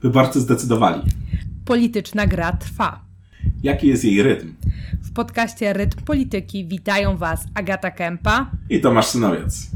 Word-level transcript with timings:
Wyborcy 0.00 0.40
zdecydowali. 0.40 1.02
Polityczna 1.64 2.26
gra 2.26 2.52
trwa. 2.52 3.04
Jaki 3.62 3.88
jest 3.88 4.04
jej 4.04 4.22
rytm? 4.22 4.54
W 5.02 5.12
podcaście 5.12 5.72
Rytm 5.72 6.04
Polityki 6.04 6.64
witają 6.64 7.16
Was 7.16 7.44
Agata 7.54 7.90
Kępa 7.90 8.50
i 8.70 8.80
Tomasz 8.80 9.06
Synowiec. 9.06 9.70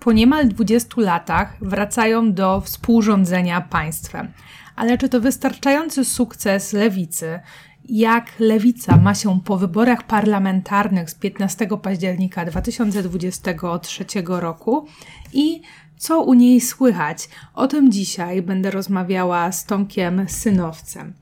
Po 0.00 0.12
niemal 0.12 0.48
20 0.48 1.00
latach 1.00 1.56
wracają 1.60 2.32
do 2.32 2.60
współrządzenia 2.60 3.60
państwem. 3.60 4.28
Ale 4.76 4.98
czy 4.98 5.08
to 5.08 5.20
wystarczający 5.20 6.04
sukces 6.04 6.72
lewicy? 6.72 7.40
Jak 7.88 8.32
lewica 8.38 8.96
ma 8.96 9.14
się 9.14 9.40
po 9.44 9.56
wyborach 9.56 10.06
parlamentarnych 10.06 11.10
z 11.10 11.14
15 11.14 11.68
października 11.82 12.44
2023 12.44 14.04
roku 14.26 14.86
i 15.32 15.62
co 15.98 16.22
u 16.22 16.34
niej 16.34 16.60
słychać? 16.60 17.28
O 17.54 17.68
tym 17.68 17.92
dzisiaj 17.92 18.42
będę 18.42 18.70
rozmawiała 18.70 19.52
z 19.52 19.64
Tomkiem 19.64 20.28
Synowcem. 20.28 21.12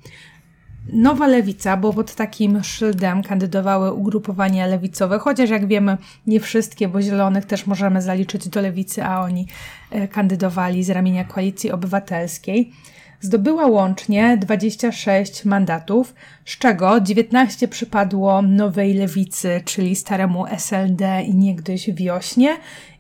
Nowa 0.93 1.27
lewica, 1.27 1.77
bo 1.77 1.93
pod 1.93 2.15
takim 2.15 2.65
szyldem 2.65 3.23
kandydowały 3.23 3.93
ugrupowania 3.93 4.67
lewicowe, 4.67 5.19
chociaż 5.19 5.51
jak 5.51 5.67
wiemy, 5.67 5.97
nie 6.27 6.41
wszystkie, 6.41 6.89
bo 6.89 7.03
zielonych 7.03 7.45
też 7.45 7.67
możemy 7.67 8.03
zaliczyć 8.03 8.49
do 8.49 8.61
lewicy, 8.61 9.05
a 9.05 9.21
oni 9.21 9.47
e, 9.91 10.09
kandydowali 10.09 10.85
z 10.85 10.91
ramienia 10.91 11.25
koalicji 11.25 11.73
obywatelskiej. 11.73 12.73
Zdobyła 13.21 13.67
łącznie 13.67 14.39
26 14.41 15.45
mandatów, 15.45 16.15
z 16.45 16.59
czego 16.59 17.01
19 17.01 17.69
przypadło 17.69 18.43
nowej 18.43 18.95
lewicy, 18.95 19.61
czyli 19.65 19.97
staremu 19.97 20.47
SLD 20.47 21.23
i 21.23 21.35
niegdyś 21.35 21.91
wiośnie, 21.91 22.57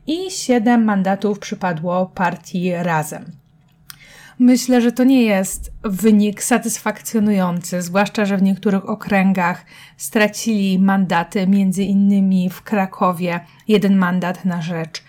i 0.06 0.30
7 0.30 0.84
mandatów 0.84 1.38
przypadło 1.38 2.06
partii 2.06 2.72
Razem. 2.72 3.24
Myślę, 4.38 4.80
że 4.80 4.92
to 4.92 5.04
nie 5.04 5.22
jest 5.22 5.72
wynik 5.82 6.42
satysfakcjonujący, 6.42 7.82
zwłaszcza, 7.82 8.24
że 8.24 8.36
w 8.36 8.42
niektórych 8.42 8.88
okręgach 8.88 9.64
stracili 9.96 10.78
mandaty, 10.78 11.46
między 11.46 11.82
innymi 11.82 12.50
w 12.50 12.62
Krakowie 12.62 13.40
jeden 13.68 13.96
mandat 13.96 14.44
na 14.44 14.62
rzecz 14.62 15.02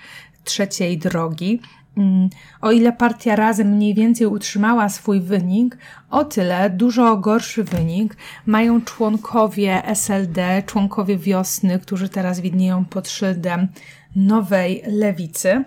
trzeciej 0.44 0.98
drogi. 0.98 1.62
Mm, 1.98 2.30
o 2.62 2.72
ile 2.72 2.92
partia 2.92 3.36
razem 3.36 3.68
mniej 3.68 3.94
więcej 3.94 4.28
utrzymała 4.28 4.90
swój 4.90 5.22
wynik, 5.22 5.78
o 6.10 6.26
tyle 6.26 6.70
dużo 6.70 7.18
gorszy 7.18 7.64
wynik 7.64 8.18
mają 8.46 8.82
członkowie 8.82 9.84
SLD, 9.96 10.64
członkowie 10.66 11.18
wiosny, 11.18 11.80
którzy 11.80 12.10
teraz 12.10 12.40
widnieją 12.40 12.86
pod 12.86 13.10
szyldem 13.10 13.68
nowej 14.16 14.84
lewicy 14.88 15.64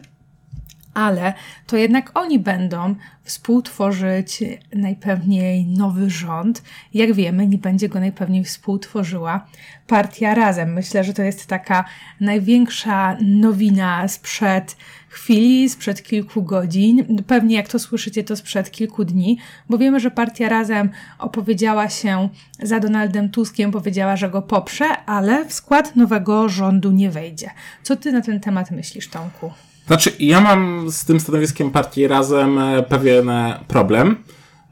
ale 0.98 1.32
to 1.66 1.76
jednak 1.76 2.10
oni 2.14 2.38
będą 2.38 2.94
współtworzyć 3.22 4.44
najpewniej 4.74 5.66
nowy 5.66 6.10
rząd. 6.10 6.62
Jak 6.94 7.12
wiemy, 7.12 7.46
nie 7.46 7.58
będzie 7.58 7.88
go 7.88 8.00
najpewniej 8.00 8.44
współtworzyła 8.44 9.46
partia 9.86 10.34
Razem. 10.34 10.72
Myślę, 10.72 11.04
że 11.04 11.14
to 11.14 11.22
jest 11.22 11.46
taka 11.46 11.84
największa 12.20 13.16
nowina 13.20 14.08
sprzed 14.08 14.76
chwili, 15.08 15.68
sprzed 15.68 16.02
kilku 16.02 16.42
godzin. 16.42 17.22
Pewnie 17.26 17.56
jak 17.56 17.68
to 17.68 17.78
słyszycie, 17.78 18.24
to 18.24 18.36
sprzed 18.36 18.70
kilku 18.70 19.04
dni, 19.04 19.38
bo 19.68 19.78
wiemy, 19.78 20.00
że 20.00 20.10
partia 20.10 20.48
Razem 20.48 20.90
opowiedziała 21.18 21.88
się 21.88 22.28
za 22.62 22.80
Donaldem 22.80 23.30
Tuskiem, 23.30 23.70
powiedziała, 23.70 24.16
że 24.16 24.30
go 24.30 24.42
poprze, 24.42 24.86
ale 25.06 25.44
w 25.44 25.52
skład 25.52 25.96
nowego 25.96 26.48
rządu 26.48 26.90
nie 26.90 27.10
wejdzie. 27.10 27.50
Co 27.82 27.96
ty 27.96 28.12
na 28.12 28.20
ten 28.20 28.40
temat 28.40 28.70
myślisz, 28.70 29.08
Tomku? 29.08 29.52
Znaczy, 29.88 30.12
ja 30.18 30.40
mam 30.40 30.90
z 30.90 31.04
tym 31.04 31.20
stanowiskiem 31.20 31.70
partii 31.70 32.08
razem 32.08 32.58
e, 32.58 32.82
pewien 32.82 33.30
e, 33.30 33.60
problem, 33.68 34.16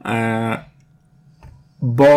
e, 0.05 0.57
bo 1.81 2.07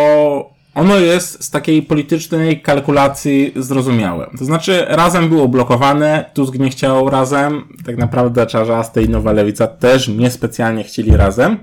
ono 0.74 0.96
jest 0.96 1.44
z 1.44 1.50
takiej 1.50 1.82
politycznej 1.82 2.62
kalkulacji 2.62 3.52
zrozumiałe. 3.56 4.30
To 4.38 4.44
znaczy, 4.44 4.84
razem 4.88 5.28
było 5.28 5.48
blokowane, 5.48 6.30
Tusk 6.34 6.54
nie 6.54 6.70
chciał 6.70 7.10
razem, 7.10 7.64
tak 7.86 7.96
naprawdę 7.96 8.46
Czarzasty 8.46 9.02
i 9.02 9.08
Nowa 9.08 9.32
Lewica 9.32 9.66
też 9.66 10.08
niespecjalnie 10.08 10.84
chcieli 10.84 11.16
razem. 11.16 11.58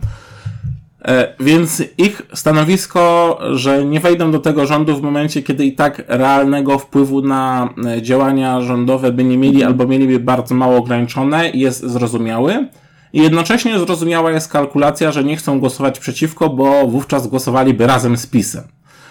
E, 1.05 1.33
więc 1.39 1.83
ich 1.97 2.21
stanowisko, 2.33 3.37
że 3.51 3.85
nie 3.85 3.99
wejdą 3.99 4.31
do 4.31 4.39
tego 4.39 4.65
rządu 4.65 4.97
w 4.97 5.01
momencie, 5.01 5.43
kiedy 5.43 5.65
i 5.65 5.73
tak 5.73 6.03
realnego 6.07 6.79
wpływu 6.79 7.21
na 7.21 7.69
e, 7.85 8.01
działania 8.01 8.61
rządowe 8.61 9.11
by 9.11 9.23
nie 9.23 9.37
mieli 9.37 9.63
albo 9.63 9.87
mieliby 9.87 10.19
bardzo 10.19 10.55
mało 10.55 10.77
ograniczone, 10.77 11.49
jest 11.49 11.83
zrozumiały. 11.83 12.67
I 13.13 13.21
jednocześnie 13.21 13.79
zrozumiała 13.79 14.31
jest 14.31 14.51
kalkulacja, 14.51 15.11
że 15.11 15.23
nie 15.23 15.37
chcą 15.37 15.59
głosować 15.59 15.99
przeciwko, 15.99 16.49
bo 16.49 16.87
wówczas 16.87 17.27
głosowaliby 17.27 17.87
razem 17.87 18.17
z 18.17 18.27
PiSem. 18.27 18.63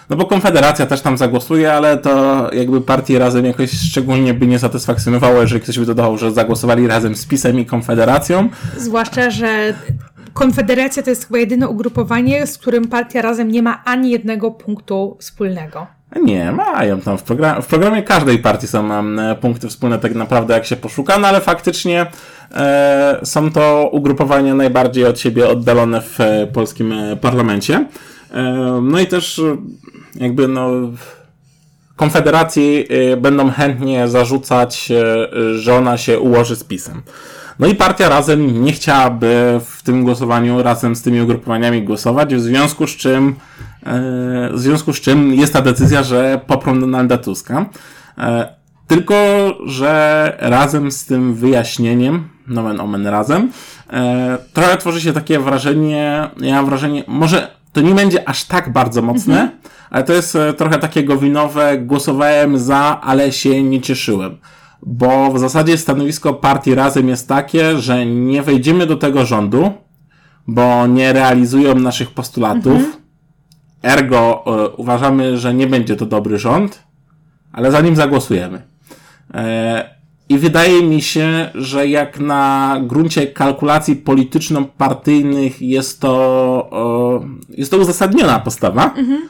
No 0.09 0.15
bo 0.15 0.25
Konfederacja 0.25 0.85
też 0.85 1.01
tam 1.01 1.17
zagłosuje, 1.17 1.73
ale 1.73 1.97
to 1.97 2.49
jakby 2.53 2.81
partii 2.81 3.17
razem 3.17 3.45
jakoś 3.45 3.71
szczególnie 3.71 4.33
by 4.33 4.47
nie 4.47 4.59
satysfakcjonowało, 4.59 5.41
jeżeli 5.41 5.61
ktoś 5.61 5.79
by 5.79 5.85
dodał, 5.85 6.17
że 6.17 6.31
zagłosowali 6.31 6.87
razem 6.87 7.15
z 7.15 7.25
PiSem 7.25 7.59
i 7.59 7.65
Konfederacją. 7.65 8.49
Zwłaszcza, 8.77 9.29
że 9.29 9.73
Konfederacja 10.37 11.03
to 11.03 11.09
jest 11.09 11.27
chyba 11.27 11.39
jedyne 11.39 11.67
ugrupowanie, 11.67 12.47
z 12.47 12.57
którym 12.57 12.87
partia 12.87 13.21
razem 13.21 13.51
nie 13.51 13.61
ma 13.61 13.83
ani 13.85 14.11
jednego 14.11 14.51
punktu 14.51 15.17
wspólnego. 15.19 15.87
Nie, 16.23 16.51
mają 16.51 17.01
tam 17.01 17.17
w, 17.17 17.23
program 17.23 17.61
w 17.61 17.67
programie 17.67 18.03
każdej 18.03 18.39
partii 18.39 18.67
są 18.67 18.89
punkty 19.41 19.67
wspólne 19.67 19.99
tak 19.99 20.15
naprawdę 20.15 20.53
jak 20.53 20.65
się 20.65 20.75
poszuka, 20.75 21.17
no 21.17 21.27
ale 21.27 21.41
faktycznie 21.41 22.05
e, 22.55 23.19
są 23.23 23.51
to 23.51 23.89
ugrupowania 23.91 24.55
najbardziej 24.55 25.05
od 25.05 25.19
siebie 25.19 25.47
oddalone 25.49 26.01
w 26.01 26.21
e, 26.21 26.47
polskim 26.47 26.91
e, 26.91 27.15
parlamencie. 27.15 27.85
E, 28.33 28.43
no 28.83 28.99
i 28.99 29.07
też 29.07 29.39
e, 29.39 29.57
jakby 30.15 30.47
no 30.47 30.69
Konfederacji 31.95 32.87
będą 33.17 33.51
chętnie 33.51 34.07
zarzucać, 34.07 34.89
że 35.55 35.75
ona 35.75 35.97
się 35.97 36.19
ułoży 36.19 36.55
z 36.55 36.63
pisem. 36.63 37.01
No 37.59 37.67
i 37.67 37.75
partia 37.75 38.09
razem 38.09 38.63
nie 38.63 38.71
chciałaby 38.71 39.61
w 39.65 39.83
tym 39.83 40.03
głosowaniu 40.03 40.63
razem 40.63 40.95
z 40.95 41.01
tymi 41.01 41.21
ugrupowaniami 41.21 41.83
głosować, 41.83 42.35
w 42.35 42.41
związku 42.41 42.87
z 42.87 42.89
czym, 42.89 43.35
e, 43.85 44.49
w 44.53 44.59
związku 44.59 44.93
z 44.93 45.01
czym 45.01 45.33
jest 45.33 45.53
ta 45.53 45.61
decyzja, 45.61 46.03
że 46.03 46.39
poprą 46.47 46.79
Donalda 46.79 47.17
Tuska. 47.17 47.65
E, 48.17 48.55
tylko, 48.87 49.15
że 49.65 50.33
razem 50.39 50.91
z 50.91 51.05
tym 51.05 51.33
wyjaśnieniem, 51.35 52.27
nomen 52.47 52.79
omen 52.79 53.07
razem, 53.07 53.51
e, 53.93 54.37
trochę 54.53 54.77
tworzy 54.77 55.01
się 55.01 55.13
takie 55.13 55.39
wrażenie, 55.39 56.29
ja 56.41 56.55
mam 56.55 56.65
wrażenie, 56.65 57.03
może 57.07 57.47
to 57.73 57.81
nie 57.81 57.95
będzie 57.95 58.29
aż 58.29 58.43
tak 58.43 58.71
bardzo 58.71 59.01
mocne, 59.01 59.41
mhm. 59.41 59.59
ale 59.89 60.03
to 60.03 60.13
jest 60.13 60.37
trochę 60.57 60.79
takie 60.79 61.03
gowinowe, 61.03 61.77
głosowałem 61.77 62.57
za, 62.59 63.01
ale 63.01 63.31
się 63.31 63.63
nie 63.63 63.81
cieszyłem 63.81 64.37
bo 64.85 65.31
w 65.31 65.39
zasadzie 65.39 65.77
stanowisko 65.77 66.33
partii 66.33 66.75
Razem 66.75 67.09
jest 67.09 67.27
takie, 67.27 67.77
że 67.77 68.05
nie 68.05 68.43
wejdziemy 68.43 68.85
do 68.85 68.97
tego 68.97 69.25
rządu, 69.25 69.71
bo 70.47 70.87
nie 70.87 71.13
realizują 71.13 71.75
naszych 71.75 72.11
postulatów. 72.11 72.73
Mhm. 72.73 72.93
Ergo 73.83 74.43
y, 74.65 74.69
uważamy, 74.69 75.37
że 75.37 75.53
nie 75.53 75.67
będzie 75.67 75.95
to 75.95 76.05
dobry 76.05 76.39
rząd, 76.39 76.83
ale 77.51 77.71
za 77.71 77.81
nim 77.81 77.95
zagłosujemy. 77.95 78.61
E, 79.33 79.97
I 80.29 80.37
wydaje 80.37 80.83
mi 80.83 81.01
się, 81.01 81.49
że 81.55 81.87
jak 81.87 82.19
na 82.19 82.75
gruncie 82.83 83.27
kalkulacji 83.27 83.95
polityczno-partyjnych 83.95 85.61
jest 85.61 86.01
to, 86.01 86.69
y, 87.49 87.57
jest 87.57 87.71
to 87.71 87.77
uzasadniona 87.77 88.39
postawa. 88.39 88.85
Mhm. 88.85 89.21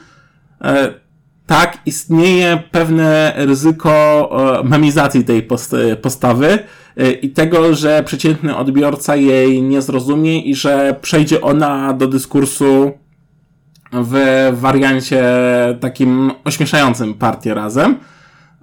E, 1.48 1.54
tak, 1.54 1.78
istnieje 1.86 2.62
pewne 2.70 3.32
ryzyko 3.36 3.90
e, 4.60 4.68
memizacji 4.68 5.24
tej 5.24 5.48
postawy 6.02 6.58
e, 6.96 7.10
i 7.10 7.30
tego, 7.30 7.74
że 7.74 8.02
przeciętny 8.02 8.56
odbiorca 8.56 9.16
jej 9.16 9.62
nie 9.62 9.82
zrozumie 9.82 10.40
i 10.40 10.54
że 10.54 10.96
przejdzie 11.00 11.40
ona 11.40 11.92
do 11.92 12.06
dyskursu 12.08 12.92
w 13.92 14.48
wariancie 14.52 15.24
takim 15.80 16.32
ośmieszającym 16.44 17.14
partię 17.14 17.54
razem. 17.54 17.96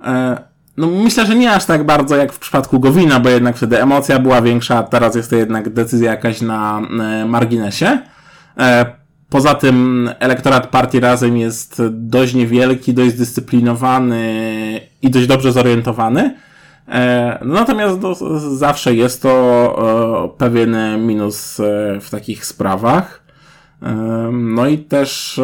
E, 0.04 0.38
no 0.78 0.88
myślę, 0.88 1.26
że 1.26 1.36
nie 1.36 1.52
aż 1.52 1.66
tak 1.66 1.86
bardzo 1.86 2.16
jak 2.16 2.34
w 2.34 2.40
przypadku 2.40 2.80
Gowina, 2.80 3.20
bo 3.20 3.30
jednak 3.30 3.58
wtedy 3.58 3.82
emocja 3.82 4.20
była 4.20 4.42
większa, 4.42 4.84
teraz 4.84 5.16
jest 5.16 5.30
to 5.30 5.36
jednak 5.36 5.70
decyzja 5.70 6.12
jakaś 6.12 6.42
na 6.42 6.82
marginesie. 7.26 8.00
Poza 9.30 9.56
tym 9.56 10.10
elektorat 10.20 10.68
partii 10.68 11.00
Razem 11.00 11.38
jest 11.38 11.82
dość 11.92 12.34
niewielki, 12.34 12.94
dość 12.94 13.12
zdyscyplinowany 13.16 14.82
i 15.02 15.10
dość 15.10 15.28
dobrze 15.28 15.52
zorientowany. 15.52 16.36
E, 16.88 17.40
natomiast 17.46 18.00
do, 18.00 18.16
zawsze 18.56 18.94
jest 18.94 19.22
to 19.22 20.34
e, 20.34 20.38
pewien 20.38 20.76
minus 21.08 21.60
e, 21.60 22.00
w 22.02 22.10
takich 22.10 22.46
sprawach. 22.46 23.25
No 24.32 24.68
i 24.68 24.78
też 24.78 25.42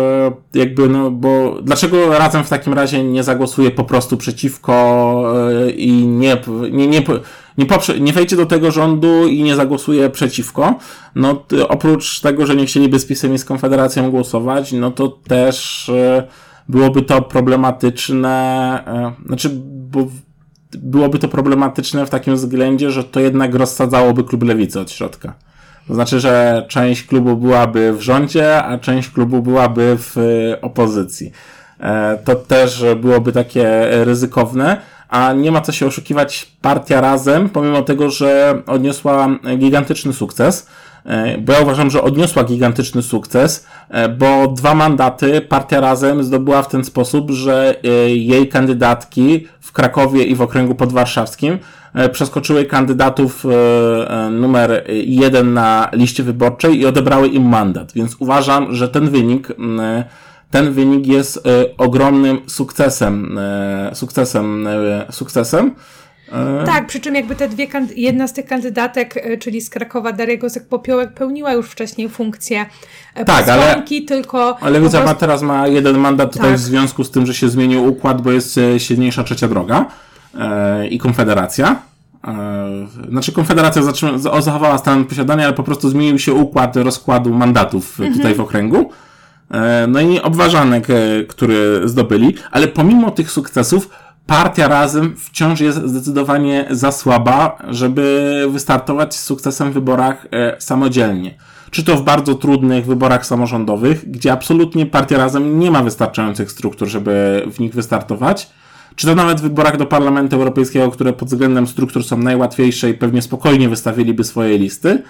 jakby, 0.54 0.90
no 0.90 1.12
bo 1.12 1.58
dlaczego 1.64 2.18
razem 2.18 2.44
w 2.44 2.50
takim 2.50 2.74
razie 2.74 3.04
nie 3.04 3.24
zagłosuje 3.24 3.72
po 3.72 3.84
prostu 3.84 4.18
przeciwko 4.18 5.24
e, 5.52 5.70
i 5.70 6.08
nie, 6.08 6.38
nie, 6.72 6.88
nie, 6.88 7.02
nie, 7.58 7.66
poprze, 7.66 8.00
nie 8.00 8.14
wejdzie 8.14 8.36
do 8.36 8.46
tego 8.46 8.72
rządu 8.72 9.28
i 9.28 9.44
nie 9.44 9.56
zagłosuje 9.56 10.10
przeciwko, 10.10 10.80
no 11.16 11.46
oprócz 11.68 12.20
tego, 12.20 12.46
że 12.46 12.56
nie 12.56 12.66
chcieliby 12.66 13.00
z 13.00 13.06
PiSem 13.06 13.34
i 13.34 13.38
z 13.38 13.46
Konfederacją 13.46 14.12
głosować, 14.12 14.72
no 14.72 14.92
to 14.92 15.08
też 15.08 15.90
e, 15.90 16.28
byłoby 16.70 17.02
to 17.02 17.22
problematyczne, 17.22 18.84
znaczy, 19.26 19.50
bo 19.92 20.08
byłoby 20.78 21.20
to 21.20 21.28
problematyczne 21.28 22.06
w 22.06 22.10
takim 22.10 22.36
względzie, 22.36 22.92
że 22.92 23.04
to 23.04 23.20
jednak 23.20 23.56
rozsadzałoby 23.56 24.24
klub 24.24 24.44
lewicy 24.44 24.80
od 24.80 24.92
środka. 24.92 25.34
To 25.92 25.96
znaczy, 25.96 26.20
że 26.20 26.66
część 26.68 27.04
klubu 27.04 27.38
byłaby 27.38 27.94
w 27.94 28.02
rządzie, 28.02 28.64
a 28.64 28.78
część 28.78 29.10
klubu 29.10 29.42
byłaby 29.42 29.98
w 30.00 30.16
opozycji. 30.62 31.32
E, 31.80 32.18
to 32.26 32.36
też 32.36 32.86
byłoby 33.02 33.32
takie 33.32 33.88
ryzykowne, 34.04 34.78
a 35.10 35.34
nie 35.34 35.52
ma 35.52 35.62
co 35.62 35.72
się 35.72 35.86
oszukiwać, 35.86 36.52
partia 36.62 37.02
razem, 37.02 37.50
pomimo 37.50 37.82
tego, 37.82 38.10
że 38.10 38.62
odniosła 38.68 39.30
gigantyczny 39.58 40.14
sukces, 40.14 40.68
e, 41.06 41.38
bo 41.38 41.54
ja 41.54 41.60
uważam, 41.60 41.90
że 41.90 42.02
odniosła 42.02 42.44
gigantyczny 42.44 43.02
sukces, 43.02 43.68
e, 43.90 44.10
bo 44.10 44.48
dwa 44.48 44.76
mandaty 44.76 45.42
partia 45.42 45.80
razem 45.80 46.24
zdobyła 46.24 46.62
w 46.62 46.68
ten 46.68 46.84
sposób, 46.84 47.32
że 47.32 47.76
jej 48.08 48.48
kandydatki 48.48 49.48
w 49.60 49.72
Krakowie 49.72 50.24
i 50.24 50.36
w 50.36 50.42
okręgu 50.42 50.76
podwarszawskim 50.76 51.60
przeskoczyły 52.12 52.66
kandydatów 52.66 53.46
numer 54.32 54.84
jeden 55.06 55.54
na 55.54 55.90
liście 55.94 56.24
wyborczej 56.24 56.80
i 56.80 56.86
odebrały 56.86 57.28
im 57.28 57.50
mandat. 57.50 57.92
Więc 57.94 58.16
uważam, 58.20 58.76
że 58.76 58.90
ten 58.90 59.10
wynik 59.10 59.48
ten 60.52 60.74
wynik 60.74 61.08
jest 61.08 61.38
e, 61.38 61.42
ogromnym 61.78 62.42
sukcesem, 62.48 63.38
e, 63.38 63.92
sukcesem, 63.96 64.68
e, 64.68 65.06
sukcesem. 65.12 65.76
Tak, 66.66 66.88
przy 66.88 67.00
czym 67.00 67.16
jakby 67.16 67.36
te 67.36 67.50
dwie, 67.50 67.68
jedna 67.96 68.28
z 68.28 68.34
tych 68.34 68.46
kandydatek, 68.46 69.14
czyli 69.40 69.62
z 69.62 69.70
Krakowa 69.70 70.12
Daria 70.12 70.38
Gosek-Popiołek 70.38 71.08
pełniła 71.08 71.54
już 71.54 71.70
wcześniej 71.70 72.10
funkcję 72.10 72.66
tak, 73.26 73.50
ale, 73.50 73.84
tylko... 74.08 74.58
Ale 74.62 74.72
Lewica 74.72 74.92
prostu... 74.92 75.08
ma 75.08 75.16
teraz 75.16 75.42
ma 75.42 75.68
jeden 75.68 75.98
mandat 75.98 76.34
tutaj 76.34 76.50
tak. 76.50 76.60
w 76.60 76.62
związku 76.62 77.04
z 77.04 77.12
tym, 77.12 77.26
że 77.26 77.34
się 77.34 77.50
zmienił 77.50 77.86
układ, 77.86 78.22
bo 78.22 78.32
jest 78.32 78.60
silniejsza 78.78 79.24
trzecia 79.24 79.48
droga 79.48 79.80
e, 79.80 79.86
i 80.90 81.00
Konfederacja. 81.00 81.82
E, 82.28 82.88
znaczy 83.10 83.32
Konfederacja 83.32 83.82
zachowała 84.42 84.78
stan 84.78 85.06
posiadania, 85.06 85.46
ale 85.46 85.54
po 85.54 85.64
prostu 85.64 85.90
zmienił 85.90 86.20
się 86.20 86.34
układ 86.34 86.76
rozkładu 86.76 87.34
mandatów 87.34 88.00
mhm. 88.00 88.18
tutaj 88.18 88.36
w 88.36 88.42
okręgu. 88.42 88.90
E, 89.52 89.88
no 89.88 90.02
i 90.02 90.22
obważanek, 90.22 90.90
e, 90.90 90.94
który 91.28 91.82
zdobyli, 91.86 92.36
ale 92.52 92.68
pomimo 92.68 93.12
tych 93.12 93.32
sukcesów, 93.32 93.90
partia 94.26 94.68
razem 94.68 95.16
wciąż 95.18 95.60
jest 95.60 95.86
zdecydowanie 95.86 96.68
za 96.70 96.92
słaba, 96.92 97.58
żeby 97.70 98.46
wystartować 98.50 99.16
z 99.16 99.24
sukcesem 99.24 99.72
w 99.72 99.74
wyborach 99.74 100.28
e, 100.32 100.56
samodzielnie. 100.60 101.36
Czy 101.72 101.84
to 101.84 101.96
w 101.96 102.04
bardzo 102.04 102.36
trudnych 102.36 102.86
wyborach 102.86 103.26
samorządowych, 103.26 104.12
gdzie 104.12 104.32
absolutnie 104.32 104.86
partia 104.86 105.18
razem 105.18 105.60
nie 105.60 105.72
ma 105.72 105.84
wystarczających 105.84 106.52
struktur, 106.52 106.88
żeby 106.88 107.44
w 107.54 107.60
nich 107.60 107.74
wystartować, 107.74 108.50
czy 108.96 109.08
to 109.08 109.16
nawet 109.16 109.40
w 109.40 109.44
wyborach 109.44 109.78
do 109.78 109.86
Parlamentu 109.86 110.36
Europejskiego, 110.36 110.92
które 110.92 111.14
pod 111.14 111.30
względem 111.30 111.68
struktur 111.68 112.04
są 112.04 112.18
najłatwiejsze 112.18 112.90
i 112.90 112.94
pewnie 112.94 113.22
spokojnie 113.22 113.70
wystawiliby 113.70 114.24
swoje 114.24 114.58
listy, 114.58 115.04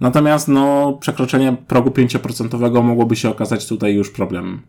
Natomiast 0.00 0.48
no, 0.48 0.92
przekroczenie 1.00 1.56
progu 1.66 1.90
5% 1.90 2.82
mogłoby 2.82 3.16
się 3.16 3.30
okazać 3.30 3.66
tutaj 3.66 3.94
już 3.94 4.10
problemem. 4.10 4.62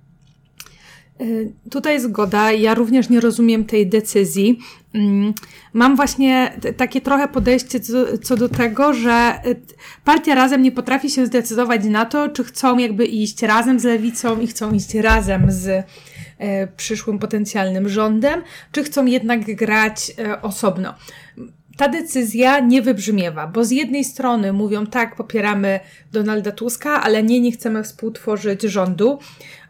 Y, 1.22 1.54
tutaj 1.72 2.02
zgoda. 2.02 2.52
Ja 2.52 2.74
również 2.74 3.10
nie 3.10 3.20
rozumiem 3.20 3.66
tej 3.66 3.88
decyzji. 3.88 4.60
Mm, 4.94 5.34
mam 5.74 5.96
właśnie 5.96 6.60
takie 6.78 7.02
trochę 7.02 7.28
podejście 7.28 7.80
co, 7.80 8.18
co, 8.18 8.38
do 8.38 8.50
tego, 8.50 8.94
że 8.94 9.40
y, 9.46 9.62
partia 10.04 10.36
razem 10.36 10.62
nie 10.62 10.72
potrafi 10.72 11.10
się 11.10 11.26
zdecydować 11.26 11.86
na 11.86 12.06
to, 12.06 12.30
czy 12.30 12.44
chcą 12.44 12.78
jakby 12.78 13.06
iść 13.06 13.42
razem 13.42 13.80
z 13.80 13.84
lewicą 13.84 14.40
i 14.40 14.48
chcą 14.48 14.72
iść 14.72 14.96
razem 14.96 15.52
z 15.52 15.86
przyszłym 16.78 17.20
potencjalnym 17.20 17.90
rządem, 17.90 18.42
czy 18.72 18.84
chcą 18.84 19.06
jednak 19.06 19.56
grać 19.56 20.12
osobno 20.42 20.94
ta 21.78 21.88
decyzja 21.88 22.60
nie 22.60 22.82
wybrzmiewa, 22.82 23.48
bo 23.48 23.66
z 23.66 23.72
jednej 23.72 24.04
strony 24.04 24.54
mówią 24.54 24.86
tak, 24.86 25.16
popieramy 25.16 25.80
Donalda 26.12 26.52
Tuska, 26.52 27.02
ale 27.02 27.24
nie, 27.24 27.40
nie 27.40 27.52
chcemy 27.52 27.84
współtworzyć 27.84 28.62
rządu. 28.62 29.20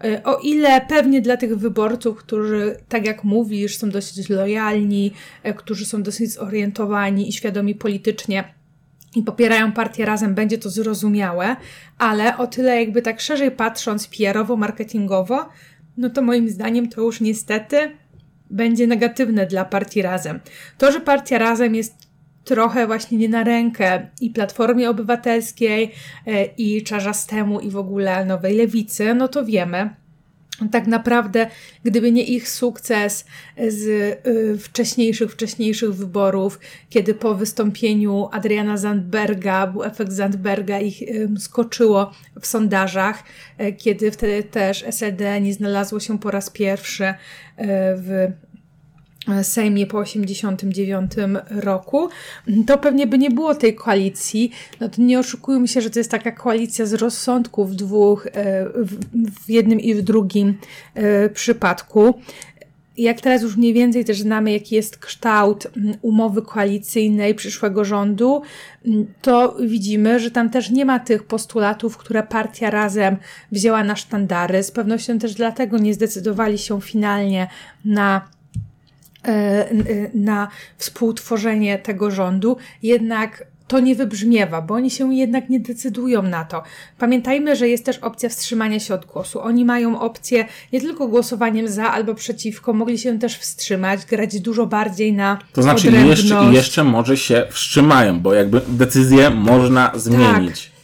E, 0.04 0.24
o 0.24 0.38
ile 0.38 0.82
pewnie 0.82 1.22
dla 1.22 1.38
tych 1.38 1.58
wyborców, 1.58 2.18
którzy, 2.18 2.76
tak 2.90 3.06
jak 3.06 3.24
mówisz, 3.24 3.78
są 3.78 3.90
dosyć 3.90 4.30
lojalni, 4.30 5.14
e, 5.44 5.54
którzy 5.54 5.86
są 5.86 6.04
dosyć 6.04 6.32
zorientowani 6.32 7.30
i 7.30 7.34
świadomi 7.34 7.76
politycznie, 7.76 8.58
i 9.16 9.24
popierają 9.24 9.72
partię 9.72 10.06
razem, 10.06 10.36
będzie 10.36 10.58
to 10.58 10.70
zrozumiałe, 10.70 11.56
ale 11.98 12.38
o 12.38 12.48
tyle 12.48 12.80
jakby 12.80 13.02
tak 13.02 13.22
szerzej 13.22 13.52
patrząc 13.52 14.08
PR-owo, 14.08 14.58
marketingowo, 14.58 15.50
no 15.98 16.10
to 16.10 16.22
moim 16.22 16.50
zdaniem 16.50 16.90
to 16.90 17.02
już 17.02 17.22
niestety 17.22 17.78
będzie 18.50 18.88
negatywne 18.88 19.46
dla 19.46 19.66
partii 19.66 20.02
Razem. 20.02 20.40
To, 20.78 20.92
że 20.92 21.00
partia 21.00 21.38
Razem 21.38 21.76
jest 21.76 22.08
trochę 22.44 22.88
właśnie 22.88 23.18
nie 23.18 23.30
na 23.30 23.44
rękę 23.44 24.08
i 24.22 24.30
Platformie 24.30 24.90
Obywatelskiej, 24.90 25.92
e, 26.28 26.46
i 26.46 26.84
Czarzastemu, 26.84 27.60
i 27.60 27.70
w 27.70 27.78
ogóle 27.78 28.26
Nowej 28.26 28.58
Lewicy, 28.58 29.14
no 29.14 29.28
to 29.28 29.46
wiemy. 29.46 29.90
Tak 30.72 30.88
naprawdę, 30.88 31.48
gdyby 31.84 32.12
nie 32.12 32.24
ich 32.24 32.50
sukces 32.50 33.26
z 33.68 33.86
y, 34.28 34.58
wcześniejszych, 34.58 35.32
wcześniejszych 35.32 35.94
wyborów, 35.94 36.60
kiedy 36.90 37.14
po 37.14 37.36
wystąpieniu 37.36 38.30
Adriana 38.32 38.78
Zandberga, 38.78 39.68
był 39.68 39.84
efekt 39.84 40.12
Zandberga, 40.12 40.80
ich 40.80 41.02
skoczyło 41.38 42.12
w 42.42 42.48
sondażach, 42.48 43.24
y, 43.62 43.74
kiedy 43.74 44.12
wtedy 44.12 44.44
też 44.44 44.84
SLD 44.84 45.42
nie 45.42 45.54
znalazło 45.54 46.00
się 46.00 46.20
po 46.20 46.32
raz 46.32 46.50
pierwszy 46.50 47.14
w 47.98 48.32
Sejmie 49.44 49.86
po 49.86 49.98
89 49.98 51.12
roku, 51.50 52.10
to 52.68 52.78
pewnie 52.78 53.08
by 53.08 53.18
nie 53.18 53.32
było 53.32 53.56
tej 53.56 53.76
koalicji. 53.76 54.52
No 54.80 54.90
to 54.90 55.02
nie 55.02 55.20
oszukujmy 55.20 55.68
się, 55.68 55.82
że 55.82 55.90
to 55.90 56.00
jest 56.00 56.12
taka 56.12 56.32
koalicja 56.32 56.86
z 56.86 56.94
rozsądków 56.94 57.76
dwóch, 57.76 58.28
e, 58.28 58.32
w 59.46 59.50
jednym 59.50 59.80
i 59.80 59.96
w 59.96 60.02
drugim 60.02 60.58
e, 60.94 61.30
przypadku. 61.30 62.14
Jak 62.98 63.22
teraz 63.22 63.42
już 63.42 63.58
mniej 63.58 63.74
więcej 63.74 64.06
też 64.06 64.22
znamy, 64.22 64.52
jaki 64.52 64.76
jest 64.76 64.98
kształt 64.98 65.68
umowy 66.02 66.42
koalicyjnej 66.42 67.36
przyszłego 67.36 67.86
rządu, 67.86 68.42
to 69.22 69.58
widzimy, 69.60 70.20
że 70.20 70.32
tam 70.32 70.50
też 70.50 70.70
nie 70.70 70.86
ma 70.86 71.00
tych 71.00 71.24
postulatów, 71.24 71.98
które 71.98 72.24
partia 72.24 72.70
razem 72.70 73.18
wzięła 73.52 73.84
na 73.84 73.96
sztandary. 73.96 74.64
Z 74.64 74.72
pewnością 74.72 75.20
też 75.20 75.34
dlatego 75.34 75.78
nie 75.78 75.94
zdecydowali 75.94 76.58
się 76.58 76.82
finalnie 76.82 77.48
na 77.86 78.37
na 80.14 80.48
współtworzenie 80.78 81.80
tego 81.80 82.12
rządu, 82.12 82.58
jednak 82.84 83.44
to 83.68 83.80
nie 83.80 83.96
wybrzmiewa, 83.96 84.62
bo 84.62 84.74
oni 84.74 84.92
się 84.92 85.14
jednak 85.14 85.50
nie 85.50 85.60
decydują 85.60 86.24
na 86.24 86.46
to. 86.46 86.64
Pamiętajmy, 86.98 87.56
że 87.56 87.68
jest 87.68 87.86
też 87.86 87.98
opcja 87.98 88.30
wstrzymania 88.30 88.80
się 88.80 88.94
od 88.94 89.06
głosu. 89.06 89.42
Oni 89.42 89.66
mają 89.66 90.00
opcję 90.00 90.46
nie 90.74 90.82
tylko 90.82 91.08
głosowaniem 91.08 91.68
za 91.68 91.92
albo 91.92 92.16
przeciwko, 92.16 92.74
mogli 92.74 92.98
się 92.98 93.20
też 93.20 93.38
wstrzymać, 93.38 94.06
grać 94.06 94.40
dużo 94.40 94.66
bardziej 94.66 95.14
na. 95.14 95.40
To 95.54 95.64
znaczy, 95.64 95.92
jeszcze, 95.92 96.50
jeszcze 96.52 96.84
może 96.84 97.18
się 97.18 97.48
wstrzymają, 97.50 98.20
bo 98.20 98.34
jakby 98.34 98.62
decyzję 98.68 99.30
można 99.30 99.92
zmienić. 99.96 100.66
Tak. 100.66 100.77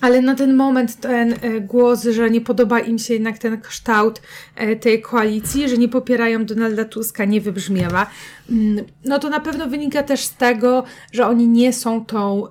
Ale 0.00 0.22
na 0.22 0.34
ten 0.34 0.56
moment 0.56 0.96
ten 0.96 1.32
e, 1.32 1.60
głos, 1.60 2.04
że 2.04 2.30
nie 2.30 2.40
podoba 2.40 2.80
im 2.80 2.98
się 2.98 3.14
jednak 3.14 3.38
ten 3.38 3.60
kształt 3.60 4.22
e, 4.56 4.76
tej 4.76 5.02
koalicji, 5.02 5.68
że 5.68 5.78
nie 5.78 5.88
popierają 5.88 6.44
Donalda 6.44 6.84
Tuska, 6.84 7.24
nie 7.24 7.40
wybrzmiewa. 7.40 8.06
Mm, 8.50 8.84
no 9.04 9.18
to 9.18 9.28
na 9.28 9.40
pewno 9.40 9.66
wynika 9.66 10.02
też 10.02 10.24
z 10.24 10.36
tego, 10.36 10.84
że 11.12 11.26
oni 11.26 11.48
nie 11.48 11.72
są 11.72 12.04
tą 12.04 12.50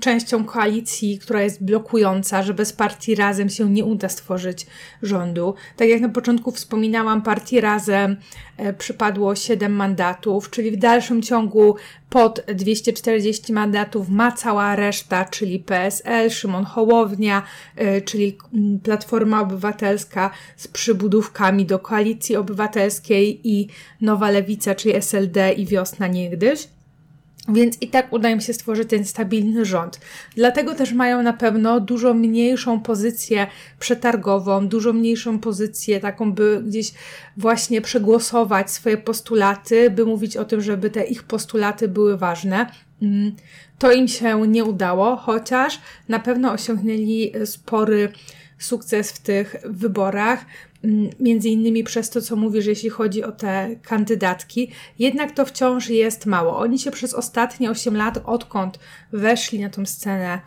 częścią 0.00 0.44
koalicji, 0.44 1.18
która 1.18 1.42
jest 1.42 1.64
blokująca, 1.64 2.42
że 2.42 2.54
bez 2.54 2.72
partii 2.72 3.14
razem 3.14 3.48
się 3.48 3.70
nie 3.70 3.84
uda 3.84 4.08
stworzyć 4.08 4.66
rządu. 5.02 5.54
Tak 5.76 5.88
jak 5.88 6.00
na 6.00 6.08
początku 6.08 6.52
wspominałam, 6.52 7.22
partii 7.22 7.60
razem 7.60 8.16
e, 8.56 8.72
przypadło 8.72 9.34
7 9.34 9.72
mandatów, 9.72 10.50
czyli 10.50 10.70
w 10.70 10.76
dalszym 10.76 11.22
ciągu 11.22 11.76
pod 12.10 12.40
240 12.54 13.52
mandatów 13.52 14.08
ma 14.08 14.32
cała 14.32 14.76
reszta, 14.76 15.24
czyli 15.24 15.58
PSL, 15.58 16.30
Szymon 16.30 16.64
Hołownia, 16.64 17.42
e, 17.76 18.00
czyli 18.00 18.38
Platforma 18.82 19.40
Obywatelska 19.40 20.30
z 20.56 20.68
przybudówkami 20.68 21.66
do 21.66 21.78
koalicji 21.78 22.36
obywatelskiej 22.36 23.40
i 23.44 23.68
Nowa 24.00 24.30
Lewica, 24.30 24.74
czyli 24.74 24.94
SLD 24.96 25.52
i 25.52 25.66
Wiosna 25.66 26.06
Niegdyś. 26.06 26.68
Więc 27.52 27.82
i 27.82 27.88
tak 27.88 28.12
uda 28.12 28.30
im 28.30 28.40
się 28.40 28.52
stworzyć 28.52 28.88
ten 28.88 29.04
stabilny 29.04 29.64
rząd. 29.64 30.00
Dlatego 30.36 30.74
też 30.74 30.92
mają 30.92 31.22
na 31.22 31.32
pewno 31.32 31.80
dużo 31.80 32.14
mniejszą 32.14 32.80
pozycję 32.80 33.46
przetargową, 33.80 34.68
dużo 34.68 34.92
mniejszą 34.92 35.38
pozycję 35.38 36.00
taką, 36.00 36.32
by 36.32 36.62
gdzieś 36.66 36.92
właśnie 37.36 37.80
przegłosować 37.80 38.70
swoje 38.70 38.96
postulaty, 38.96 39.90
by 39.90 40.06
mówić 40.06 40.36
o 40.36 40.44
tym, 40.44 40.60
żeby 40.60 40.90
te 40.90 41.04
ich 41.04 41.22
postulaty 41.22 41.88
były 41.88 42.18
ważne. 42.18 42.66
Mm, 43.02 43.32
to 43.78 43.92
im 43.92 44.08
się 44.08 44.46
nie 44.48 44.64
udało, 44.64 45.16
chociaż 45.16 45.80
na 46.08 46.18
pewno 46.18 46.52
osiągnęli 46.52 47.32
spory 47.44 48.12
sukces 48.58 49.12
w 49.12 49.18
tych 49.18 49.56
wyborach, 49.64 50.44
między 51.20 51.48
innymi 51.48 51.84
przez 51.84 52.10
to, 52.10 52.22
co 52.22 52.36
mówisz, 52.36 52.66
jeśli 52.66 52.90
chodzi 52.90 53.24
o 53.24 53.32
te 53.32 53.76
kandydatki. 53.82 54.70
Jednak 54.98 55.32
to 55.32 55.44
wciąż 55.44 55.88
jest 55.88 56.26
mało. 56.26 56.58
Oni 56.58 56.78
się 56.78 56.90
przez 56.90 57.14
ostatnie 57.14 57.70
8 57.70 57.96
lat, 57.96 58.22
odkąd 58.24 58.78
weszli 59.12 59.60
na 59.60 59.70
tą 59.70 59.86
scenę 59.86 60.40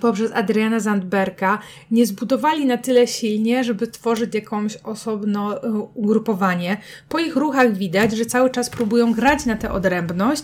poprzez 0.00 0.32
Adriana 0.32 0.80
Zandberga, 0.80 1.58
nie 1.90 2.06
zbudowali 2.06 2.66
na 2.66 2.78
tyle 2.78 3.06
silnie, 3.06 3.64
żeby 3.64 3.86
tworzyć 3.86 4.34
jakąś 4.34 4.76
osobno 4.76 5.62
e, 5.62 5.72
ugrupowanie. 5.94 6.76
Po 7.08 7.18
ich 7.18 7.36
ruchach 7.36 7.76
widać, 7.76 8.12
że 8.12 8.24
cały 8.24 8.50
czas 8.50 8.70
próbują 8.70 9.12
grać 9.12 9.46
na 9.46 9.56
tę 9.56 9.72
odrębność, 9.72 10.42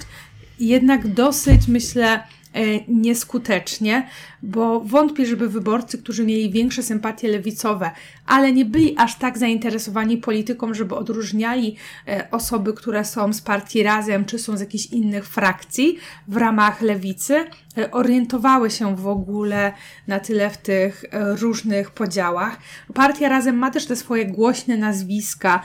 jednak 0.58 1.08
dosyć, 1.14 1.68
myślę, 1.68 2.22
E, 2.54 2.80
nieskutecznie, 2.88 4.08
bo 4.42 4.80
wątpię, 4.80 5.26
żeby 5.26 5.48
wyborcy, 5.48 5.98
którzy 5.98 6.24
mieli 6.24 6.50
większe 6.50 6.82
sympatie 6.82 7.28
lewicowe, 7.28 7.90
ale 8.26 8.52
nie 8.52 8.64
byli 8.64 8.94
aż 8.98 9.18
tak 9.18 9.38
zainteresowani 9.38 10.16
polityką, 10.16 10.74
żeby 10.74 10.94
odróżniali 10.94 11.76
e, 12.08 12.28
osoby, 12.30 12.72
które 12.72 13.04
są 13.04 13.32
z 13.32 13.40
partii 13.40 13.82
Razem, 13.82 14.24
czy 14.24 14.38
są 14.38 14.56
z 14.56 14.60
jakichś 14.60 14.86
innych 14.86 15.28
frakcji 15.28 15.98
w 16.28 16.36
ramach 16.36 16.80
lewicy, 16.80 17.44
e, 17.78 17.90
orientowały 17.90 18.70
się 18.70 18.96
w 18.96 19.06
ogóle 19.06 19.72
na 20.06 20.20
tyle 20.20 20.50
w 20.50 20.56
tych 20.56 21.04
różnych 21.12 21.90
podziałach. 21.90 22.58
Partia 22.94 23.28
Razem 23.28 23.56
ma 23.56 23.70
też 23.70 23.86
te 23.86 23.96
swoje 23.96 24.26
głośne 24.26 24.76
nazwiska, 24.76 25.62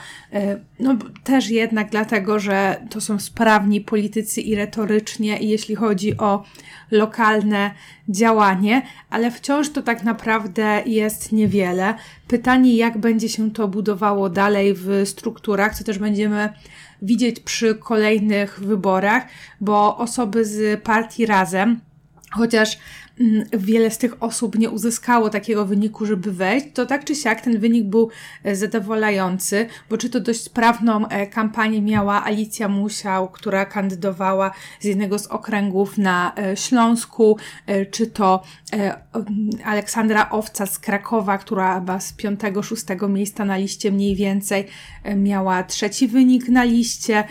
no 0.80 0.96
też 1.24 1.50
jednak 1.50 1.90
dlatego, 1.90 2.38
że 2.38 2.86
to 2.90 3.00
są 3.00 3.18
sprawni 3.18 3.80
politycy 3.80 4.40
i 4.40 4.54
retorycznie, 4.54 5.38
i 5.38 5.48
jeśli 5.48 5.74
chodzi 5.74 6.16
o 6.16 6.44
lokalne 6.90 7.70
ale 9.10 9.30
wciąż 9.30 9.70
to 9.70 9.82
tak 9.82 10.04
naprawdę 10.04 10.82
jest 10.86 11.32
niewiele. 11.32 11.94
Pytanie, 12.28 12.76
jak 12.76 12.98
będzie 12.98 13.28
się 13.28 13.50
to 13.50 13.68
budowało 13.68 14.30
dalej 14.30 14.74
w 14.74 15.02
strukturach, 15.04 15.78
co 15.78 15.84
też 15.84 15.98
będziemy 15.98 16.52
widzieć 17.02 17.40
przy 17.40 17.74
kolejnych 17.74 18.60
wyborach, 18.60 19.26
bo 19.60 19.96
osoby 19.96 20.44
z 20.44 20.82
partii 20.82 21.26
razem, 21.26 21.80
chociaż 22.32 22.78
wiele 23.52 23.90
z 23.90 23.98
tych 23.98 24.22
osób 24.22 24.58
nie 24.58 24.70
uzyskało 24.70 25.30
takiego 25.30 25.66
wyniku, 25.66 26.06
żeby 26.06 26.32
wejść, 26.32 26.66
to 26.74 26.86
tak 26.86 27.04
czy 27.04 27.14
siak 27.14 27.40
ten 27.40 27.58
wynik 27.58 27.84
był 27.84 28.10
e, 28.44 28.56
zadowalający, 28.56 29.66
bo 29.90 29.96
czy 29.96 30.10
to 30.10 30.20
dość 30.20 30.40
sprawną 30.40 31.08
e, 31.08 31.26
kampanię 31.26 31.82
miała 31.82 32.24
Alicja 32.24 32.68
Musiał, 32.68 33.28
która 33.28 33.64
kandydowała 33.66 34.50
z 34.80 34.84
jednego 34.84 35.18
z 35.18 35.26
okręgów 35.26 35.98
na 35.98 36.32
e, 36.36 36.56
Śląsku, 36.56 37.38
czy 37.90 38.06
to 38.06 38.42
Aleksandra 39.64 40.30
Owca 40.30 40.66
z 40.66 40.78
Krakowa, 40.78 41.38
która 41.38 41.74
chyba 41.74 42.00
z 42.00 42.12
piątego, 42.12 42.62
szóstego 42.62 43.08
miejsca 43.08 43.44
na 43.44 43.56
liście 43.56 43.92
mniej 43.92 44.16
więcej 44.16 44.66
miała 45.16 45.62
trzeci 45.62 46.08
wynik 46.08 46.48
na 46.48 46.64
liście 46.64 47.24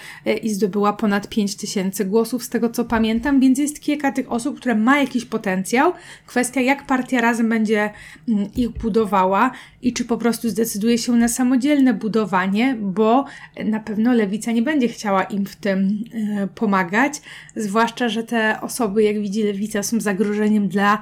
i 0.44 0.50
zdobyła 0.50 0.94
ponad 0.94 1.30
5 1.30 1.56
tysięcy 1.56 2.06
głosów, 2.06 2.44
z 2.44 2.50
tego 2.50 2.70
co 2.70 2.86
pamiętam, 2.86 3.40
więc 3.40 3.60
jest 3.60 3.82
kilka 3.82 4.12
tych 4.12 4.32
osób, 4.32 4.60
które 4.60 4.76
ma 4.76 5.00
jakiś 5.00 5.26
potencjał, 5.26 5.54
potencjał. 5.54 5.94
Kwestia, 6.26 6.62
jak 6.62 6.86
partia 6.86 7.22
razem 7.22 7.50
będzie 7.50 7.90
mm, 8.28 8.48
ich 8.56 8.70
budowała 8.70 9.52
i 9.84 9.94
czy 9.94 10.06
po 10.06 10.18
prostu 10.18 10.50
zdecyduje 10.50 10.98
się 10.98 11.12
na 11.12 11.28
samodzielne 11.28 11.94
budowanie, 11.94 12.78
bo 12.82 13.26
na 13.66 13.80
pewno 13.80 14.14
lewica 14.14 14.52
nie 14.52 14.62
będzie 14.62 14.88
chciała 14.88 15.24
im 15.24 15.46
w 15.46 15.56
tym 15.56 16.04
e, 16.14 16.48
pomagać. 16.48 17.22
Zwłaszcza, 17.56 18.10
że 18.10 18.24
te 18.24 18.62
osoby, 18.62 19.04
jak 19.04 19.22
widzi 19.22 19.44
lewica, 19.44 19.84
są 19.84 20.02
zagrożeniem 20.02 20.68
dla 20.68 21.02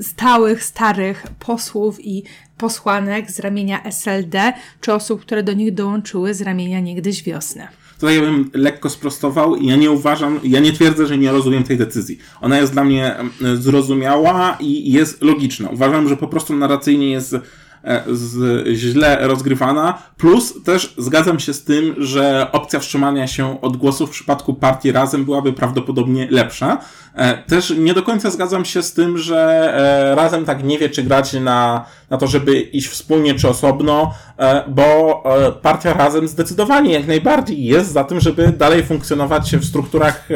stałych, 0.00 0.64
starych 0.64 1.26
posłów 1.38 2.04
i 2.04 2.22
posłanek 2.62 3.30
z 3.30 3.38
ramienia 3.38 3.82
SLD, 3.82 4.52
czy 4.80 4.92
osób, 4.92 5.20
które 5.20 5.42
do 5.42 5.52
nich 5.52 5.74
dołączyły 5.74 6.34
z 6.34 6.42
ramienia 6.42 6.80
niegdyś 6.80 7.22
wiosny. 7.22 7.68
Tutaj 7.94 8.16
ja 8.16 8.20
bym 8.20 8.50
lekko 8.54 8.90
sprostował. 8.90 9.56
Ja 9.56 9.76
nie 9.76 9.90
uważam, 9.90 10.40
ja 10.44 10.60
nie 10.60 10.72
twierdzę, 10.72 11.06
że 11.06 11.18
nie 11.18 11.32
rozumiem 11.32 11.64
tej 11.64 11.76
decyzji. 11.78 12.18
Ona 12.40 12.58
jest 12.58 12.72
dla 12.72 12.84
mnie 12.84 13.16
zrozumiała 13.54 14.56
i 14.60 14.92
jest 14.92 15.22
logiczna. 15.22 15.68
Uważam, 15.68 16.08
że 16.08 16.16
po 16.16 16.28
prostu 16.28 16.56
narracyjnie 16.56 17.10
jest 17.10 17.36
z, 18.06 18.66
źle 18.76 19.18
rozgrywana. 19.20 19.98
Plus 20.16 20.62
też 20.64 20.94
zgadzam 20.98 21.40
się 21.40 21.54
z 21.54 21.64
tym, 21.64 21.94
że 21.98 22.46
opcja 22.52 22.80
wstrzymania 22.80 23.26
się 23.26 23.60
od 23.60 23.76
głosu 23.76 24.06
w 24.06 24.10
przypadku 24.10 24.54
partii 24.54 24.92
razem 24.92 25.24
byłaby 25.24 25.52
prawdopodobnie 25.52 26.28
lepsza. 26.30 26.78
E, 27.14 27.42
też 27.42 27.74
nie 27.78 27.94
do 27.94 28.02
końca 28.02 28.30
zgadzam 28.30 28.64
się 28.64 28.82
z 28.82 28.92
tym, 28.92 29.18
że 29.18 29.72
e, 29.74 30.14
razem 30.14 30.44
tak 30.44 30.64
nie 30.64 30.78
wie, 30.78 30.88
czy 30.88 31.02
grać 31.02 31.32
na, 31.32 31.84
na 32.10 32.16
to, 32.18 32.26
żeby 32.26 32.60
iść 32.60 32.88
wspólnie 32.88 33.34
czy 33.34 33.48
osobno, 33.48 34.14
bo 34.68 35.22
partia 35.62 35.92
razem 35.92 36.28
zdecydowanie 36.28 36.92
jak 36.92 37.06
najbardziej 37.06 37.64
jest 37.64 37.92
za 37.92 38.04
tym, 38.04 38.20
żeby 38.20 38.48
dalej 38.48 38.82
funkcjonować 38.82 39.56
w 39.56 39.64
strukturach 39.64 40.28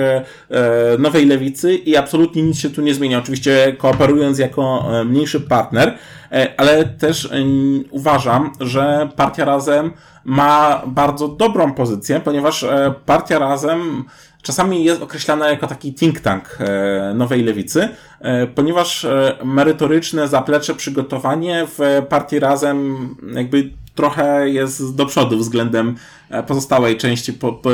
nowej 0.98 1.26
lewicy 1.26 1.74
i 1.74 1.96
absolutnie 1.96 2.42
nic 2.42 2.58
się 2.58 2.70
tu 2.70 2.82
nie 2.82 2.94
zmienia. 2.94 3.18
Oczywiście 3.18 3.76
kooperując 3.78 4.38
jako 4.38 4.88
mniejszy 5.04 5.40
partner, 5.40 5.98
E, 6.32 6.60
ale 6.60 6.84
też 6.84 7.28
e, 7.32 7.35
uważam, 7.90 8.52
że 8.60 9.08
Partia 9.16 9.44
Razem 9.44 9.90
ma 10.24 10.82
bardzo 10.86 11.28
dobrą 11.28 11.74
pozycję, 11.74 12.20
ponieważ 12.20 12.62
e, 12.64 12.94
Partia 13.06 13.38
Razem 13.38 14.04
czasami 14.42 14.84
jest 14.84 15.02
określana 15.02 15.48
jako 15.48 15.66
taki 15.66 15.94
think 15.94 16.20
tank 16.20 16.58
nowej 17.14 17.42
lewicy, 17.42 17.88
ponieważ 18.54 19.06
merytoryczne 19.44 20.28
zaplecze, 20.28 20.74
przygotowanie 20.74 21.66
w 21.78 22.02
Partii 22.08 22.38
Razem 22.38 23.08
jakby 23.34 23.70
trochę 23.96 24.48
jest 24.48 24.96
do 24.96 25.06
przodu 25.06 25.38
względem 25.38 25.96
pozostałej 26.46 26.96
części, 26.96 27.32
po, 27.32 27.52
po, 27.52 27.70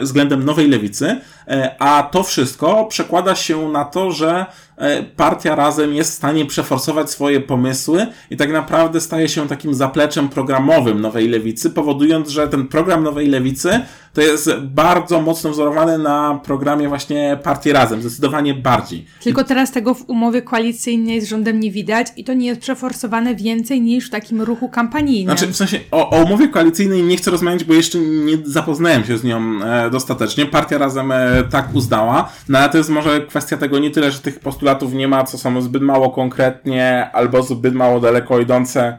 względem 0.00 0.44
nowej 0.44 0.68
lewicy, 0.68 1.20
a 1.78 2.08
to 2.12 2.22
wszystko 2.22 2.84
przekłada 2.84 3.34
się 3.34 3.68
na 3.68 3.84
to, 3.84 4.12
że 4.12 4.46
E, 4.76 5.02
partia 5.02 5.54
razem 5.54 5.94
jest 5.94 6.10
w 6.10 6.14
stanie 6.14 6.46
przeforsować 6.46 7.10
swoje 7.10 7.40
pomysły 7.40 8.06
i 8.30 8.36
tak 8.36 8.52
naprawdę 8.52 9.00
staje 9.00 9.28
się 9.28 9.48
takim 9.48 9.74
zapleczem 9.74 10.28
programowym 10.28 11.00
Nowej 11.00 11.28
Lewicy, 11.28 11.70
powodując, 11.70 12.28
że 12.28 12.48
ten 12.48 12.68
program 12.68 13.04
Nowej 13.04 13.28
Lewicy 13.28 13.80
to 14.12 14.20
jest 14.20 14.54
bardzo 14.56 15.20
mocno 15.20 15.50
wzorowany 15.50 15.98
na 15.98 16.40
programie 16.44 16.88
właśnie 16.88 17.38
Partii 17.42 17.72
Razem, 17.72 18.00
zdecydowanie 18.00 18.54
bardziej. 18.54 19.06
Tylko 19.22 19.44
teraz 19.44 19.72
tego 19.72 19.94
w 19.94 20.10
umowie 20.10 20.42
koalicyjnej 20.42 21.20
z 21.20 21.28
rządem 21.28 21.60
nie 21.60 21.70
widać 21.70 22.06
i 22.16 22.24
to 22.24 22.34
nie 22.34 22.46
jest 22.46 22.60
przeforsowane 22.60 23.34
więcej 23.34 23.80
niż 23.80 24.06
w 24.06 24.10
takim 24.10 24.42
ruchu 24.42 24.68
kampanijnym. 24.68 25.36
Znaczy, 25.36 25.52
w 25.52 25.56
sensie 25.56 25.80
o, 25.90 26.10
o 26.10 26.24
umowie 26.24 26.48
koalicyjnej 26.48 27.02
nie 27.02 27.16
chcę 27.16 27.30
rozmawiać, 27.30 27.64
bo 27.64 27.74
jeszcze 27.76 27.98
nie 27.98 28.38
zapoznałem 28.44 29.04
się 29.04 29.18
z 29.18 29.24
nią 29.24 29.62
e, 29.64 29.90
dostatecznie. 29.90 30.46
Partia 30.46 30.78
Razem 30.78 31.12
e, 31.12 31.44
tak 31.50 31.74
uznała, 31.74 32.28
no 32.48 32.58
ale 32.58 32.68
to 32.68 32.78
jest 32.78 32.90
może 32.90 33.20
kwestia 33.20 33.56
tego 33.56 33.78
nie 33.78 33.90
tyle, 33.90 34.10
że 34.10 34.18
tych 34.18 34.40
postulatów 34.40 34.92
nie 34.92 35.08
ma, 35.08 35.24
co 35.24 35.38
są 35.38 35.60
zbyt 35.60 35.82
mało 35.82 36.10
konkretnie 36.10 37.10
albo 37.12 37.42
zbyt 37.42 37.74
mało 37.74 38.00
daleko 38.00 38.40
idące 38.40 38.98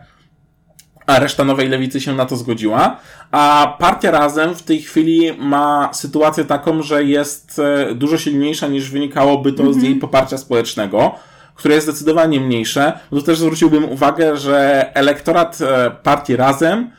a 1.08 1.20
reszta 1.20 1.44
Nowej 1.44 1.70
Lewicy 1.70 2.02
się 2.02 2.16
na 2.16 2.26
to 2.26 2.36
zgodziła. 2.36 2.98
A 3.32 3.76
partia 3.80 4.12
Razem 4.12 4.56
w 4.56 4.64
tej 4.64 4.82
chwili 4.82 5.34
ma 5.40 5.90
sytuację 5.94 6.46
taką, 6.46 6.82
że 6.82 7.04
jest 7.04 7.60
e, 7.60 7.96
dużo 7.96 8.18
silniejsza 8.18 8.68
niż 8.68 8.92
wynikałoby 8.92 9.54
to 9.54 9.64
mm 9.64 9.74
-hmm. 9.74 9.80
z 9.80 9.84
jej 9.84 9.94
mhm. 9.94 10.02
poparcia 10.02 10.38
społecznego, 10.38 11.16
które 11.56 11.76
jest 11.76 11.88
zdecydowanie 11.88 12.40
mniejsze. 12.40 13.00
Tu 13.10 13.22
też 13.22 13.40
zwróciłbym 13.40 13.86
uwagę, 13.86 14.38
że 14.38 14.86
elektorat 14.96 15.60
partii 16.04 16.36
Razem 16.36 16.92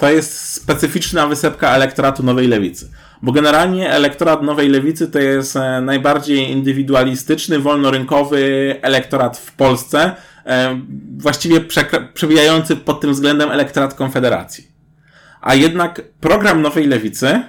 to 0.00 0.10
jest 0.10 0.52
specyficzna 0.52 1.26
wysepka 1.26 1.74
elektoratu 1.74 2.22
Nowej 2.22 2.48
Lewicy. 2.48 2.90
Bo 3.22 3.32
generalnie 3.32 3.90
elektorat 3.90 4.42
Nowej 4.42 4.68
Lewicy 4.68 5.08
to 5.08 5.18
jest 5.18 5.58
najbardziej 5.82 6.50
indywidualistyczny, 6.50 7.58
wolnorynkowy 7.58 8.76
elektorat 8.82 9.38
w 9.38 9.52
Polsce, 9.52 10.16
E, 10.46 10.80
właściwie 11.16 11.60
przewijający 12.14 12.76
pod 12.76 13.00
tym 13.00 13.12
względem 13.12 13.50
elektorat 13.50 13.94
Konfederacji. 13.94 14.68
A 15.40 15.54
jednak 15.54 16.02
program 16.20 16.62
Nowej 16.62 16.86
Lewicy 16.86 17.42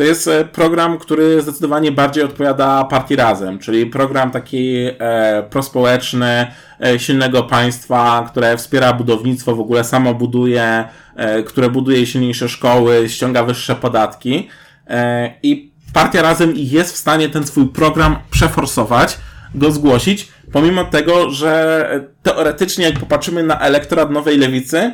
to 0.00 0.04
jest 0.04 0.28
e, 0.28 0.44
program, 0.44 0.98
który 0.98 1.42
zdecydowanie 1.42 1.92
bardziej 1.92 2.24
odpowiada 2.24 2.84
partii 2.84 3.16
Razem, 3.16 3.58
czyli 3.58 3.86
program 3.86 4.30
taki 4.30 4.76
e, 4.98 5.42
prospołeczny, 5.50 6.46
e, 6.80 6.98
silnego 6.98 7.42
państwa, 7.42 8.26
które 8.28 8.56
wspiera 8.56 8.92
budownictwo, 8.92 9.56
w 9.56 9.60
ogóle 9.60 9.84
samo 9.84 10.14
buduje, 10.14 10.84
e, 11.16 11.42
które 11.42 11.70
buduje 11.70 12.06
silniejsze 12.06 12.48
szkoły, 12.48 13.08
ściąga 13.08 13.44
wyższe 13.44 13.74
podatki. 13.74 14.48
E, 14.86 15.30
I 15.42 15.72
partia 15.92 16.22
razem 16.22 16.52
jest 16.56 16.94
w 16.94 16.96
stanie 16.96 17.28
ten 17.28 17.46
swój 17.46 17.68
program 17.68 18.16
przeforsować, 18.30 19.18
go 19.54 19.70
zgłosić, 19.70 20.28
pomimo 20.52 20.84
tego, 20.84 21.30
że 21.30 21.86
teoretycznie 22.22 22.84
jak 22.84 22.98
popatrzymy 22.98 23.42
na 23.42 23.60
elektorat 23.60 24.10
Nowej 24.10 24.38
Lewicy, 24.38 24.92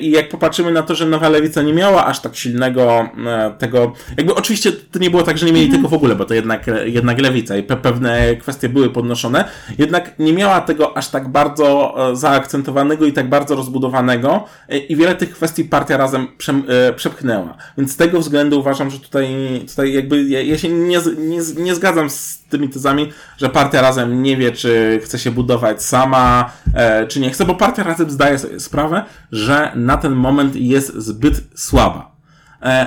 I 0.00 0.10
jak 0.10 0.28
popatrzymy 0.28 0.72
na 0.72 0.82
to, 0.82 0.94
że 0.94 1.06
Nowa 1.06 1.28
Lewica 1.28 1.62
nie 1.62 1.72
miała 1.72 2.06
aż 2.06 2.20
tak 2.20 2.36
silnego 2.36 3.08
e, 3.26 3.54
tego, 3.58 3.92
jakby 4.16 4.34
oczywiście 4.34 4.72
to 4.72 4.98
nie 4.98 5.10
było 5.10 5.22
tak, 5.22 5.38
że 5.38 5.46
nie 5.46 5.52
mieli 5.52 5.70
tego 5.70 5.88
w 5.88 5.94
ogóle, 5.94 6.16
bo 6.16 6.24
to 6.24 6.34
jednak, 6.34 6.66
jednak 6.84 7.20
Lewica 7.20 7.56
i 7.56 7.62
pe 7.62 7.76
pewne 7.76 8.36
kwestie 8.36 8.68
były 8.68 8.90
podnoszone, 8.90 9.44
jednak 9.78 10.18
nie 10.18 10.32
miała 10.32 10.60
tego 10.60 10.96
aż 10.96 11.08
tak 11.08 11.28
bardzo 11.28 11.94
e, 12.10 12.16
zaakcentowanego 12.16 13.06
i 13.06 13.12
tak 13.12 13.28
bardzo 13.28 13.56
rozbudowanego 13.56 14.44
i 14.88 14.96
wiele 14.96 15.14
tych 15.14 15.32
kwestii 15.32 15.64
partia 15.64 15.96
razem 15.96 16.26
prze, 16.38 16.54
przepchnęła. 16.96 17.56
Więc 17.78 17.92
z 17.92 17.96
tego 17.96 18.20
względu 18.20 18.60
uważam, 18.60 18.90
że 18.90 18.98
tutaj, 18.98 19.28
tutaj 19.68 19.92
jakby 19.92 20.22
ja, 20.22 20.42
ja 20.42 20.58
się 20.58 20.68
nie, 20.68 20.98
nie, 21.18 21.38
nie 21.56 21.74
zgadzam 21.74 22.10
z 22.10 22.39
tymi 22.50 22.68
tezami, 22.68 23.12
że 23.38 23.48
partia 23.48 23.80
razem 23.80 24.22
nie 24.22 24.36
wie, 24.36 24.52
czy 24.52 25.00
chce 25.04 25.18
się 25.18 25.30
budować 25.30 25.82
sama, 25.82 26.52
e, 26.74 27.06
czy 27.06 27.20
nie 27.20 27.30
chce, 27.30 27.44
bo 27.44 27.54
partia 27.54 27.82
razem 27.82 28.10
zdaje 28.10 28.38
sobie 28.38 28.60
sprawę, 28.60 29.04
że 29.32 29.72
na 29.74 29.96
ten 29.96 30.12
moment 30.12 30.56
jest 30.56 30.94
zbyt 30.94 31.40
słaba. 31.54 32.10
E, 32.62 32.86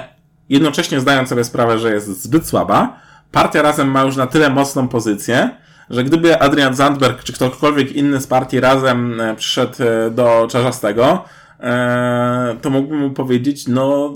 jednocześnie 0.50 1.00
zdając 1.00 1.30
sobie 1.30 1.44
sprawę, 1.44 1.80
że 1.80 1.94
jest 1.94 2.24
zbyt 2.24 2.48
słaba, 2.48 3.00
partia 3.32 3.62
razem 3.62 3.92
ma 3.92 4.04
już 4.04 4.16
na 4.16 4.28
tyle 4.28 4.50
mocną 4.50 4.88
pozycję, 4.88 5.50
że 5.90 6.04
gdyby 6.04 6.42
Adrian 6.42 6.76
Zandberg 6.76 7.24
czy 7.24 7.34
ktokolwiek 7.34 7.92
inny 7.92 8.22
z 8.22 8.28
partii 8.28 8.60
razem 8.60 9.22
e, 9.22 9.36
przyszedł 9.36 9.74
e, 9.84 10.12
do 10.12 10.48
Czarzastego, 10.52 11.26
e, 11.60 12.58
to 12.62 12.70
mógłbym 12.70 13.00
mu 13.00 13.12
powiedzieć, 13.12 13.68
no 13.68 14.14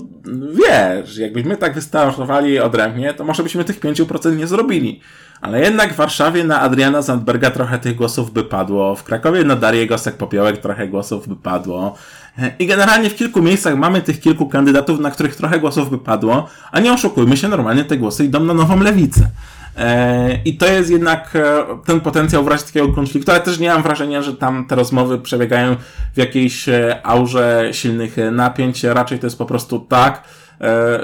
wiesz, 0.52 1.16
jakbyśmy 1.16 1.56
tak 1.56 1.74
wystartowali 1.74 2.60
odrębnie, 2.60 3.14
to 3.14 3.24
może 3.24 3.42
byśmy 3.42 3.64
tych 3.64 3.80
5% 3.80 4.36
nie 4.36 4.46
zrobili. 4.46 5.00
Ale 5.40 5.60
jednak 5.60 5.92
w 5.92 5.96
Warszawie 5.96 6.44
na 6.44 6.60
Adriana 6.60 7.02
Zandberga 7.02 7.50
trochę 7.50 7.78
tych 7.78 7.96
głosów 7.96 8.32
by 8.32 8.44
padło. 8.44 8.96
W 8.96 9.04
Krakowie 9.04 9.44
na 9.44 9.56
Darię 9.56 9.86
Gosek-Popiołek 9.86 10.56
trochę 10.56 10.88
głosów 10.88 11.28
by 11.28 11.36
padło. 11.36 11.94
I 12.58 12.66
generalnie 12.66 13.10
w 13.10 13.16
kilku 13.16 13.42
miejscach 13.42 13.76
mamy 13.76 14.02
tych 14.02 14.20
kilku 14.20 14.46
kandydatów, 14.46 15.00
na 15.00 15.10
których 15.10 15.36
trochę 15.36 15.60
głosów 15.60 15.90
by 15.90 15.98
padło. 15.98 16.48
A 16.72 16.80
nie 16.80 16.92
oszukujmy 16.92 17.36
się, 17.36 17.48
normalnie 17.48 17.84
te 17.84 17.96
głosy 17.96 18.24
idą 18.24 18.40
na 18.40 18.54
nową 18.54 18.80
lewicę. 18.80 19.30
E, 19.76 20.38
I 20.44 20.56
to 20.56 20.66
jest 20.66 20.90
jednak 20.90 21.36
e, 21.36 21.64
ten 21.86 22.00
potencjał 22.00 22.44
w 22.44 22.48
razie 22.48 22.64
takiego 22.64 22.88
konfliktu, 22.88 23.30
ale 23.30 23.40
też 23.40 23.58
nie 23.58 23.68
mam 23.68 23.82
wrażenia, 23.82 24.22
że 24.22 24.34
tam 24.34 24.66
te 24.66 24.74
rozmowy 24.74 25.18
przebiegają 25.18 25.76
w 26.14 26.18
jakiejś 26.18 26.68
e, 26.68 27.00
aurze 27.06 27.68
silnych 27.72 28.16
napięć. 28.32 28.84
Raczej 28.84 29.18
to 29.18 29.26
jest 29.26 29.38
po 29.38 29.46
prostu 29.46 29.78
tak, 29.78 30.22
E, 30.22 30.47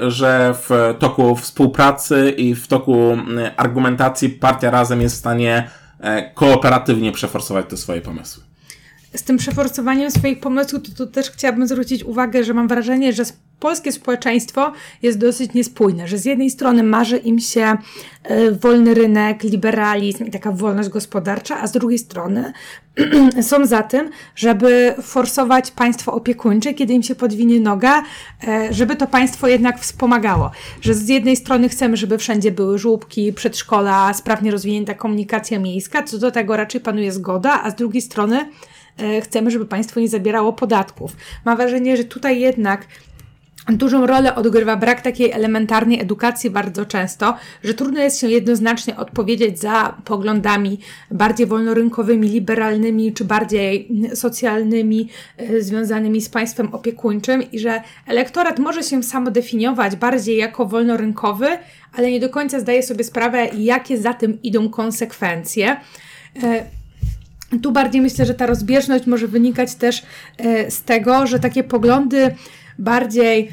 że 0.07 0.53
w 0.53 0.95
toku 0.99 1.35
współpracy 1.35 2.33
i 2.37 2.55
w 2.55 2.67
toku 2.67 3.17
argumentacji 3.57 4.29
partia 4.29 4.71
razem 4.71 5.01
jest 5.01 5.15
w 5.15 5.19
stanie 5.19 5.69
e, 5.99 6.31
kooperatywnie 6.31 7.11
przeforsować 7.11 7.65
te 7.69 7.77
swoje 7.77 8.01
pomysły. 8.01 8.43
Z 9.15 9.23
tym 9.23 9.37
przeforsowaniem 9.37 10.11
swoich 10.11 10.39
pomysłów, 10.39 10.81
to, 10.83 11.05
to 11.05 11.11
też 11.11 11.31
chciałabym 11.31 11.67
zwrócić 11.67 12.03
uwagę, 12.03 12.43
że 12.43 12.53
mam 12.53 12.67
wrażenie, 12.67 13.13
że 13.13 13.23
polskie 13.59 13.91
społeczeństwo 13.91 14.71
jest 15.01 15.17
dosyć 15.17 15.53
niespójne, 15.53 16.07
że 16.07 16.17
z 16.17 16.25
jednej 16.25 16.49
strony 16.49 16.83
marzy 16.83 17.17
im 17.17 17.39
się 17.39 17.77
e, 18.23 18.51
wolny 18.51 18.93
rynek, 18.93 19.43
liberalizm 19.43 20.25
i 20.25 20.31
taka 20.31 20.51
wolność 20.51 20.89
gospodarcza, 20.89 21.61
a 21.61 21.67
z 21.67 21.71
drugiej 21.71 21.99
strony 21.99 22.53
są 23.41 23.65
za 23.65 23.83
tym, 23.83 24.09
żeby 24.35 24.95
forsować 25.01 25.71
państwo 25.71 26.13
opiekuńcze, 26.13 26.73
kiedy 26.73 26.93
im 26.93 27.03
się 27.03 27.15
podwinie 27.15 27.59
noga, 27.59 28.03
e, 28.47 28.73
żeby 28.73 28.95
to 28.95 29.07
państwo 29.07 29.47
jednak 29.47 29.79
wspomagało. 29.79 30.51
Że 30.81 30.93
z 30.93 31.09
jednej 31.09 31.35
strony 31.35 31.69
chcemy, 31.69 31.97
żeby 31.97 32.17
wszędzie 32.17 32.51
były 32.51 32.79
żłóbki, 32.79 33.33
przedszkola, 33.33 34.13
sprawnie 34.13 34.51
rozwinięta 34.51 34.93
komunikacja 34.93 35.59
miejska, 35.59 36.03
co 36.03 36.17
do 36.17 36.31
tego 36.31 36.57
raczej 36.57 36.81
panuje 36.81 37.11
zgoda, 37.11 37.63
a 37.63 37.71
z 37.71 37.75
drugiej 37.75 38.01
strony 38.01 38.45
chcemy, 39.23 39.51
żeby 39.51 39.65
państwo 39.65 39.99
nie 39.99 40.07
zabierało 40.07 40.53
podatków. 40.53 41.15
Mam 41.45 41.57
wrażenie, 41.57 41.97
że 41.97 42.03
tutaj 42.03 42.39
jednak 42.39 42.87
Dużą 43.69 44.07
rolę 44.07 44.35
odgrywa 44.35 44.75
brak 44.75 45.01
takiej 45.01 45.31
elementarnej 45.31 46.01
edukacji 46.01 46.49
bardzo 46.49 46.85
często, 46.85 47.35
że 47.63 47.73
trudno 47.73 47.99
jest 47.99 48.19
się 48.19 48.29
jednoznacznie 48.29 48.97
odpowiedzieć 48.97 49.59
za 49.59 49.95
poglądami 50.05 50.79
bardziej 51.11 51.47
wolnorynkowymi, 51.47 52.27
liberalnymi 52.27 53.13
czy 53.13 53.25
bardziej 53.25 53.89
socjalnymi, 54.13 55.09
y, 55.41 55.63
związanymi 55.63 56.21
z 56.21 56.29
państwem 56.29 56.73
opiekuńczym 56.73 57.51
i 57.51 57.59
że 57.59 57.81
elektorat 58.07 58.59
może 58.59 58.83
się 58.83 59.03
samodefiniować 59.03 59.95
bardziej 59.95 60.37
jako 60.37 60.65
wolnorynkowy, 60.65 61.47
ale 61.93 62.11
nie 62.11 62.19
do 62.19 62.29
końca 62.29 62.59
zdaje 62.59 62.83
sobie 62.83 63.03
sprawę, 63.03 63.47
jakie 63.57 63.97
za 63.97 64.13
tym 64.13 64.41
idą 64.41 64.69
konsekwencje. 64.69 65.77
Tu 67.61 67.71
bardziej 67.71 68.01
myślę, 68.01 68.25
że 68.25 68.33
ta 68.33 68.45
rozbieżność 68.45 69.05
może 69.05 69.27
wynikać 69.27 69.75
też 69.75 70.03
y, 70.45 70.71
z 70.71 70.81
tego, 70.81 71.27
że 71.27 71.39
takie 71.39 71.63
poglądy 71.63 72.35
bardziej 72.79 73.51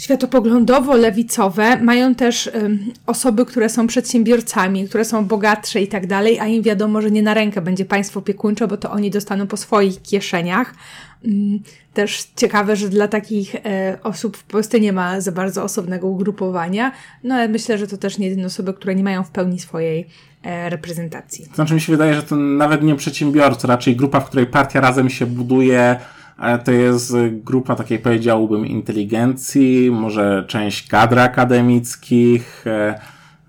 światopoglądowo-lewicowe 0.00 1.82
mają 1.82 2.14
też 2.14 2.46
y, 2.46 2.78
osoby, 3.06 3.46
które 3.46 3.68
są 3.68 3.86
przedsiębiorcami, 3.86 4.88
które 4.88 5.04
są 5.04 5.26
bogatsze 5.26 5.80
i 5.80 5.88
tak 5.88 6.06
dalej, 6.06 6.40
a 6.40 6.46
im 6.46 6.62
wiadomo, 6.62 7.02
że 7.02 7.10
nie 7.10 7.22
na 7.22 7.34
rękę 7.34 7.60
będzie 7.60 7.84
państwo 7.84 8.20
opiekuńcze, 8.20 8.68
bo 8.68 8.76
to 8.76 8.90
oni 8.90 9.10
dostaną 9.10 9.46
po 9.46 9.56
swoich 9.56 10.02
kieszeniach. 10.02 10.74
Mm, 11.24 11.60
też 11.94 12.24
ciekawe, 12.36 12.76
że 12.76 12.88
dla 12.88 13.08
takich 13.08 13.54
e, 13.54 13.98
osób 14.02 14.36
w 14.36 14.44
Polsce 14.44 14.80
nie 14.80 14.92
ma 14.92 15.20
za 15.20 15.32
bardzo 15.32 15.64
osobnego 15.64 16.08
ugrupowania, 16.08 16.92
no 17.24 17.34
ale 17.34 17.48
myślę, 17.48 17.78
że 17.78 17.86
to 17.86 17.96
też 17.96 18.18
nie 18.18 18.28
jedyne 18.28 18.46
osoby, 18.46 18.74
które 18.74 18.94
nie 18.94 19.04
mają 19.04 19.24
w 19.24 19.30
pełni 19.30 19.58
swojej 19.58 20.06
e, 20.42 20.70
reprezentacji. 20.70 21.44
Znaczy 21.54 21.74
mi 21.74 21.80
się 21.80 21.92
wydaje, 21.92 22.14
że 22.14 22.22
to 22.22 22.36
nawet 22.36 22.82
nie 22.82 22.96
przedsiębiorcy, 22.96 23.66
raczej 23.66 23.96
grupa, 23.96 24.20
w 24.20 24.26
której 24.26 24.46
partia 24.46 24.80
razem 24.80 25.10
się 25.10 25.26
buduje 25.26 25.96
ale 26.40 26.58
to 26.58 26.72
jest 26.72 27.14
grupa 27.30 27.74
takiej 27.74 27.98
powiedziałbym 27.98 28.66
inteligencji, 28.66 29.90
może 29.90 30.44
część 30.48 30.88
kadr 30.88 31.18
akademickich. 31.18 32.64
E, 32.66 33.00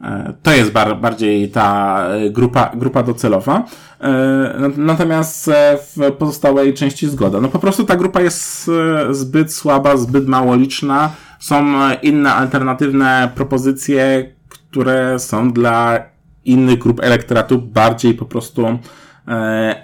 e, 0.02 0.34
to 0.44 0.52
jest 0.52 0.72
bar 0.72 0.98
bardziej 0.98 1.50
ta 1.50 2.08
grupa, 2.30 2.72
grupa 2.76 3.04
docelowa. 3.04 3.66
E, 4.02 4.72
natomiast 4.78 5.52
w 5.78 6.12
pozostałej 6.12 6.74
części 6.74 7.10
zgoda. 7.10 7.42
No 7.42 7.48
po 7.48 7.60
prostu 7.60 7.84
ta 7.84 7.96
grupa 7.96 8.22
jest 8.22 8.72
zbyt 9.12 9.54
słaba, 9.54 9.98
zbyt 9.98 10.28
mało 10.28 10.56
liczna. 10.56 11.12
Są 11.40 11.66
inne 12.02 12.34
alternatywne 12.34 13.30
propozycje, 13.36 14.32
które 14.50 15.20
są 15.20 15.52
dla 15.52 16.00
innych 16.46 16.80
grup 16.80 17.00
elektoratów 17.04 17.72
bardziej 17.72 18.14
po 18.14 18.26
prostu 18.26 18.80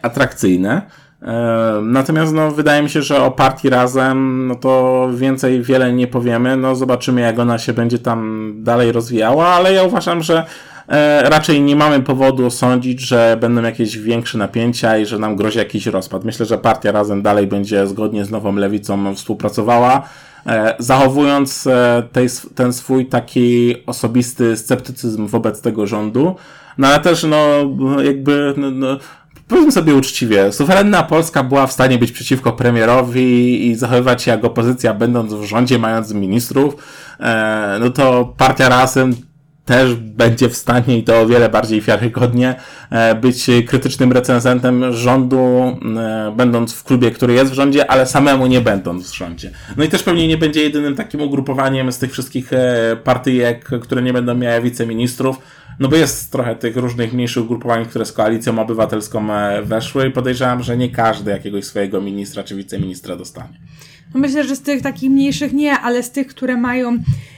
atrakcyjne. 0.01 0.81
Natomiast 1.81 2.33
no, 2.33 2.51
wydaje 2.51 2.83
mi 2.83 2.89
się, 2.89 3.01
że 3.01 3.21
o 3.23 3.31
partii 3.31 3.69
razem 3.69 4.47
no 4.47 4.55
to 4.55 5.07
więcej 5.13 5.61
wiele 5.61 5.93
nie 5.93 6.07
powiemy. 6.07 6.57
No, 6.57 6.75
zobaczymy, 6.75 7.21
jak 7.21 7.39
ona 7.39 7.57
się 7.57 7.73
będzie 7.73 7.99
tam 7.99 8.51
dalej 8.57 8.91
rozwijała, 8.91 9.47
ale 9.47 9.73
ja 9.73 9.83
uważam, 9.83 10.23
że 10.23 10.45
e, 10.87 11.29
raczej 11.29 11.61
nie 11.61 11.75
mamy 11.75 11.99
powodu 11.99 12.49
sądzić, 12.49 13.01
że 13.01 13.37
będą 13.41 13.63
jakieś 13.63 13.97
większe 13.97 14.37
napięcia 14.37 14.97
i 14.97 15.05
że 15.05 15.19
nam 15.19 15.35
grozi 15.35 15.59
jakiś 15.59 15.85
rozpad. 15.85 16.23
Myślę, 16.23 16.45
że 16.45 16.57
partia 16.57 16.91
razem 16.91 17.21
dalej 17.21 17.47
będzie 17.47 17.87
zgodnie 17.87 18.25
z 18.25 18.31
nową 18.31 18.55
lewicą 18.55 19.15
współpracowała, 19.15 20.09
e, 20.45 20.75
zachowując 20.79 21.67
e, 21.67 22.03
tej, 22.11 22.27
ten 22.55 22.73
swój 22.73 23.05
taki 23.05 23.75
osobisty 23.85 24.57
sceptycyzm 24.57 25.27
wobec 25.27 25.61
tego 25.61 25.87
rządu. 25.87 26.35
No 26.77 26.87
ale 26.87 26.99
też, 26.99 27.23
no, 27.23 27.37
jakby, 28.03 28.53
no, 28.57 28.71
no 28.71 28.97
Powiedzmy 29.47 29.71
sobie 29.71 29.95
uczciwie, 29.95 30.51
suwerenna 30.51 31.03
Polska 31.03 31.43
była 31.43 31.67
w 31.67 31.71
stanie 31.71 31.97
być 31.97 32.11
przeciwko 32.11 32.53
premierowi 32.53 33.67
i 33.67 33.75
zachowywać 33.75 34.23
się 34.23 34.31
jak 34.31 34.45
opozycja, 34.45 34.93
będąc 34.93 35.33
w 35.33 35.43
rządzie, 35.43 35.79
mając 35.79 36.13
ministrów, 36.13 36.75
e, 37.19 37.77
no 37.79 37.89
to 37.89 38.33
partia 38.37 38.69
razem 38.69 39.15
też 39.65 39.95
będzie 39.95 40.49
w 40.49 40.57
stanie 40.57 40.97
i 40.97 41.03
to 41.03 41.21
o 41.21 41.27
wiele 41.27 41.49
bardziej 41.49 41.81
wiarygodnie 41.81 42.55
e, 42.89 43.15
być 43.15 43.45
krytycznym 43.67 44.11
recenzentem 44.11 44.93
rządu, 44.93 45.77
e, 45.97 46.33
będąc 46.37 46.73
w 46.73 46.83
klubie, 46.83 47.11
który 47.11 47.33
jest 47.33 47.51
w 47.51 47.55
rządzie, 47.55 47.91
ale 47.91 48.05
samemu 48.05 48.47
nie 48.47 48.61
będąc 48.61 49.11
w 49.11 49.15
rządzie. 49.15 49.51
No 49.77 49.83
i 49.83 49.89
też 49.89 50.03
pewnie 50.03 50.27
nie 50.27 50.37
będzie 50.37 50.61
jedynym 50.61 50.95
takim 50.95 51.21
ugrupowaniem 51.21 51.91
z 51.91 51.97
tych 51.97 52.11
wszystkich 52.11 52.51
partyjek, 53.03 53.69
które 53.81 54.01
nie 54.01 54.13
będą 54.13 54.35
miały 54.35 54.61
wiceministrów, 54.61 55.39
no 55.79 55.87
bo 55.87 55.95
jest 55.95 56.31
trochę 56.31 56.55
tych 56.55 56.77
różnych 56.77 57.13
mniejszych 57.13 57.43
ugrupowań, 57.43 57.85
które 57.85 58.05
z 58.05 58.11
koalicją 58.11 58.59
obywatelską 58.59 59.33
e, 59.33 59.61
weszły 59.61 60.07
i 60.07 60.11
podejrzewam, 60.11 60.63
że 60.63 60.77
nie 60.77 60.89
każdy 60.89 61.31
jakiegoś 61.31 61.65
swojego 61.65 62.01
ministra 62.01 62.43
czy 62.43 62.55
wiceministra 62.55 63.15
dostanie. 63.15 63.59
No 64.13 64.19
myślę, 64.19 64.43
że 64.43 64.55
z 64.55 64.61
tych 64.61 64.81
takich 64.81 65.11
mniejszych 65.11 65.53
nie, 65.53 65.79
ale 65.79 66.03
z 66.03 66.11
tych, 66.11 66.27
które 66.27 66.57
mają 66.57 66.97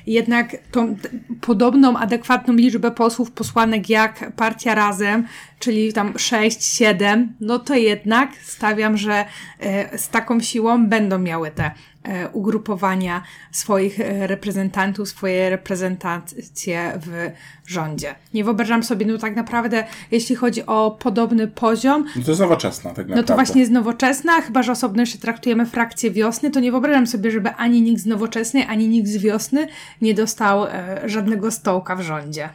jednak 0.10 0.56
tą 0.72 0.96
podobną, 1.42 1.98
adekwatną 1.98 2.54
liczbę 2.54 2.92
posłów, 2.92 3.32
posłanek 3.32 3.90
jak 3.90 4.32
partia 4.36 4.76
Razem, 4.76 5.26
czyli 5.60 5.94
tam 5.94 6.20
6, 6.20 6.64
7, 6.64 7.34
no 7.40 7.60
to 7.60 7.76
jednak 7.76 8.30
stawiam, 8.44 8.98
że 8.98 9.26
e, 9.60 9.98
z 9.98 10.10
taką 10.10 10.40
siłą 10.40 10.88
będą 10.88 11.20
miały 11.20 11.52
te 11.52 11.72
e, 12.04 12.30
ugrupowania 12.30 13.24
swoich 13.52 14.00
e, 14.00 14.28
reprezentantów, 14.28 15.10
swoje 15.10 15.50
reprezentacje 15.50 17.00
w 17.06 17.32
rządzie. 17.72 18.16
Nie 18.34 18.44
wyobrażam 18.44 18.84
sobie, 18.84 19.06
no 19.06 19.18
tak 19.18 19.36
naprawdę, 19.36 19.84
jeśli 20.12 20.36
chodzi 20.36 20.66
o 20.66 20.98
podobny 21.02 21.48
poziom, 21.48 22.06
No 22.16 22.24
to 22.24 22.32
jest 22.32 22.42
nowoczesna 22.42 22.90
tak 22.90 22.98
naprawdę. 22.98 23.22
no 23.22 23.24
to 23.24 23.36
właśnie 23.36 23.62
jest 23.62 23.72
nowoczesna, 23.74 24.42
chyba 24.42 24.64
że 24.64 24.72
osobno 24.72 25.02
jeszcze 25.02 25.18
traktujemy 25.18 25.66
frakcję 25.66 26.12
wiosny, 26.12 26.52
to 26.52 26.60
nie 26.60 26.72
wyobrażam 26.72 27.08
sobie, 27.08 27.32
żeby 27.32 27.50
ani 27.50 27.82
nikt 27.82 28.02
z 28.02 28.06
nowoczesnej, 28.06 28.64
ani 28.64 28.88
nikt 28.88 29.08
z 29.08 29.18
wiosny 29.18 29.68
nie 30.02 30.14
dostał 30.14 30.66
e, 30.66 31.02
żadnego 31.06 31.52
stołka 31.52 31.96
w 31.96 32.02
rządzie. 32.02 32.50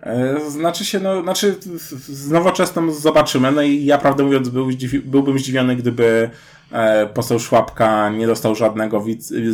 E, 0.00 0.50
Znaczy 0.50 0.84
się, 0.84 1.00
no, 1.00 1.22
znaczy 1.22 1.56
z 2.08 2.30
nowoczesną 2.30 2.92
zobaczymy. 2.92 3.52
No 3.52 3.62
i 3.62 3.84
ja 3.84 3.98
prawdę 3.98 4.24
mówiąc 4.24 4.48
był, 4.48 4.70
zdziwi- 4.70 5.00
byłbym 5.00 5.38
zdziwiony, 5.38 5.76
gdyby 5.76 6.30
e, 6.72 7.06
poseł 7.06 7.38
Szłapka 7.38 8.08
nie 8.10 8.26
dostał 8.26 8.54
żadnego, 8.54 9.04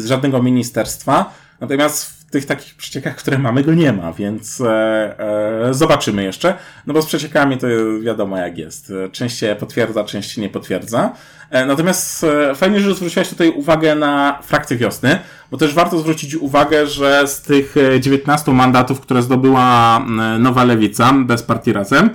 żadnego 0.05 0.43
ministerstwa. 0.43 1.35
Natomiast 1.61 2.22
tych 2.33 2.47
takich 2.47 2.75
przeciekach, 2.75 3.17
które 3.17 3.39
mamy, 3.39 3.65
go 3.65 3.75
nie 3.75 3.93
ma, 3.93 4.13
więc 4.13 4.61
e, 4.61 5.69
e, 5.69 5.75
zobaczymy 5.75 6.25
jeszcze. 6.25 6.55
No 6.87 6.95
bo 6.95 7.03
z 7.03 7.07
przeciekami 7.07 7.59
to 7.59 7.67
wiadomo 8.03 8.39
jak 8.39 8.59
jest. 8.59 8.93
Część 9.13 9.39
się 9.39 9.57
potwierdza, 9.61 10.05
część 10.05 10.31
się 10.31 10.41
nie 10.41 10.49
potwierdza. 10.49 11.13
E, 11.51 11.67
natomiast 11.67 12.25
e, 12.25 12.55
fajnie, 12.55 12.81
że 12.81 12.95
zwróciłaś 12.95 13.29
tutaj 13.29 13.51
uwagę 13.51 13.95
na 13.95 14.39
frakcję 14.43 14.77
wiosny, 14.77 15.19
bo 15.51 15.57
też 15.57 15.75
warto 15.75 15.99
zwrócić 15.99 16.35
uwagę, 16.35 16.87
że 16.87 17.29
z 17.29 17.43
tych 17.43 17.77
e, 17.77 18.01
19 18.01 18.53
mandatów, 18.53 19.01
które 19.01 19.23
zdobyła 19.23 19.99
e, 19.99 20.03
Nowa 20.39 20.65
Lewica 20.65 21.13
bez 21.13 21.43
partii 21.43 21.73
Razem, 21.73 22.11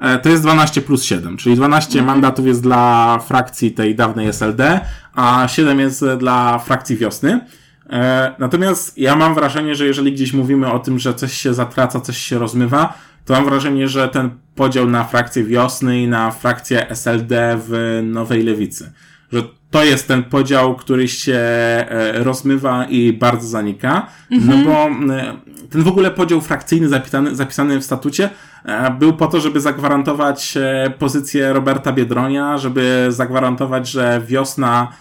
e, 0.00 0.18
to 0.18 0.28
jest 0.28 0.42
12 0.42 0.80
plus 0.80 1.04
7, 1.04 1.36
czyli 1.36 1.56
12 1.56 2.02
mandatów 2.02 2.46
jest 2.46 2.62
dla 2.62 3.18
frakcji 3.18 3.72
tej 3.72 3.94
dawnej 3.94 4.26
SLD, 4.26 4.80
a 5.14 5.48
7 5.48 5.80
jest 5.80 6.02
e, 6.02 6.16
dla 6.16 6.58
frakcji 6.58 6.96
wiosny. 6.96 7.40
E, 7.90 8.34
Natomiast 8.38 8.98
ja 8.98 9.16
mam 9.16 9.34
wrażenie, 9.34 9.74
że 9.74 9.86
jeżeli 9.86 10.12
gdzieś 10.12 10.32
mówimy 10.32 10.72
o 10.72 10.78
tym, 10.78 10.98
że 10.98 11.14
coś 11.14 11.32
się 11.32 11.54
zatraca, 11.54 12.00
coś 12.00 12.18
się 12.18 12.38
rozmywa, 12.38 12.94
to 13.24 13.34
mam 13.34 13.44
wrażenie, 13.44 13.88
że 13.88 14.08
ten 14.08 14.30
podział 14.54 14.86
na 14.86 15.04
frakcję 15.04 15.44
wiosny 15.44 16.02
i 16.02 16.08
na 16.08 16.30
frakcję 16.30 16.90
SLD 16.90 17.58
w 17.68 18.00
Nowej 18.04 18.42
Lewicy, 18.42 18.92
że 19.32 19.42
to 19.70 19.84
jest 19.84 20.08
ten 20.08 20.22
podział, 20.22 20.76
który 20.76 21.08
się 21.08 21.34
e, 21.36 22.24
rozmywa 22.24 22.84
i 22.84 23.12
bardzo 23.12 23.48
zanika, 23.48 24.06
no 24.30 24.56
bo 24.64 24.72
e, 25.14 25.36
ten 25.70 25.82
w 25.82 25.88
ogóle 25.88 26.10
podział 26.10 26.40
frakcyjny 26.40 26.88
zapisany, 26.88 27.34
zapisany 27.34 27.80
w 27.80 27.84
statucie 27.84 28.30
e, 28.64 28.90
był 28.90 29.12
po 29.12 29.26
to, 29.26 29.40
żeby 29.40 29.60
zagwarantować 29.60 30.58
pozycję 30.98 31.52
Roberta 31.52 31.92
Biedronia, 31.92 32.58
żeby 32.58 33.06
zagwarantować, 33.08 33.88
że 33.88 34.22
wiosna 34.26 34.92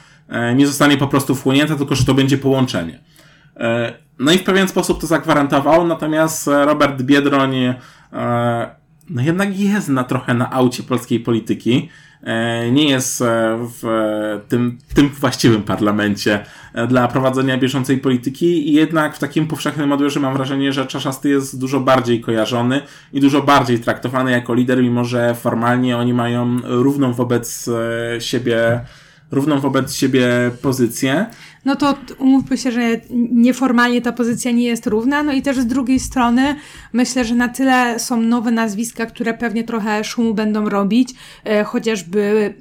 nie 0.56 0.68
zostanie 0.68 0.98
po 0.98 1.08
prostu 1.08 1.36
wchłonięta, 1.36 1.76
tylko 1.76 1.96
że 1.96 2.06
to 2.06 2.14
będzie 2.14 2.38
połączenie. 2.38 3.00
E, 3.58 3.94
No 4.20 4.32
i 4.32 4.38
w 4.38 4.44
pewien 4.44 4.68
sposób 4.68 5.02
to 5.02 5.08
zagwarantował, 5.08 5.88
natomiast 5.88 6.48
e, 6.48 6.66
Robert 6.66 7.02
Biedroń 7.02 7.56
e, 7.56 7.76
no 9.10 9.22
jednak 9.22 9.60
jest 9.60 9.90
na 9.90 10.04
trochę 10.04 10.34
na 10.34 10.52
aucie 10.52 10.84
polskiej 10.84 11.20
polityki. 11.20 11.90
E, 12.24 12.72
Nie 12.72 12.90
jest 12.90 13.22
e, 13.22 13.58
w 13.82 13.86
e, 13.86 14.40
tym, 14.50 14.78
tym 14.94 15.10
właściwym 15.10 15.64
parlamencie 15.64 16.46
e, 16.74 16.88
dla 16.88 17.08
prowadzenia 17.08 17.58
bieżącej 17.58 17.98
polityki 17.98 18.70
i 18.70 18.74
jednak 18.74 19.16
w 19.16 19.20
takim 19.20 19.48
powszechnym 19.48 19.92
odbiorze 19.92 20.20
mam 20.20 20.34
wrażenie, 20.34 20.74
że 20.74 20.86
Czaszasty 20.86 21.30
jest 21.30 21.60
dużo 21.60 21.80
bardziej 21.80 22.22
kojarzony 22.22 22.82
i 23.14 23.20
dużo 23.20 23.42
bardziej 23.42 23.80
traktowany 23.80 24.32
jako 24.32 24.54
lider, 24.54 24.82
mimo 24.82 25.04
że 25.06 25.36
formalnie 25.36 25.98
oni 25.98 26.14
mają 26.14 26.58
równą 26.64 27.14
wobec 27.14 27.68
e, 28.16 28.22
siebie 28.22 28.82
równą 29.32 29.60
wobec 29.60 29.96
siebie 29.96 30.28
pozycję. 30.62 31.26
No 31.66 31.76
to 31.76 31.98
umówmy 32.18 32.58
się, 32.58 32.72
że 32.72 32.82
nieformalnie 33.32 34.02
ta 34.02 34.12
pozycja 34.12 34.52
nie 34.52 34.64
jest 34.64 34.88
równa, 34.88 35.24
no 35.24 35.34
i 35.34 35.42
też 35.42 35.60
z 35.60 35.66
drugiej 35.66 36.00
strony 36.00 36.56
myślę, 36.94 37.26
że 37.26 37.36
na 37.36 37.48
tyle 37.48 38.00
są 38.00 38.22
nowe 38.22 38.52
nazwiska, 38.52 39.06
które 39.06 39.34
pewnie 39.34 39.64
trochę 39.64 40.04
szumu 40.04 40.34
będą 40.34 40.70
robić, 40.70 41.10
e, 41.44 41.64
chociażby 41.64 42.54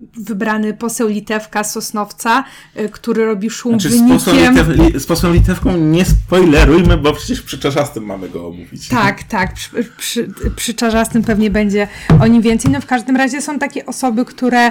wybrany 0.00 0.74
poseł 0.74 1.08
Litewka 1.08 1.64
Sosnowca, 1.64 2.44
e, 2.74 2.88
który 2.88 3.24
robi 3.24 3.50
szum 3.50 3.80
Znaczy 3.80 3.96
z 3.96 4.08
posłem, 4.08 4.36
wynikiem... 4.36 4.72
Litew, 4.72 4.94
li, 4.94 5.00
z 5.00 5.06
posłem 5.06 5.32
Litewką 5.32 5.76
nie 5.76 6.04
spoilerujmy, 6.04 6.96
bo 6.96 7.12
przecież 7.12 7.42
przy 7.42 7.58
Czarzastym 7.58 8.04
mamy 8.04 8.28
go 8.28 8.48
omówić. 8.48 8.88
Tak, 8.88 9.22
tak. 9.22 9.54
Przy, 9.54 9.84
przy, 9.96 10.28
przy 10.56 10.74
Czarzastym 10.74 11.22
pewnie 11.22 11.50
będzie 11.50 11.88
o 12.20 12.26
nim 12.26 12.42
więcej. 12.42 12.70
No 12.70 12.80
w 12.80 12.86
każdym 12.86 13.16
razie 13.16 13.42
są 13.42 13.58
takie 13.58 13.86
osoby, 13.86 14.24
które 14.24 14.70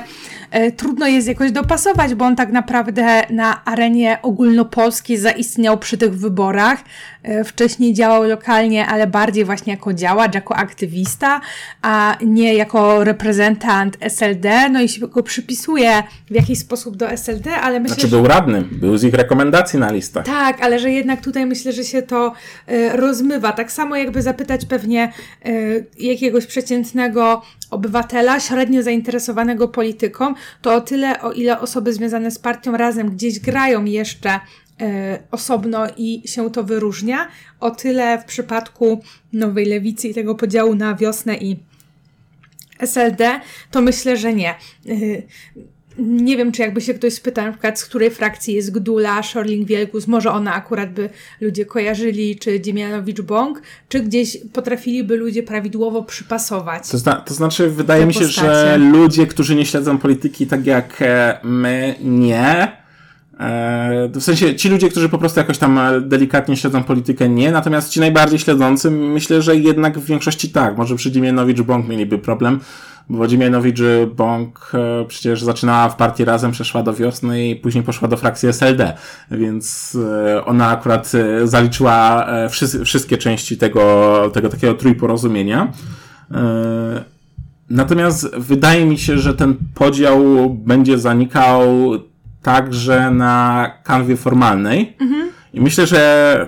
e, 0.51 0.71
trudno 0.71 1.07
jest 1.07 1.27
jakoś 1.27 1.51
dopasować, 1.51 2.15
bo 2.15 2.25
on 2.25 2.35
tak 2.35 2.51
naprawdę 2.51 3.21
na 3.29 3.65
arenie 3.65 4.17
ogólnopolskiej 4.21 5.17
zaistniał 5.17 5.77
przy 5.77 5.97
tych 5.97 6.15
wyborach. 6.15 6.83
E, 7.23 7.43
wcześniej 7.43 7.93
działał 7.93 8.23
lokalnie, 8.23 8.87
ale 8.87 9.07
bardziej 9.07 9.45
właśnie 9.45 9.73
jako 9.73 9.93
działacz, 9.93 10.35
jako 10.35 10.55
aktywista, 10.55 11.41
a 11.81 12.17
nie 12.25 12.53
jako 12.53 13.03
reprezentant 13.03 13.97
SLD. 13.99 14.69
No 14.69 14.81
i 14.81 14.89
się 14.89 15.07
go 15.07 15.23
przypisuje 15.23 16.03
w 16.31 16.35
jakiś 16.35 16.59
sposób 16.59 16.97
do 16.97 17.09
SLD, 17.09 17.55
ale 17.55 17.79
myślę, 17.79 17.95
Znaczy 17.95 18.07
że... 18.07 18.17
był 18.17 18.27
radnym, 18.27 18.69
był 18.71 18.97
z 18.97 19.03
ich 19.03 19.13
rekomendacji 19.13 19.79
na 19.79 19.91
listach. 19.91 20.25
Tak, 20.25 20.61
ale 20.61 20.79
że 20.79 20.91
jednak 20.91 21.21
tutaj 21.21 21.45
myślę, 21.45 21.71
że 21.71 21.83
się 21.83 22.01
to 22.01 22.33
e, 22.67 22.97
rozmywa. 22.97 23.51
Tak 23.51 23.71
samo 23.71 23.95
jakby 23.95 24.21
zapytać 24.21 24.65
pewnie 24.65 25.13
e, 25.45 25.51
jakiegoś 25.99 26.45
przeciętnego 26.45 27.41
obywatela, 27.71 28.39
średnio 28.39 28.83
zainteresowanego 28.83 29.67
polityką, 29.67 30.33
to 30.61 30.73
o 30.73 30.81
tyle, 30.81 31.21
o 31.21 31.31
ile 31.31 31.59
osoby 31.59 31.93
związane 31.93 32.31
z 32.31 32.39
partią 32.39 32.77
razem 32.77 33.09
gdzieś 33.09 33.39
grają 33.39 33.85
jeszcze 33.85 34.39
osobno 35.31 35.87
i 35.97 36.21
się 36.25 36.51
to 36.51 36.63
wyróżnia, 36.63 37.27
o 37.59 37.71
tyle 37.71 38.21
w 38.21 38.25
przypadku 38.25 39.01
Nowej 39.33 39.65
Lewicy 39.65 40.07
i 40.07 40.13
tego 40.13 40.35
podziału 40.35 40.75
na 40.75 40.95
wiosnę 40.95 41.37
i 41.37 41.59
SLD, 42.79 43.39
to 43.71 43.81
myślę, 43.81 44.17
że 44.17 44.33
nie. 44.33 44.55
Y, 44.87 45.23
Nie 45.97 46.37
wiem, 46.37 46.51
czy 46.51 46.61
jakby 46.61 46.81
się 46.81 46.93
ktoś 46.93 47.13
spytał, 47.13 47.45
na 47.45 47.51
przykład 47.51 47.79
z 47.79 47.85
której 47.85 48.09
frakcji 48.09 48.53
jest 48.53 48.71
Gdula, 48.71 49.23
Szorling 49.23 49.67
Wielgus, 49.67 50.07
może 50.07 50.31
ona 50.31 50.53
akurat 50.53 50.93
by 50.93 51.09
ludzie 51.41 51.65
kojarzyli, 51.65 52.35
czy 52.35 52.59
Dziemianowicz-Bąk, 52.59 53.61
czy 53.89 53.99
gdzieś 53.99 54.37
potrafiliby 54.53 55.17
ludzie 55.17 55.43
prawidłowo 55.43 56.03
przypasować. 56.03 56.89
To, 56.89 56.97
zna, 56.97 57.15
to 57.15 57.33
znaczy, 57.33 57.69
wydaje 57.69 58.05
mi 58.05 58.13
się, 58.13 58.19
postacie. 58.19 58.47
że 58.47 58.77
ludzie, 58.77 59.27
którzy 59.27 59.55
nie 59.55 59.65
śledzą 59.65 59.97
polityki 59.97 60.47
tak 60.47 60.65
jak 60.65 61.01
e, 61.01 61.39
my, 61.43 61.95
nie. 62.03 62.82
E, 63.39 64.09
w 64.13 64.23
sensie 64.23 64.55
ci 64.55 64.69
ludzie, 64.69 64.89
którzy 64.89 65.09
po 65.09 65.17
prostu 65.17 65.39
jakoś 65.39 65.57
tam 65.57 65.77
e, 65.77 66.01
delikatnie 66.01 66.57
śledzą 66.57 66.83
politykę, 66.83 67.29
nie. 67.29 67.51
Natomiast 67.51 67.89
ci 67.89 67.99
najbardziej 67.99 68.39
śledzący, 68.39 68.91
myślę, 68.91 69.41
że 69.41 69.55
jednak 69.55 69.99
w 69.99 70.05
większości 70.05 70.49
tak. 70.49 70.77
Może 70.77 70.95
przy 70.95 71.11
Dziemianowicz-Bąk 71.11 71.87
mieliby 71.87 72.17
problem, 72.17 72.59
bo 73.09 73.27
Dziemianowicz-Bąk 73.27 74.71
e, 74.73 75.05
przecież 75.07 75.43
zaczynała 75.43 75.89
w 75.89 75.95
partii 75.95 76.25
Razem, 76.25 76.51
przeszła 76.51 76.83
do 76.83 76.93
Wiosny 76.93 77.49
i 77.49 77.55
później 77.55 77.83
poszła 77.83 78.07
do 78.07 78.17
frakcji 78.17 78.49
SLD. 78.49 78.93
Więc 79.31 79.97
ona 80.45 80.69
akurat 80.69 81.11
zaliczyła 81.43 82.27
wszys- 82.49 82.83
wszystkie 82.85 83.17
części 83.17 83.57
tego, 83.57 84.31
tego 84.33 84.49
takiego 84.49 84.73
trójporozumienia. 84.73 85.71
Natomiast 87.69 88.35
wydaje 88.35 88.85
mi 88.85 88.97
się, 88.97 89.19
że 89.19 89.33
ten 89.33 89.55
podział 89.75 90.49
będzie 90.49 90.97
zanikał 90.97 91.69
także 92.43 93.11
na 93.11 93.71
kanwie 93.83 94.17
formalnej. 94.17 94.97
I 95.53 95.61
myślę, 95.61 95.87
że 95.87 96.47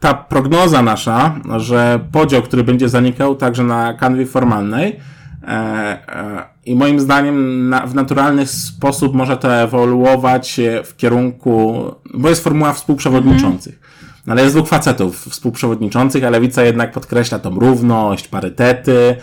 ta 0.00 0.14
prognoza 0.14 0.82
nasza, 0.82 1.40
że 1.56 2.00
podział, 2.12 2.42
który 2.42 2.64
będzie 2.64 2.88
zanikał 2.88 3.34
także 3.34 3.64
na 3.64 3.94
kanwie 3.94 4.26
formalnej, 4.26 5.00
e, 5.42 5.48
e, 5.48 6.54
i 6.66 6.74
moim 6.74 7.00
zdaniem 7.00 7.68
na, 7.68 7.86
w 7.86 7.94
naturalny 7.94 8.46
sposób 8.46 9.14
może 9.14 9.36
to 9.36 9.54
ewoluować 9.54 10.58
e, 10.58 10.84
w 10.84 10.96
kierunku, 10.96 11.84
bo 12.14 12.28
jest 12.28 12.44
formuła 12.44 12.72
współprzewodniczących. 12.72 13.80
No 14.26 14.32
Ale 14.32 14.42
jest 14.42 14.54
dwóch 14.54 14.68
facetów 14.68 15.24
współprzewodniczących, 15.24 16.24
a 16.24 16.30
lewica 16.30 16.62
jednak 16.62 16.92
podkreśla 16.92 17.38
tą 17.38 17.58
równość, 17.58 18.28
parytety 18.28 19.16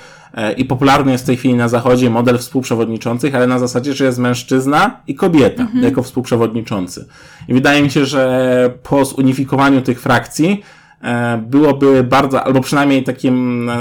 i 0.57 0.65
popularny 0.65 1.11
jest 1.11 1.23
w 1.23 1.27
tej 1.27 1.37
chwili 1.37 1.55
na 1.55 1.67
zachodzie 1.67 2.09
model 2.09 2.37
współprzewodniczących, 2.37 3.35
ale 3.35 3.47
na 3.47 3.59
zasadzie, 3.59 3.93
że 3.93 4.05
jest 4.05 4.19
mężczyzna 4.19 5.01
i 5.07 5.15
kobieta 5.15 5.67
jako 5.81 6.03
współprzewodniczący. 6.03 7.05
I 7.47 7.53
wydaje 7.53 7.83
mi 7.83 7.91
się, 7.91 8.05
że 8.05 8.73
po 8.83 9.05
zunifikowaniu 9.05 9.81
tych 9.81 10.01
frakcji 10.01 10.63
e, 11.01 11.37
byłoby 11.47 12.03
bardzo, 12.03 12.43
albo 12.43 12.61
przynajmniej 12.61 13.03
takim 13.03 13.69
e, 13.69 13.75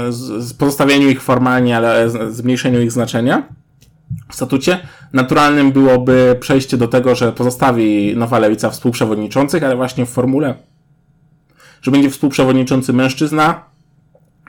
pozostawieniu 0.57 1.09
ich 1.09 1.21
formalnie, 1.21 1.77
ale 1.77 2.09
zmniejszeniu 2.09 2.81
ich 2.81 2.91
znaczenia, 2.91 3.43
w 4.29 4.35
statucie. 4.35 4.79
Naturalnym 5.13 5.71
byłoby 5.71 6.37
przejście 6.39 6.77
do 6.77 6.87
tego, 6.87 7.15
że 7.15 7.31
pozostawi 7.31 8.13
nowa 8.15 8.39
lewica 8.39 8.69
współprzewodniczących, 8.69 9.63
ale 9.63 9.75
właśnie 9.75 10.05
w 10.05 10.09
formule 10.09 10.55
że 11.81 11.91
będzie 11.91 12.09
współprzewodniczący 12.09 12.93
mężczyzna 12.93 13.63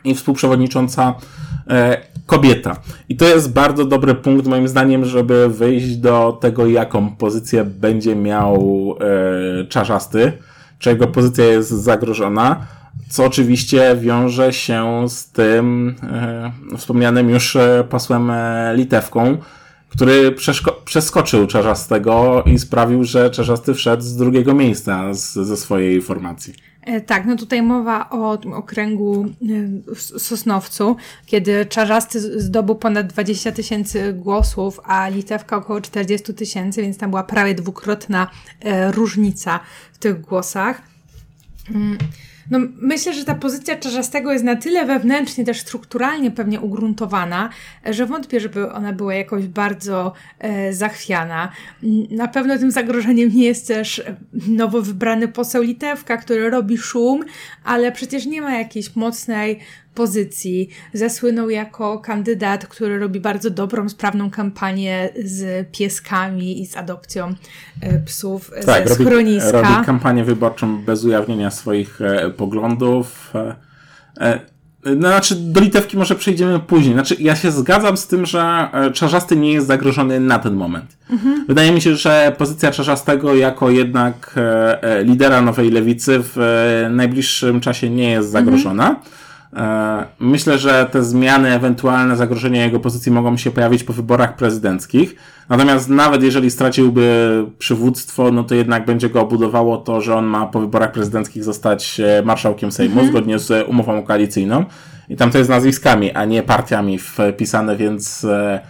i 0.05 0.15
współprzewodnicząca 0.15 1.15
e, 1.69 2.01
kobieta. 2.27 2.77
I 3.09 3.17
to 3.17 3.25
jest 3.25 3.53
bardzo 3.53 3.85
dobry 3.85 4.15
punkt, 4.15 4.47
moim 4.47 4.69
zdaniem, 4.69 5.05
żeby 5.05 5.49
wyjść 5.49 5.97
do 5.97 6.39
tego, 6.41 6.67
jaką 6.67 7.17
pozycję 7.17 7.65
będzie 7.65 8.17
miał 8.17 8.95
e, 9.01 9.65
czarzasty, 9.65 10.33
czy 10.79 10.91
jego 10.91 11.07
pozycja 11.07 11.45
jest 11.45 11.71
zagrożona, 11.71 12.67
co 13.09 13.25
oczywiście 13.25 13.97
wiąże 14.01 14.53
się 14.53 15.05
z 15.09 15.31
tym 15.31 15.95
e, 16.03 16.53
wspomnianym 16.79 17.31
już 17.31 17.57
e, 17.57 17.85
posłem 17.91 18.31
e, 18.31 18.73
Litewką, 18.77 19.37
który 19.89 20.35
przeskoczył 20.85 21.47
Czarzastego 21.47 22.43
i 22.47 22.59
sprawił, 22.59 23.05
że 23.05 23.31
Czarzasty 23.31 23.75
wszedł 23.75 24.03
z 24.03 24.17
drugiego 24.17 24.55
miejsca 24.55 25.15
z, 25.15 25.33
ze 25.33 25.57
swojej 25.57 26.03
formacji. 26.03 26.55
E, 26.83 27.01
tak, 27.01 27.27
no 27.27 27.37
tutaj 27.37 27.63
mowa 27.63 28.11
o 28.11 28.39
okręgu 28.55 29.27
e, 29.91 29.95
Sosnowcu, 30.19 30.97
kiedy 31.27 31.67
Czarzasty 31.67 32.41
zdobył 32.41 32.75
ponad 32.75 33.07
20 33.07 33.53
tysięcy 33.53 34.13
głosów, 34.13 34.81
a 34.85 35.09
Litewka 35.09 35.57
około 35.57 35.81
40 35.81 36.35
tysięcy, 36.35 36.83
więc 36.83 36.99
tam 36.99 37.11
była 37.11 37.25
prawie 37.25 37.55
dwukrotna 37.55 38.31
e, 38.61 38.93
różnica 38.93 39.61
w 39.93 39.99
tych 39.99 40.21
głosach. 40.21 40.83
No, 42.51 42.59
myślę, 42.81 43.15
że 43.15 43.25
ta 43.25 43.35
pozycja 43.35 43.77
Czarzastego 43.77 44.33
jest 44.33 44.45
na 44.45 44.57
tyle 44.57 44.87
wewnętrznie, 44.87 45.45
też 45.45 45.61
strukturalnie 45.61 46.31
pewnie 46.31 46.61
ugruntowana, 46.61 47.49
że 47.85 48.07
wątpię, 48.07 48.41
żeby 48.41 48.73
ona 48.73 48.93
była 48.93 49.15
jakoś 49.15 49.47
bardzo 49.47 50.13
e, 50.39 50.73
zachwiana. 50.73 51.53
Na 52.11 52.29
pewno 52.29 52.59
tym 52.59 52.71
zagrożeniem 52.71 53.31
nie 53.35 53.45
jest 53.45 53.69
też 53.69 54.03
nowo 54.49 54.83
wybrany 54.83 55.29
poseł 55.29 55.63
Litewka, 55.63 56.17
który 56.17 56.51
robi 56.51 56.79
szum, 56.79 57.25
ale 57.65 57.93
przecież 57.93 58.27
nie 58.27 58.43
ma 58.43 58.59
jakiejś 58.59 58.97
mocnej 58.97 59.61
pozycji. 59.95 60.69
Zasłynął 60.95 61.51
jako 61.51 61.99
kandydat, 61.99 62.67
który 62.67 62.99
robi 62.99 63.21
bardzo 63.21 63.51
dobrą, 63.51 63.89
sprawną 63.89 64.31
kampanię 64.31 65.09
z 65.25 65.69
pieskami 65.73 66.63
i 66.63 66.67
z 66.67 66.77
adopcją 66.77 67.35
e, 67.81 67.99
psów 67.99 68.51
tak, 68.67 68.89
ze 68.89 68.95
schroniska. 68.95 69.53
Robi, 69.53 69.69
robi 69.69 69.87
kampanię 69.87 70.25
wyborczą 70.25 70.85
bez 70.85 71.05
ujawnienia 71.05 71.51
swoich 71.51 72.01
e, 72.01 72.31
poglądów. 72.31 73.33
E, 73.35 73.57
e, 74.21 74.41
no, 74.85 75.09
znaczy, 75.09 75.35
do 75.35 75.61
litewki 75.61 75.97
może 75.97 76.15
przejdziemy 76.15 76.59
później. 76.61 76.95
Znaczy, 76.95 77.17
ja 77.19 77.37
się 77.37 77.51
zgadzam 77.51 77.97
z 77.97 78.07
tym, 78.07 78.27
że 78.27 78.69
e, 78.73 78.91
Czarzasty 78.91 79.37
nie 79.37 79.53
jest 79.53 79.67
zagrożony 79.67 80.21
na 80.21 80.39
ten 80.39 80.55
moment. 80.55 80.97
Mhm. 81.11 81.45
Wydaje 81.49 81.73
mi 81.73 81.81
się, 81.81 81.97
że 81.97 82.35
pozycja 82.39 82.71
Czarzastego 82.71 83.35
jako 83.35 83.71
jednak 83.71 84.35
e, 84.37 85.05
lidera 85.05 85.43
nowej 85.43 85.71
lewicy 85.71 86.19
w 86.23 86.37
najbliższym 86.91 87.61
czasie 87.61 87.91
nie 87.91 88.11
jest 88.11 88.31
zagrożona. 88.31 88.89
Mhm. 88.89 89.07
E, 89.57 90.05
myślę, 90.19 90.59
że 90.59 90.89
te 90.93 91.03
zmiany, 91.03 91.55
ewentualne 91.55 92.17
zagrożenia 92.17 92.65
jego 92.65 92.81
pozycji 92.81 93.13
mogą 93.13 93.37
się 93.37 93.51
pojawić 93.51 93.85
po 93.85 93.93
wyborach 93.93 94.37
prezydenckich. 94.37 95.17
Natomiast 95.49 95.89
nawet 95.89 96.23
jeżeli 96.23 96.51
straciłby 96.51 97.47
przywództwo, 97.59 98.31
no 98.33 98.45
to 98.45 98.55
jednak 98.55 98.87
będzie 98.87 99.11
go 99.11 99.21
obudowało 99.21 99.77
to, 99.77 100.01
że 100.01 100.17
on 100.17 100.25
ma 100.25 100.47
po 100.47 100.61
wyborach 100.61 100.93
prezydenckich 100.93 101.45
zostać 101.45 102.01
e, 102.01 102.23
marszałkiem 102.25 102.73
Sejmu 102.73 102.95
mhm. 102.95 103.09
zgodnie 103.09 103.39
z 103.39 103.69
umową 103.69 104.03
koalicyjną. 104.03 104.65
I 105.09 105.17
tam 105.17 105.31
to 105.31 105.39
jest 105.39 105.51
nazwiskami, 105.51 106.13
a 106.13 106.25
nie 106.25 106.43
partiami 106.43 106.99
wpisane, 106.99 107.77
więc 107.77 108.25
e, 108.25 108.61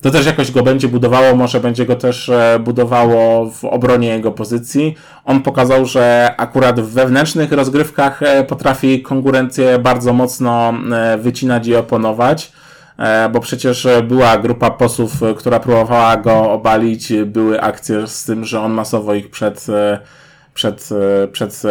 to 0.00 0.10
też 0.10 0.26
jakoś 0.26 0.52
go 0.52 0.62
będzie 0.62 0.88
budowało, 0.88 1.36
może 1.36 1.60
będzie 1.60 1.86
go 1.86 1.96
też 1.96 2.28
e, 2.28 2.58
budowało 2.64 3.50
w 3.50 3.64
obronie 3.64 4.08
jego 4.08 4.32
pozycji. 4.32 4.94
On 5.24 5.42
pokazał, 5.42 5.86
że 5.86 6.34
akurat 6.36 6.80
w 6.80 6.88
wewnętrznych 6.92 7.52
rozgrywkach 7.52 8.22
e, 8.22 8.44
potrafi 8.44 9.02
konkurencję 9.02 9.78
bardzo 9.78 10.12
mocno 10.12 10.74
e, 10.92 11.18
wycinać 11.18 11.66
i 11.66 11.76
oponować, 11.76 12.52
bo 13.32 13.40
przecież 13.40 13.88
była 14.08 14.38
grupa 14.38 14.70
posłów, 14.70 15.12
która 15.36 15.60
próbowała 15.60 16.16
go 16.16 16.50
obalić, 16.52 17.12
były 17.26 17.60
akcje 17.60 18.06
z 18.06 18.24
tym, 18.24 18.44
że 18.44 18.60
on 18.60 18.72
masowo 18.72 19.14
ich 19.14 19.30
przed 19.30 19.66
przed, 20.54 20.88
przed 21.32 21.62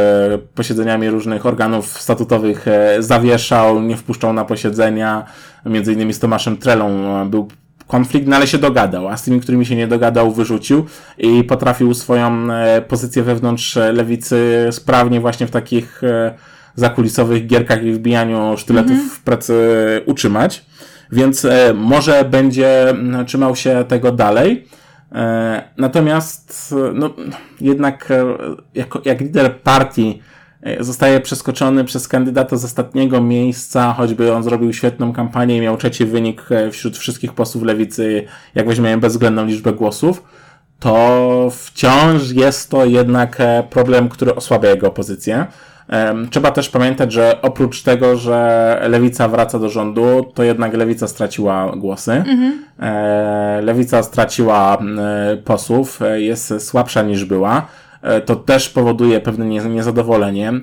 posiedzeniami 0.56 1.10
różnych 1.10 1.46
organów 1.46 2.02
statutowych 2.02 2.66
zawieszał, 3.00 3.82
nie 3.82 3.98
wpuszczał 3.98 4.34
na 4.34 4.46
posiedzenia. 4.46 5.26
Między 5.66 5.94
innymi 5.94 6.14
z 6.14 6.20
Tomaszem 6.20 6.58
Trelą 6.58 6.90
był 7.30 7.48
konflikt, 7.88 8.28
no 8.28 8.36
ale 8.36 8.48
się 8.48 8.58
dogadał, 8.58 9.08
a 9.08 9.18
z 9.18 9.24
tymi, 9.24 9.42
którymi 9.42 9.66
się 9.66 9.76
nie 9.76 9.88
dogadał, 9.88 10.32
wyrzucił 10.32 10.86
i 11.18 11.44
potrafił 11.44 11.94
swoją 11.94 12.52
e, 12.52 12.82
pozycję 12.82 13.24
wewnątrz 13.24 13.76
lewicy 13.76 14.68
sprawnie 14.72 15.20
właśnie 15.20 15.48
w 15.48 15.52
takich 15.52 16.04
e, 16.04 16.34
zakulisowych 16.76 17.48
gierkach 17.48 17.84
i 17.84 17.92
wbijaniu 17.92 18.58
sztyletów 18.58 18.98
-hmm. 18.98 19.10
w 19.10 19.22
pracy 19.24 19.54
utrzymać. 20.06 20.66
Więc 21.12 21.46
e, 21.46 21.74
może 21.74 22.26
będzie 22.26 22.94
trzymał 23.28 23.56
się 23.56 23.86
tego 23.88 24.12
dalej. 24.12 24.68
Natomiast 25.78 26.76
no, 26.94 27.14
jednak 27.62 28.14
jako, 28.76 29.02
jak 29.06 29.22
lider 29.22 29.56
partii 29.56 30.22
E, 30.22 30.37
zostaje 30.80 31.20
przeskoczony 31.20 31.84
przez 31.84 32.08
kandydata 32.08 32.58
z 32.58 32.66
ostatniego 32.66 33.22
miejsca, 33.22 33.94
choćby 33.94 34.34
on 34.34 34.44
zrobił 34.44 34.74
świetną 34.74 35.14
kampanię 35.14 35.58
i 35.58 35.62
miał 35.62 35.78
trzeci 35.78 36.06
wynik 36.06 36.52
e, 36.52 36.72
wśród 36.72 36.98
wszystkich 36.98 37.34
posłów 37.34 37.64
lewicy, 37.64 38.26
jak 38.56 38.68
weźmiemy 38.68 38.98
bezwzględną 38.98 39.46
liczbę 39.46 39.74
głosów, 39.74 40.24
to 40.80 41.50
wciąż 41.52 42.32
jest 42.32 42.70
to 42.70 42.86
jednak 42.86 43.36
e, 43.40 43.64
problem, 43.70 44.10
który 44.10 44.36
osłabia 44.36 44.70
jego 44.70 44.92
pozycję. 44.92 45.46
Trzeba 46.30 46.52
też 46.52 46.70
pamiętać, 46.70 47.14
że 47.14 47.42
oprócz 47.42 47.82
tego, 47.82 48.18
że 48.18 48.82
lewica 48.90 49.28
wraca 49.28 49.60
do 49.60 49.70
rządu, 49.70 50.32
to 50.34 50.44
jednak 50.44 50.74
lewica 50.74 51.08
straciła 51.08 51.72
głosy. 51.76 52.12
Mhm. 52.12 52.66
Lewica 53.66 54.04
straciła 54.04 54.78
posłów, 55.46 56.00
jest 56.16 56.68
słabsza 56.68 57.02
niż 57.02 57.26
była. 57.26 57.68
E, 58.02 58.22
to 58.22 58.36
też 58.36 58.70
powoduje 58.70 59.22
pewne 59.22 59.46
niezadowolenie. 59.46 60.50
E, 60.50 60.62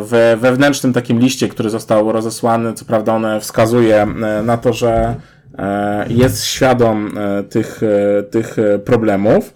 w 0.00 0.38
wewnętrznym 0.40 0.92
takim 0.92 1.20
liście, 1.20 1.48
który 1.48 1.70
został 1.70 2.12
rozesłany, 2.12 2.72
co 2.72 2.84
prawda 2.84 3.14
one 3.14 3.40
wskazuje 3.40 4.02
e, 4.02 4.06
na 4.42 4.56
to, 4.56 4.72
że 4.72 5.14
jest 6.08 6.44
świadom 6.44 7.14
tych, 7.50 7.80
tych 8.30 8.56
problemów, 8.84 9.54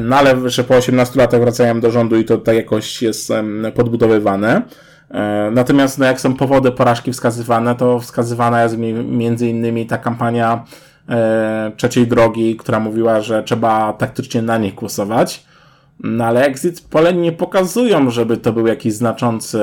no 0.00 0.16
ale 0.16 0.50
że 0.50 0.64
po 0.64 0.76
18 0.76 1.20
latach 1.20 1.40
wracają 1.40 1.80
do 1.80 1.90
rządu 1.90 2.16
i 2.16 2.24
to 2.24 2.38
tak 2.38 2.56
jakoś 2.56 3.02
jest 3.02 3.32
podbudowywane. 3.74 4.62
Natomiast 5.52 5.98
no 5.98 6.06
jak 6.06 6.20
są 6.20 6.34
powody 6.34 6.72
porażki 6.72 7.12
wskazywane, 7.12 7.74
to 7.74 8.00
wskazywana 8.00 8.62
jest 8.62 8.76
między 9.04 9.48
innymi 9.48 9.86
ta 9.86 9.98
kampania 9.98 10.64
trzeciej 11.76 12.06
drogi, 12.06 12.56
która 12.56 12.80
mówiła, 12.80 13.20
że 13.20 13.42
trzeba 13.42 13.92
taktycznie 13.92 14.42
na 14.42 14.58
nich 14.58 14.74
głosować. 14.74 15.44
No 16.00 16.24
ale 16.24 16.44
exit 16.44 16.80
pole 16.80 17.14
nie 17.14 17.32
pokazują, 17.32 18.10
żeby 18.10 18.36
to 18.36 18.52
był 18.52 18.66
jakiś 18.66 18.92
znaczący, 18.92 19.58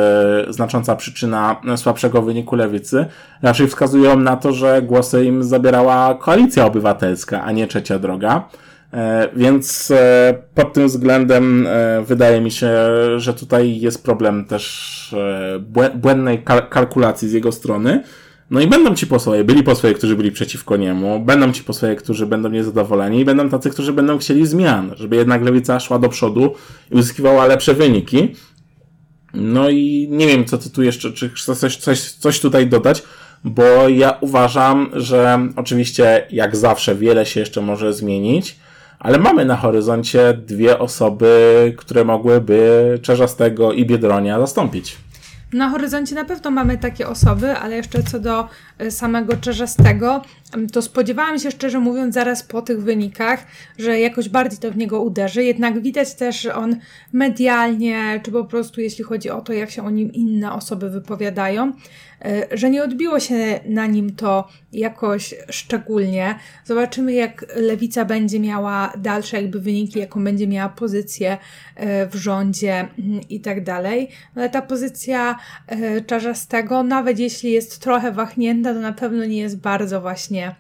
znacząca 0.50 0.96
przyczyna 0.96 1.62
słabszego 1.76 2.22
wyniku 2.22 2.56
lewicy. 2.56 3.06
Raczej 3.42 3.68
wskazują 3.68 4.20
na 4.20 4.38
to, 4.38 4.54
że 4.54 4.82
głosy 4.82 5.26
im 5.26 5.44
zabierała 5.44 6.16
koalicja 6.16 6.66
obywatelska, 6.66 7.44
a 7.44 7.52
nie 7.52 7.68
trzecia 7.68 8.00
droga. 8.00 8.50
E, 8.94 9.30
więc 9.36 9.92
e, 9.92 10.34
pod 10.56 10.74
tym 10.74 10.88
względem 10.88 11.68
e, 11.68 12.02
wydaje 12.02 12.42
mi 12.42 12.52
się, 12.52 12.72
że 13.18 13.34
tutaj 13.34 13.80
jest 13.80 14.04
problem 14.04 14.46
też 14.46 15.16
błędnej 15.96 16.44
kalkulacji 16.70 17.30
z 17.30 17.34
jego 17.34 17.52
strony. 17.52 18.04
No 18.52 18.62
i 18.62 18.68
będą 18.68 18.96
ci 18.96 19.08
posłowie, 19.08 19.44
byli 19.44 19.64
posłowie, 19.64 19.96
którzy 19.96 20.16
byli 20.16 20.32
przeciwko 20.32 20.78
niemu, 20.78 21.20
będą 21.20 21.52
ci 21.52 21.64
posłowie, 21.64 21.96
którzy 21.96 22.26
będą 22.26 22.50
niezadowoleni 22.50 23.20
i 23.20 23.26
będą 23.26 23.50
tacy, 23.50 23.70
którzy 23.70 23.94
będą 23.94 24.18
chcieli 24.18 24.48
zmian, 24.48 24.94
żeby 24.96 25.16
jednak 25.16 25.42
lewica 25.42 25.80
szła 25.80 26.00
do 26.00 26.10
przodu 26.10 26.54
i 26.92 26.96
uzyskiwała 26.96 27.46
lepsze 27.46 27.74
wyniki. 27.74 28.36
No 29.34 29.70
i 29.70 30.08
nie 30.12 30.28
wiem, 30.28 30.46
co 30.46 30.58
ty 30.58 30.70
tu 30.70 30.84
jeszcze, 30.84 31.12
czy 31.12 31.30
chcesz 31.30 31.58
coś, 31.58 31.78
coś, 31.78 32.12
coś 32.12 32.40
tutaj 32.40 32.68
dodać, 32.68 33.04
bo 33.44 33.90
ja 33.90 34.18
uważam, 34.22 34.90
że 34.94 35.48
oczywiście 35.56 36.28
jak 36.32 36.56
zawsze 36.56 36.96
wiele 36.96 37.26
się 37.26 37.40
jeszcze 37.40 37.62
może 37.62 37.94
zmienić, 37.94 38.56
ale 39.00 39.20
mamy 39.20 39.46
na 39.46 39.56
horyzoncie 39.56 40.34
dwie 40.34 40.80
osoby, 40.80 41.74
które 41.78 42.06
mogłyby 42.06 43.00
Czerzastego 43.02 43.72
i 43.72 43.86
Biedronia 43.86 44.40
zastąpić. 44.40 44.98
Na 45.54 45.70
horyzoncie 45.70 46.16
na 46.16 46.26
pewno 46.26 46.52
mamy 46.52 46.78
takie 46.78 47.08
osoby, 47.08 47.58
ale 47.58 47.76
jeszcze 47.76 48.04
co 48.04 48.20
do 48.20 48.50
samego 48.90 49.38
Czerzastego, 49.38 50.22
to 50.72 50.82
spodziewałam 50.82 51.40
się 51.40 51.52
szczerze 51.52 51.80
mówiąc 51.80 52.14
zaraz 52.14 52.44
po 52.44 52.62
tych 52.62 52.84
wynikach, 52.84 53.46
że 53.78 54.00
jakoś 54.00 54.30
bardziej 54.30 54.60
to 54.60 54.72
w 54.72 54.78
niego 54.78 55.02
uderzy. 55.02 55.44
Jednak 55.44 55.82
widać 55.82 56.14
też, 56.16 56.42
że 56.42 56.56
on 56.56 56.76
medialnie, 57.14 58.22
czy 58.24 58.32
po 58.32 58.46
prostu 58.46 58.82
jeśli 58.82 59.04
chodzi 59.04 59.30
o 59.30 59.42
to, 59.42 59.54
jak 59.54 59.72
się 59.72 59.86
o 59.86 59.90
nim 59.90 60.14
inne 60.14 60.54
osoby 60.54 60.90
wypowiadają, 60.90 61.72
e, 62.26 62.58
że 62.58 62.70
nie 62.70 62.84
odbiło 62.84 63.20
się 63.20 63.60
na 63.66 63.86
nim 63.86 64.16
to 64.16 64.48
jakoś 64.74 65.36
szczególnie. 65.50 66.36
Zobaczymy, 66.66 67.14
jak 67.14 67.46
lewica 67.56 68.06
będzie 68.06 68.40
miała 68.40 68.94
dalsze 68.98 69.42
jakby 69.42 69.60
wyniki, 69.60 70.00
jaką 70.00 70.24
będzie 70.24 70.48
miała 70.48 70.70
pozycję 70.70 71.38
e, 71.76 72.08
w 72.08 72.16
rządzie 72.16 72.88
mm, 73.00 73.22
i 73.30 73.42
tak 73.42 73.64
dalej. 73.64 74.10
No 74.36 74.42
ale 74.42 74.50
ta 74.50 74.62
pozycja 74.62 75.40
czarzastego, 76.08 76.84
nawet 76.84 77.20
jeśli 77.20 77.52
jest 77.52 77.80
trochę 77.80 78.12
wahnięta, 78.12 78.71
to 78.74 78.80
na 78.80 78.94
pewno 78.94 79.26
nie 79.26 79.38
jest 79.38 79.58
bardzo 79.58 80.02
właśnie 80.02 80.56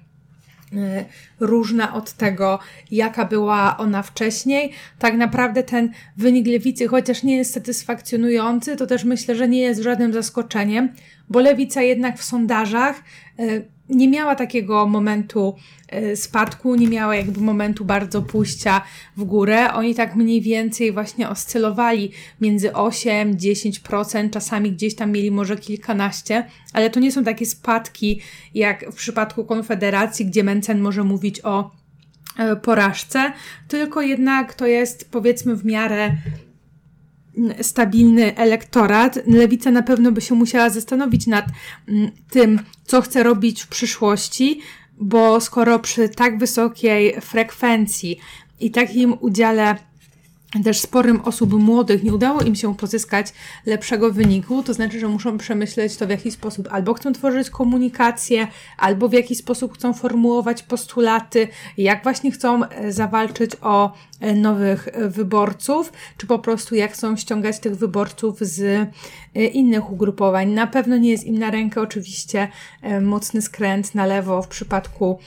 Y, 0.73 1.05
różna 1.39 1.93
od 1.93 2.13
tego, 2.13 2.59
jaka 2.91 3.25
była 3.25 3.77
ona 3.77 4.03
wcześniej. 4.03 4.71
Tak 4.99 5.13
naprawdę 5.17 5.63
ten 5.63 5.91
wynik 6.17 6.47
lewicy, 6.47 6.87
chociaż 6.87 7.23
nie 7.23 7.37
jest 7.37 7.53
satysfakcjonujący, 7.53 8.75
to 8.75 8.87
też 8.87 9.03
myślę, 9.03 9.35
że 9.35 9.47
nie 9.47 9.61
jest 9.61 9.81
żadnym 9.81 10.13
zaskoczeniem, 10.13 10.89
bo 11.29 11.39
lewica 11.39 11.81
jednak 11.81 12.17
w 12.17 12.23
sondażach 12.23 13.03
y, 13.39 13.65
nie 13.91 14.07
miała 14.07 14.35
takiego 14.35 14.87
momentu 14.87 15.55
e, 15.87 16.15
spadku, 16.15 16.75
nie 16.75 16.87
miała 16.87 17.15
jakby 17.15 17.41
momentu 17.41 17.85
bardzo 17.85 18.21
pójścia 18.21 18.81
w 19.17 19.23
górę. 19.23 19.73
Oni 19.73 19.95
tak 19.95 20.15
mniej 20.15 20.41
więcej 20.41 20.91
właśnie 20.91 21.29
oscylowali 21.29 22.11
między 22.41 22.69
8-10%, 22.69 24.29
czasami 24.29 24.71
gdzieś 24.71 24.95
tam 24.95 25.11
mieli 25.11 25.31
może 25.31 25.57
kilkanaście, 25.57 26.45
ale 26.73 26.89
to 26.89 26.99
nie 26.99 27.11
są 27.11 27.23
takie 27.23 27.45
spadki 27.45 28.21
jak 28.53 28.91
w 28.91 28.95
przypadku 28.95 29.45
Konfederacji, 29.45 30.25
gdzie 30.25 30.43
Mencen 30.43 30.81
może 30.81 31.03
mówić 31.03 31.41
o 31.43 31.71
e, 32.37 32.55
porażce, 32.55 33.33
tylko 33.67 34.01
jednak 34.01 34.53
to 34.53 34.67
jest 34.67 35.11
powiedzmy 35.11 35.55
w 35.55 35.65
miarę 35.65 36.11
stabilny 37.61 38.35
elektorat. 38.35 39.19
Lewica 39.27 39.71
na 39.71 39.83
pewno 39.83 40.11
by 40.11 40.21
się 40.21 40.35
musiała 40.35 40.69
zastanowić 40.69 41.27
nad 41.27 41.45
mm, 41.87 42.11
tym, 42.29 42.59
co 42.85 43.01
chce 43.01 43.23
robić 43.23 43.63
w 43.63 43.67
przyszłości, 43.67 44.61
bo 44.97 45.41
skoro 45.41 45.79
przy 45.79 46.09
tak 46.09 46.37
wysokiej 46.37 47.21
frekwencji 47.21 48.19
i 48.59 48.71
takim 48.71 49.15
udziale 49.19 49.75
też 50.63 50.79
sporym 50.79 51.21
osób 51.21 51.53
młodych 51.53 52.03
nie 52.03 52.13
udało 52.13 52.41
im 52.41 52.55
się 52.55 52.75
pozyskać 52.75 53.33
lepszego 53.65 54.11
wyniku, 54.11 54.63
to 54.63 54.73
znaczy, 54.73 54.99
że 54.99 55.07
muszą 55.07 55.37
przemyśleć 55.37 55.97
to 55.97 56.07
w 56.07 56.09
jakiś 56.09 56.33
sposób. 56.33 56.67
Albo 56.71 56.93
chcą 56.93 57.13
tworzyć 57.13 57.49
komunikację, 57.49 58.47
albo 58.77 59.09
w 59.09 59.13
jakiś 59.13 59.37
sposób 59.37 59.73
chcą 59.73 59.93
formułować 59.93 60.63
postulaty, 60.63 61.47
jak 61.77 62.03
właśnie 62.03 62.31
chcą 62.31 62.65
e, 62.65 62.91
zawalczyć 62.91 63.51
o 63.61 63.93
nowych 64.35 64.87
e, 64.87 65.09
wyborców, 65.09 65.93
czy 66.17 66.27
po 66.27 66.39
prostu 66.39 66.75
jak 66.75 66.91
chcą 66.91 67.15
ściągać 67.15 67.59
tych 67.59 67.75
wyborców 67.75 68.39
z 68.39 68.89
innych 69.35 69.91
ugrupowań. 69.91 70.49
Na 70.49 70.67
pewno 70.67 70.97
nie 70.97 71.09
jest 71.09 71.23
im 71.23 71.39
na 71.39 71.51
rękę 71.51 71.81
oczywiście 71.81 72.47
mocny 73.01 73.41
skręt 73.41 73.95
na 73.95 74.05
lewo 74.05 74.41
w 74.41 74.47
przypadku 74.47 75.19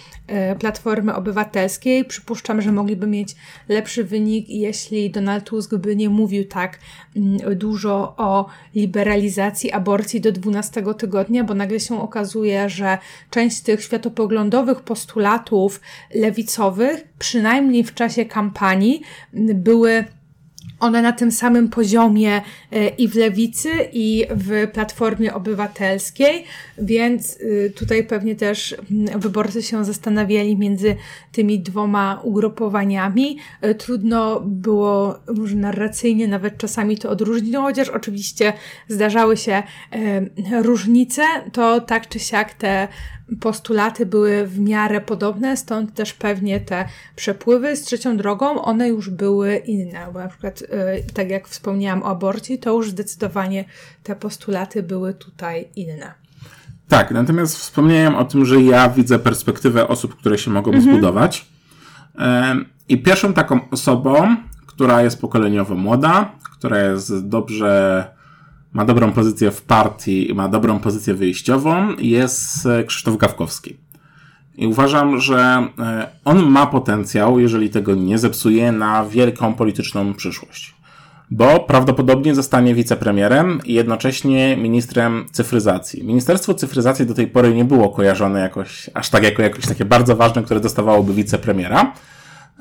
Platformy 0.59 1.15
Obywatelskiej. 1.15 2.05
Przypuszczam, 2.05 2.63
że 2.63 2.73
mogliby 2.73 3.07
mieć 3.07 3.37
lepszy 3.69 4.05
wynik, 4.05 4.49
jeśli 4.49 5.11
Donald 5.11 5.45
Tusk 5.45 5.75
by 5.75 5.97
nie 5.97 6.09
mówił 6.09 6.45
tak 6.45 6.79
mm, 7.17 7.59
dużo 7.59 8.15
o 8.17 8.47
liberalizacji 8.75 9.73
aborcji 9.73 10.21
do 10.21 10.33
12 10.33 10.85
tygodnia, 10.99 11.45
bo 11.45 11.55
nagle 11.55 11.81
się 11.81 12.03
okazuje, 12.03 12.69
że 12.69 12.99
część 13.31 13.61
tych 13.61 13.83
światopoglądowych 13.85 14.81
postulatów 14.81 15.81
lewicowych, 16.15 17.05
przynajmniej 17.19 17.85
w 17.85 17.95
czasie 17.95 18.25
kampanii, 18.25 19.03
były 19.55 20.05
one 20.81 21.03
na 21.03 21.13
tym 21.13 21.33
samym 21.33 21.69
poziomie 21.69 22.43
e, 22.73 22.89
i 22.89 23.09
w 23.09 23.15
lewicy, 23.15 23.71
i 23.93 24.27
w 24.31 24.69
platformie 24.73 25.35
obywatelskiej, 25.35 26.45
więc 26.79 27.37
y, 27.37 27.73
tutaj 27.77 28.07
pewnie 28.07 28.37
też 28.37 28.77
mm, 28.91 29.21
wyborcy 29.21 29.63
się 29.63 29.85
zastanawiali 29.85 30.57
między 30.57 30.97
tymi 31.33 31.61
dwoma 31.61 32.21
ugrupowaniami. 32.25 33.39
E, 33.61 33.75
trudno 33.75 34.41
było 34.41 35.19
może 35.37 35.57
narracyjnie 35.57 36.29
nawet 36.29 36.59
czasami 36.59 36.99
to 36.99 37.11
odróżnić, 37.11 37.53
no 37.53 37.63
chociaż 37.63 37.89
oczywiście 37.89 38.53
zdarzały 38.89 39.37
się 39.37 39.53
e, 39.53 40.63
różnice, 40.63 41.23
to 41.53 41.81
tak 41.81 42.09
czy 42.09 42.19
siak 42.19 42.55
te 42.55 42.89
postulaty 43.41 44.07
były 44.07 44.47
w 44.47 44.61
miarę 44.61 45.01
podobne, 45.01 45.57
stąd 45.57 45.95
też 45.95 46.13
pewnie 46.13 46.61
te 46.61 46.89
przepływy 47.17 47.77
z 47.77 47.83
trzecią 47.83 48.17
drogą, 48.17 48.63
one 48.63 48.89
już 48.89 49.11
były 49.11 49.57
inne, 49.57 50.07
bo 50.13 50.19
na 50.19 50.29
przykład 50.29 50.63
y, 50.63 50.67
tak 51.15 51.31
jak 51.31 51.49
wspomniałam 51.49 52.03
o 52.03 52.07
aborcji, 52.07 52.59
to 52.59 52.73
już 52.73 52.91
zdecydowanie 52.91 53.65
te 54.03 54.17
postulaty 54.17 54.83
były 54.83 55.15
tutaj 55.15 55.69
inne. 55.77 56.15
Tak, 56.89 57.11
natomiast 57.11 57.57
wspomniałem 57.57 58.15
o 58.15 58.25
tym, 58.25 58.45
że 58.45 58.63
ja 58.63 58.89
widzę 58.89 59.19
perspektywę 59.19 59.89
osób, 59.89 60.17
które 60.17 60.39
się 60.39 60.51
mogą 60.51 60.73
mhm. 60.73 60.93
zbudować. 60.93 61.47
I 62.89 63.03
pierwszą 63.03 63.33
taką 63.33 63.71
osobą, 63.71 64.37
która 64.67 65.03
jest 65.03 65.21
pokoleniowo 65.21 65.75
młoda, 65.75 66.33
która 66.59 66.79
jest 66.79 67.29
dobrze 67.29 68.14
ma 68.75 68.85
dobrą 68.85 69.13
pozycję 69.13 69.51
w 69.51 69.63
partii 69.63 70.33
ma 70.35 70.49
dobrą 70.49 70.79
pozycję 70.79 71.15
wyjściową, 71.15 71.97
jest 71.99 72.67
e, 72.67 72.85
Krzysztof 72.85 73.17
Gawkowski. 73.17 73.77
I 74.57 74.67
uważam, 74.67 75.21
że 75.21 75.69
e, 75.79 76.09
on 76.25 76.51
ma 76.51 76.67
potencjał, 76.67 77.39
jeżeli 77.41 77.71
tego 77.71 77.95
nie 77.95 78.19
zepsuje, 78.19 78.73
na 78.73 79.05
wielką 79.05 79.55
polityczną 79.55 80.15
przyszłość. 80.15 80.75
Bo 81.31 81.61
prawdopodobnie 81.61 82.35
zostanie 82.35 82.75
wicepremierem 82.75 83.61
i 83.65 83.75
jednocześnie 83.75 84.57
ministrem 84.57 85.27
cyfryzacji. 85.33 86.05
Ministerstwo 86.05 86.55
cyfryzacji 86.55 87.07
do 87.07 87.15
tej 87.15 87.27
pory 87.27 87.55
nie 87.55 87.65
było 87.65 87.89
kojarzone 87.89 88.41
jakoś, 88.41 88.91
aż 88.95 89.11
tak 89.11 89.23
jako 89.23 89.43
jakoś 89.43 89.67
takie 89.67 89.85
bardzo 89.85 90.17
ważne, 90.17 90.43
które 90.43 90.61
dostawałoby 90.61 91.15
wicepremiera. 91.15 91.93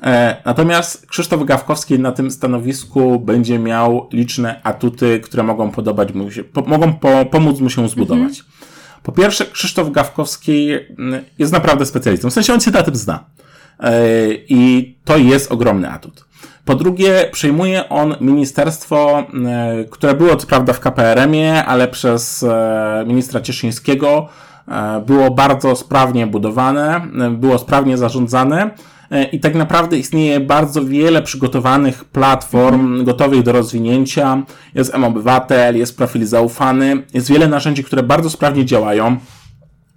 E, 0.02 0.36
natomiast 0.44 1.06
Krzysztof 1.06 1.44
Gawkowski 1.44 1.98
na 1.98 2.12
tym 2.12 2.30
stanowisku 2.30 3.20
będzie 3.20 3.58
miał 3.58 4.08
liczne 4.12 4.60
atuty, 4.62 5.20
które 5.20 5.42
mogą 5.42 5.70
podobać 5.70 6.12
mu 6.12 6.30
się, 6.30 6.44
po, 6.44 6.62
mogą 6.62 6.92
po, 6.92 7.24
pomóc 7.26 7.60
mu 7.60 7.70
się 7.70 7.88
zbudować. 7.88 8.38
Mhm. 8.38 8.44
Po 9.02 9.12
pierwsze, 9.12 9.46
Krzysztof 9.46 9.90
Gawkowski 9.90 10.68
mm, 10.98 11.24
jest 11.38 11.52
naprawdę 11.52 11.86
specjalistą. 11.86 12.30
W 12.30 12.32
sensie 12.32 12.54
on 12.54 12.60
się 12.60 12.70
na 12.70 12.82
tym 12.82 12.96
zna. 12.96 13.24
E, 13.80 13.92
I 14.48 14.94
to 15.04 15.16
jest 15.16 15.52
ogromny 15.52 15.90
atut. 15.90 16.24
Po 16.64 16.74
drugie, 16.74 17.28
przejmuje 17.32 17.88
on 17.88 18.14
ministerstwo, 18.20 19.26
e, 19.46 19.84
które 19.90 20.14
było 20.14 20.36
co 20.36 20.46
prawda 20.46 20.72
w 20.72 20.80
KPRM-ie, 20.80 21.64
ale 21.64 21.88
przez 21.88 22.44
ministra 23.06 23.40
Cieszyńskiego 23.40 24.28
było 25.06 25.30
bardzo 25.30 25.76
sprawnie 25.76 26.26
budowane, 26.26 27.00
było 27.30 27.58
sprawnie 27.58 27.98
zarządzane 27.98 28.70
E, 28.70 28.70
i 29.22 29.40
tak 29.40 29.54
naprawdę 29.54 29.98
istnieje 29.98 30.40
bardzo 30.40 30.84
wiele 30.84 31.22
przygotowanych 31.22 32.04
platform 32.04 32.80
mhm. 32.80 33.04
gotowych 33.04 33.42
do 33.42 33.52
rozwinięcia. 33.52 34.42
Jest 34.74 34.94
M-Obywatel, 34.94 35.76
jest 35.76 35.96
profil 35.96 36.26
zaufany, 36.26 37.02
jest 37.14 37.28
wiele 37.28 37.48
narzędzi, 37.48 37.84
które 37.84 38.02
bardzo 38.02 38.30
sprawnie 38.30 38.64
działają. 38.64 39.16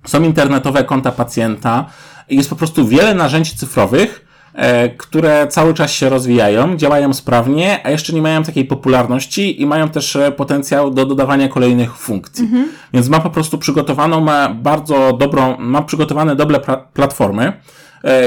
Są 0.06 0.24
internetowe 0.24 0.84
konta 0.84 1.12
pacjenta. 1.12 1.86
Jest 2.30 2.50
po 2.50 2.56
prostu 2.56 2.88
wiele 2.88 3.14
narzędzi 3.14 3.56
cyfrowych, 3.56 4.26
e, 4.54 4.90
które 4.90 5.48
cały 5.48 5.74
czas 5.74 5.92
się 5.92 6.10
rozwijają, 6.10 6.78
działają 6.78 7.14
sprawnie, 7.14 7.80
a 7.84 7.90
jeszcze 7.90 8.14
nie 8.14 8.22
mają 8.22 8.44
takiej 8.44 8.66
popularności 8.66 9.62
i 9.62 9.66
mają 9.66 9.90
też 9.90 10.16
e, 10.16 10.32
potencjał 10.32 10.92
do 10.92 11.06
dodawania 11.06 11.48
kolejnych 11.48 11.98
funkcji. 11.98 12.44
Mhm. 12.44 12.68
Więc 12.94 13.10
ma 13.10 13.20
po 13.20 13.30
prostu 13.30 13.58
przygotowaną, 13.58 14.22
ma 14.22 14.50
bardzo 14.50 15.14
dobrą, 15.14 15.58
ma 15.60 15.82
przygotowane 15.82 16.36
dobre 16.36 16.60
platformy, 16.94 17.54
E, 17.54 17.54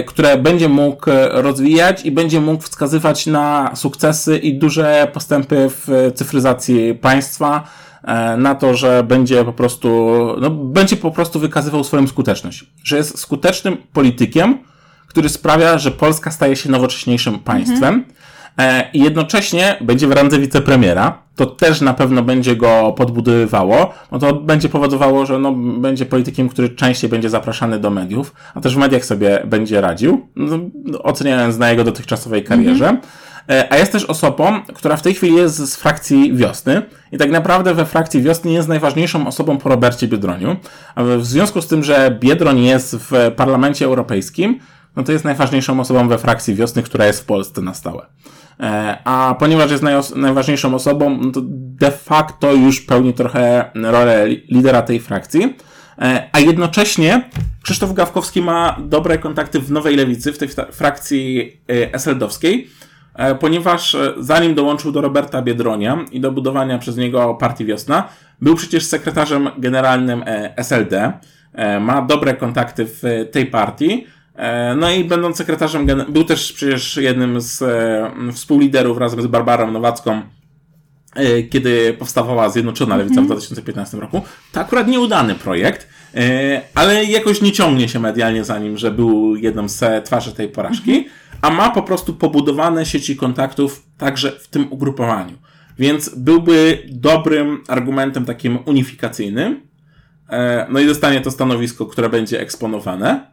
które 0.07 0.39
będzie 0.39 0.69
mógł 0.69 1.11
e, 1.11 1.43
rozwijać 1.43 2.05
i 2.05 2.11
będzie 2.11 2.41
mógł 2.41 2.63
wskazywać 2.63 3.27
na 3.27 3.71
sukcesy 3.75 4.39
i 4.39 4.59
duże 4.59 5.09
postępy 5.13 5.71
w 5.71 6.13
cyfryzacji 6.15 6.95
państwa, 6.95 7.65
e, 8.05 8.37
na 8.37 8.55
to, 8.55 8.75
że 8.75 9.03
będzie 9.03 9.45
po 9.45 9.53
prostu, 9.53 10.17
no, 10.41 10.51
będzie 10.51 10.97
po 10.97 11.11
prostu 11.11 11.41
wykazywał 11.41 11.85
swoją 11.85 12.07
skuteczność. 12.07 12.65
Że 12.85 12.97
jest 12.97 13.19
skutecznym 13.19 13.77
politykiem, 13.93 14.59
który 15.07 15.29
sprawia, 15.29 15.79
że 15.79 15.91
Polska 15.91 16.31
staje 16.31 16.57
się 16.57 16.71
nowocześniejszym 16.71 17.39
państwem. 17.39 17.95
Mhm 17.95 18.05
E, 18.05 18.20
i 18.93 19.01
jednocześnie 19.03 19.77
będzie 19.81 20.07
w 20.07 20.13
randze 20.13 20.39
wicepremiera. 20.39 21.19
To 21.37 21.47
też 21.47 21.81
na 21.81 21.95
pewno 21.95 22.23
będzie 22.23 22.57
go 22.57 22.95
podbudowywało, 22.97 23.93
bo 24.11 24.19
to 24.19 24.35
będzie 24.35 24.69
powodowało, 24.69 25.27
że 25.27 25.39
no, 25.39 25.53
będzie 25.53 26.07
politykiem, 26.07 26.49
który 26.49 26.69
częściej 26.69 27.11
będzie 27.11 27.31
zapraszany 27.31 27.79
do 27.79 27.91
mediów, 27.91 28.35
a 28.55 28.61
też 28.61 28.75
w 28.75 28.79
mediach 28.79 29.05
sobie 29.05 29.43
będzie 29.45 29.81
radził, 29.81 30.27
no, 30.37 30.59
oceniając 31.03 31.59
na 31.59 31.71
jego 31.71 31.85
dotychczasowej 31.85 32.45
karierze. 32.45 32.97
a 33.71 33.77
jest 33.77 33.93
też 33.93 34.05
osobą, 34.05 34.61
która 34.75 34.97
w 34.97 35.03
tej 35.03 35.15
chwili 35.15 35.35
jest 35.35 35.57
z 35.57 35.77
frakcji 35.77 36.37
Wiosny 36.37 36.83
i 37.13 37.19
tak 37.19 37.31
naprawdę 37.31 37.75
we 37.75 37.85
frakcji 37.87 38.23
Wiosny 38.23 38.53
jest 38.53 38.69
najważniejszą 38.69 39.27
osobą 39.27 39.59
po 39.59 39.69
Robercie 39.69 40.09
Biedroniu. 40.09 40.57
A 40.95 41.05
w 41.05 41.27
związku 41.27 41.63
z 41.63 41.67
tym, 41.67 41.85
że 41.85 42.17
Biedroń 42.21 42.61
jest 42.63 42.97
w 42.97 43.33
Parlamencie 43.37 43.85
Europejskim, 43.85 44.61
no 44.97 45.03
to 45.03 45.13
jest 45.13 45.25
najważniejszą 45.25 45.81
osobą 45.81 46.09
we 46.09 46.19
frakcji 46.19 46.55
Wiosny, 46.55 46.83
która 46.83 47.07
jest 47.07 47.21
w 47.21 47.25
Polsce 47.25 47.61
na 47.61 47.75
stałe. 47.75 48.07
E, 48.61 48.99
a 49.05 49.35
ponieważ 49.39 49.71
jest 49.71 49.85
najważniejszą 50.17 50.75
osobą, 50.75 51.19
no 51.23 51.31
to 51.31 51.41
de 51.45 51.91
facto 51.91 52.53
już 52.53 52.81
pełni 52.81 53.15
trochę 53.15 53.71
rolę 53.75 54.29
lidera 54.29 54.83
tej 54.83 55.01
frakcji. 55.01 55.57
E, 55.99 56.29
a 56.33 56.41
jednocześnie 56.41 57.31
Krzysztof 57.63 57.93
Gawkowski 57.93 58.43
ma 58.43 58.77
dobre 58.81 59.19
kontakty 59.19 59.61
w 59.61 59.71
Nowej 59.71 59.97
Lewicy, 59.97 60.33
w 60.33 60.39
tej 60.39 60.49
frakcji 60.73 61.53
e, 61.69 61.95
SLD-owskiej, 61.95 62.69
ponieważ 63.41 63.97
zanim 64.19 64.55
dołączył 64.55 64.93
do 64.93 65.01
Roberta 65.01 65.43
Biedronia 65.43 66.05
i 66.13 66.21
do 66.21 66.33
budowania 66.33 66.79
przez 66.79 66.97
niego 66.97 67.35
partii 67.35 67.65
Wiosna, 67.65 68.09
był 68.41 68.55
przecież 68.55 68.85
sekretarzem 68.85 69.51
generalnym 69.59 70.25
SLD, 70.57 71.13
ma 71.81 72.03
dobre 72.03 72.35
kontakty 72.35 72.87
w 72.87 73.03
tej 73.33 73.47
partii, 73.47 74.07
no 74.77 74.91
i 74.91 75.05
będąc 75.05 75.37
sekretarzem, 75.37 75.87
był 76.09 76.25
też 76.25 76.53
przecież 76.53 76.97
jednym 76.97 77.41
z 77.41 77.63
e, 77.63 78.33
współliderów 78.33 78.99
razem 78.99 79.23
z 79.23 79.27
Barbarą 79.27 79.71
Nowacką, 79.71 80.23
e, 81.15 81.43
kiedy 81.43 81.97
powstawała 81.99 82.51
Zjednoczona 82.51 82.97
Lewica 82.97 83.21
mm 83.21 83.25
-hmm. 83.25 83.29
w 83.29 83.37
2015 83.37 83.97
mhm. 83.97 84.13
roku. 84.13 84.29
To 84.53 84.61
akurat 84.61 84.89
nieudany 84.89 85.35
projekt, 85.35 85.89
ale 86.75 87.05
jakoś 87.05 87.43
nie 87.43 87.53
ciągnie 87.53 87.89
się 87.89 88.01
medialnie 88.01 88.45
za 88.45 88.59
nim, 88.59 88.79
że 88.79 88.91
był 88.91 89.37
jedną 89.37 89.69
z 89.69 90.05
twarzy 90.07 90.35
tej 90.35 90.49
porażki, 90.49 90.93
mm 90.93 91.05
-hmm. 91.05 91.39
a 91.43 91.51
ma 91.51 91.71
po 91.71 91.83
prostu 91.83 92.15
pobudowane 92.15 92.87
sieci 92.87 93.17
kontaktów 93.17 93.83
także 93.99 94.33
w 94.33 94.49
tym 94.49 94.73
ugrupowaniu. 94.73 95.39
Więc 95.79 96.09
byłby 96.09 96.83
dobrym 96.89 97.65
argumentem 97.69 98.25
takim 98.25 98.59
unifikacyjnym. 98.65 99.61
No 100.69 100.81
i 100.81 100.87
dostanie 100.87 101.21
to 101.21 101.31
stanowisko, 101.31 101.87
które 101.87 102.09
będzie 102.09 102.41
eksponowane. 102.41 103.31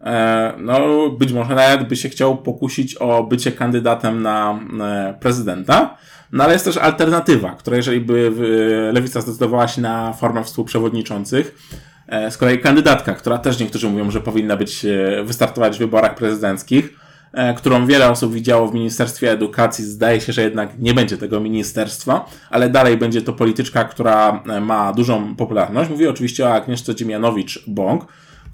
E, 0.00 0.52
no 0.58 1.08
być 1.10 1.32
może 1.32 1.54
nawet 1.54 1.88
by 1.88 1.96
się 1.96 2.08
chciał 2.08 2.36
pokusić 2.36 2.94
o 2.94 3.24
bycie 3.24 3.52
kandydatem 3.52 4.22
na 4.22 4.60
e, 4.80 5.14
prezydenta. 5.20 5.96
No 6.32 6.44
ale 6.44 6.52
jest 6.52 6.64
też 6.64 6.76
alternatywa, 6.76 7.50
która 7.50 7.76
jeżeli 7.76 8.00
by 8.00 8.32
Lewica 8.92 9.20
zdecydowała 9.20 9.68
się 9.68 9.80
na 9.80 10.12
formę 10.12 10.44
współprzewodniczących, 10.44 11.54
e, 12.08 12.30
z 12.30 12.36
kolei 12.36 12.58
kandydatka, 12.58 13.14
która 13.14 13.38
też 13.38 13.60
niektórzy 13.60 13.88
mówią, 13.88 14.10
że 14.10 14.20
powinna 14.20 14.56
być, 14.56 14.86
wystartować 15.24 15.76
w 15.76 15.78
wyborach 15.78 16.14
prezydenckich, 16.14 16.94
którą 17.56 17.86
wiele 17.86 18.10
osób 18.10 18.32
widziało 18.32 18.68
w 18.68 18.74
Ministerstwie 18.74 19.32
Edukacji, 19.32 19.84
zdaje 19.84 20.20
się, 20.20 20.32
że 20.32 20.42
jednak 20.42 20.78
nie 20.78 20.94
będzie 20.94 21.16
tego 21.16 21.40
ministerstwa, 21.40 22.30
ale 22.50 22.70
dalej 22.70 22.96
będzie 22.96 23.22
to 23.22 23.32
polityczka, 23.32 23.84
która 23.84 24.42
ma 24.60 24.92
dużą 24.92 25.36
popularność. 25.36 25.90
Mówię 25.90 26.10
oczywiście 26.10 26.46
o 26.46 26.54
Agnieszce 26.54 26.94
Dziemianowicz-Bąk, 26.94 28.06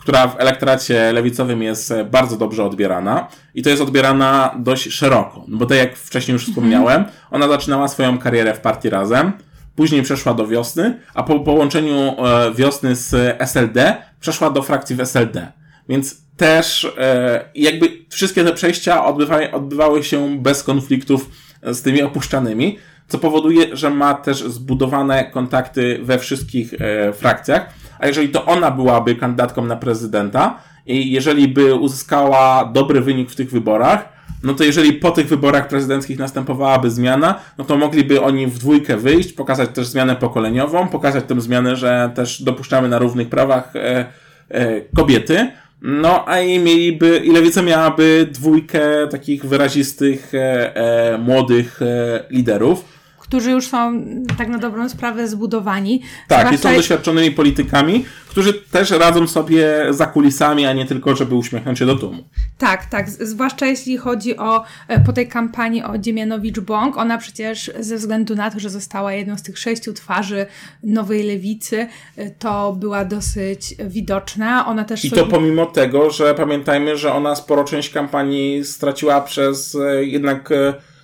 która 0.04 0.28
w 0.28 0.40
elektoracie 0.40 1.12
lewicowym 1.12 1.62
jest 1.62 1.90
e, 1.90 2.04
bardzo 2.04 2.36
dobrze 2.36 2.64
odbierana 2.64 3.28
i 3.54 3.62
to 3.62 3.70
jest 3.70 3.82
odbierana 3.82 4.54
dość 4.58 4.92
szeroko, 4.92 5.44
no 5.48 5.58
bo 5.58 5.66
tak 5.66 5.78
jak 5.78 5.96
wcześniej 5.96 6.32
już 6.32 6.46
wspomniałem, 6.46 7.04
ona 7.30 7.48
zaczynała 7.48 7.88
swoją 7.88 8.18
karierę 8.18 8.54
w 8.54 8.60
partii 8.60 8.90
Razem, 8.90 9.32
później 9.76 10.02
przeszła 10.02 10.34
do 10.34 10.46
Wiosny, 10.46 11.00
a 11.14 11.22
po 11.22 11.40
połączeniu 11.40 11.96
e, 11.96 12.54
Wiosny 12.54 12.96
z 12.96 13.36
SLD 13.38 13.96
przeszła 14.20 14.50
do 14.50 14.62
frakcji 14.62 14.96
w 14.96 15.00
SLD. 15.00 15.52
Więc 15.88 16.16
też 16.36 16.92
e, 16.98 17.44
jakby 17.54 17.88
wszystkie 18.10 18.44
te 18.44 18.52
przejścia 18.52 19.04
odbywały, 19.04 19.52
odbywały 19.52 20.04
się 20.04 20.38
bez 20.42 20.62
konfliktów 20.62 21.30
z 21.62 21.82
tymi 21.82 22.02
opuszczanymi, 22.02 22.78
co 23.08 23.18
powoduje, 23.18 23.76
że 23.76 23.90
ma 23.90 24.14
też 24.14 24.42
zbudowane 24.42 25.24
kontakty 25.24 26.00
we 26.02 26.18
wszystkich 26.18 26.74
frakcjach 27.12 27.83
a 28.04 28.06
jeżeli 28.06 28.28
to 28.28 28.44
ona 28.44 28.70
byłaby 28.70 29.14
kandydatką 29.14 29.64
na 29.64 29.76
prezydenta 29.76 30.58
i 30.86 31.10
jeżeli 31.10 31.48
by 31.48 31.74
uzyskała 31.74 32.64
dobry 32.64 33.00
wynik 33.00 33.30
w 33.30 33.36
tych 33.36 33.50
wyborach, 33.50 34.08
no 34.42 34.54
to 34.54 34.64
jeżeli 34.64 34.92
po 34.92 35.10
tych 35.10 35.28
wyborach 35.28 35.68
prezydenckich 35.68 36.18
następowałaby 36.18 36.90
zmiana, 36.90 37.40
no 37.58 37.64
to 37.64 37.76
mogliby 37.76 38.22
oni 38.22 38.46
w 38.46 38.58
dwójkę 38.58 38.96
wyjść, 38.96 39.32
pokazać 39.32 39.70
też 39.70 39.86
zmianę 39.86 40.16
pokoleniową, 40.16 40.88
pokazać 40.88 41.24
tę 41.24 41.40
zmianę, 41.40 41.76
że 41.76 42.10
też 42.14 42.42
dopuszczamy 42.42 42.88
na 42.88 42.98
równych 42.98 43.28
prawach 43.28 43.76
e, 43.76 44.06
e, 44.48 44.80
kobiety. 44.80 45.50
No, 45.82 46.28
a 46.28 46.40
i 46.40 46.58
mieliby, 46.58 47.16
i 47.16 47.32
lewica 47.32 47.62
miałaby 47.62 48.28
dwójkę 48.32 48.80
takich 49.10 49.44
wyrazistych, 49.44 50.34
e, 50.34 50.76
e 50.76 51.18
młodych 51.18 51.82
e, 51.82 52.24
liderów 52.30 52.93
którzy 53.24 53.50
już 53.50 53.68
są 53.68 54.04
tak 54.38 54.48
na 54.48 54.58
dobrą 54.58 54.88
sprawę 54.88 55.28
zbudowani. 55.28 56.02
Tak, 56.28 56.40
Zwłaszcza... 56.40 56.68
i 56.68 56.72
są 56.72 56.76
doświadczonymi 56.76 57.30
politykami, 57.30 58.04
którzy 58.28 58.52
też 58.54 58.90
radzą 58.90 59.26
sobie 59.26 59.86
za 59.90 60.06
kulisami, 60.06 60.66
a 60.66 60.72
nie 60.72 60.86
tylko, 60.86 61.16
żeby 61.16 61.34
uśmiechnąć 61.34 61.78
się 61.78 61.86
do 61.86 61.96
tłumu. 61.96 62.24
Tak, 62.58 62.86
tak. 62.86 63.10
Zwłaszcza 63.10 63.66
jeśli 63.66 63.96
chodzi 63.96 64.36
o 64.36 64.64
e, 64.88 65.00
po 65.00 65.12
tej 65.12 65.28
kampanii 65.28 65.82
o 65.82 65.98
Dziemianowicz-Bąk, 65.98 66.96
ona 66.96 67.18
przecież 67.18 67.70
ze 67.80 67.96
względu 67.96 68.34
na 68.34 68.50
to, 68.50 68.60
że 68.60 68.70
została 68.70 69.12
jedną 69.12 69.38
z 69.38 69.42
tych 69.42 69.58
sześciu 69.58 69.92
twarzy 69.92 70.46
nowej 70.82 71.22
lewicy, 71.22 71.86
e, 72.16 72.30
to 72.30 72.72
była 72.72 73.04
dosyć 73.04 73.74
widoczna. 73.88 74.66
Ona 74.66 74.84
też 74.84 75.04
I 75.04 75.10
to 75.10 75.26
pomimo 75.26 75.66
tego, 75.66 76.10
że 76.10 76.34
pamiętajmy, 76.34 76.96
że 76.96 77.12
ona 77.12 77.34
sporo 77.34 77.64
część 77.64 77.90
kampanii 77.90 78.64
straciła 78.64 79.20
przez 79.20 79.74
e, 79.74 80.04
jednak 80.04 80.50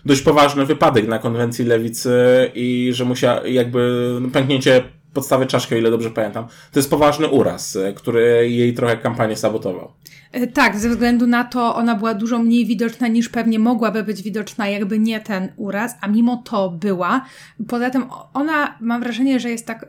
dość 0.06 0.22
poważny 0.22 0.66
wypadek 0.66 1.08
na 1.08 1.18
konwencji 1.18 1.64
lewicy 1.64 2.10
i 2.54 2.90
że 2.94 3.04
musiała 3.04 3.46
jakby 3.46 4.12
pęknięcie 4.32 4.82
podstawy 5.14 5.46
czaszki, 5.46 5.74
o 5.74 5.78
ile 5.78 5.90
dobrze 5.90 6.10
pamiętam. 6.10 6.46
To 6.72 6.78
jest 6.78 6.90
poważny 6.90 7.28
uraz, 7.28 7.78
który 7.94 8.50
jej 8.50 8.74
trochę 8.74 8.96
kampanię 8.96 9.36
sabotował. 9.36 9.92
E, 10.32 10.46
tak, 10.46 10.78
ze 10.78 10.88
względu 10.88 11.26
na 11.26 11.44
to 11.44 11.76
ona 11.76 11.94
była 11.94 12.14
dużo 12.14 12.38
mniej 12.38 12.66
widoczna 12.66 13.08
niż 13.08 13.28
pewnie 13.28 13.58
mogłaby 13.58 14.02
być 14.02 14.22
widoczna, 14.22 14.68
jakby 14.68 14.98
nie 14.98 15.20
ten 15.20 15.48
uraz, 15.56 15.94
a 16.00 16.08
mimo 16.08 16.36
to 16.36 16.70
była. 16.70 17.24
Poza 17.68 17.90
tym 17.90 18.04
ona, 18.34 18.78
mam 18.80 19.00
wrażenie, 19.00 19.40
że 19.40 19.50
jest 19.50 19.66
tak 19.66 19.86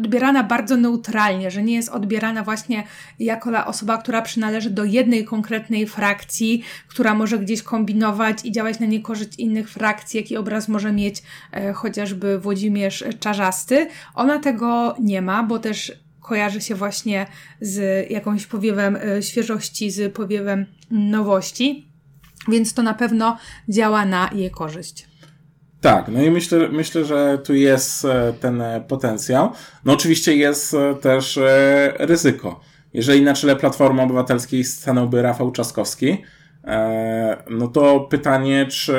odbierana 0.00 0.42
bardzo 0.42 0.76
neutralnie, 0.76 1.50
że 1.50 1.62
nie 1.62 1.74
jest 1.74 1.88
odbierana 1.88 2.42
właśnie 2.42 2.84
jako 3.18 3.66
osoba, 3.66 3.98
która 3.98 4.22
przynależy 4.22 4.70
do 4.70 4.84
jednej 4.84 5.24
konkretnej 5.24 5.86
frakcji, 5.86 6.62
która 6.88 7.14
może 7.14 7.38
gdzieś 7.38 7.62
kombinować 7.62 8.44
i 8.44 8.52
działać 8.52 8.80
na 8.80 8.86
niekorzyść 8.86 9.38
innych 9.38 9.70
frakcji, 9.70 10.20
jaki 10.20 10.36
obraz 10.36 10.68
może 10.68 10.92
mieć 10.92 11.22
e, 11.52 11.72
chociażby 11.72 12.38
Włodzimierz 12.38 13.04
Czarzasty. 13.20 13.86
Ona 14.14 14.38
tego 14.38 14.96
nie 15.00 15.22
ma, 15.22 15.42
bo 15.42 15.58
też 15.58 15.92
kojarzy 16.20 16.60
się 16.60 16.74
właśnie 16.74 17.26
z 17.60 18.10
jakąś 18.10 18.46
powiewem 18.46 18.96
e, 18.96 19.22
świeżości, 19.22 19.90
z 19.90 20.14
powiewem 20.14 20.66
nowości, 20.90 21.92
więc 22.48 22.74
to 22.74 22.82
na 22.82 22.94
pewno 22.94 23.36
działa 23.68 24.04
na 24.04 24.30
jej 24.32 24.50
korzyść. 24.50 25.08
Tak, 25.80 26.08
no 26.08 26.22
i 26.22 26.30
myślę, 26.30 26.68
myślę, 26.68 27.04
że 27.04 27.38
tu 27.44 27.54
jest 27.54 28.04
e, 28.04 28.32
ten 28.40 28.60
e, 28.60 28.80
potencjał. 28.80 29.52
No 29.84 29.92
oczywiście 29.92 30.36
jest 30.36 30.76
też 31.00 31.38
ryzyko. 31.98 32.60
Jeżeli 32.94 33.22
na 33.22 33.34
czele 33.34 33.56
Platformy 33.56 34.02
Obywatelskiej 34.02 34.64
stanąłby 34.64 35.22
Rafał 35.22 35.50
Trzaskowski, 35.50 36.12
E, 36.12 36.39
no 37.50 37.68
to 37.68 38.00
pytanie, 38.00 38.66
czy 38.66 38.94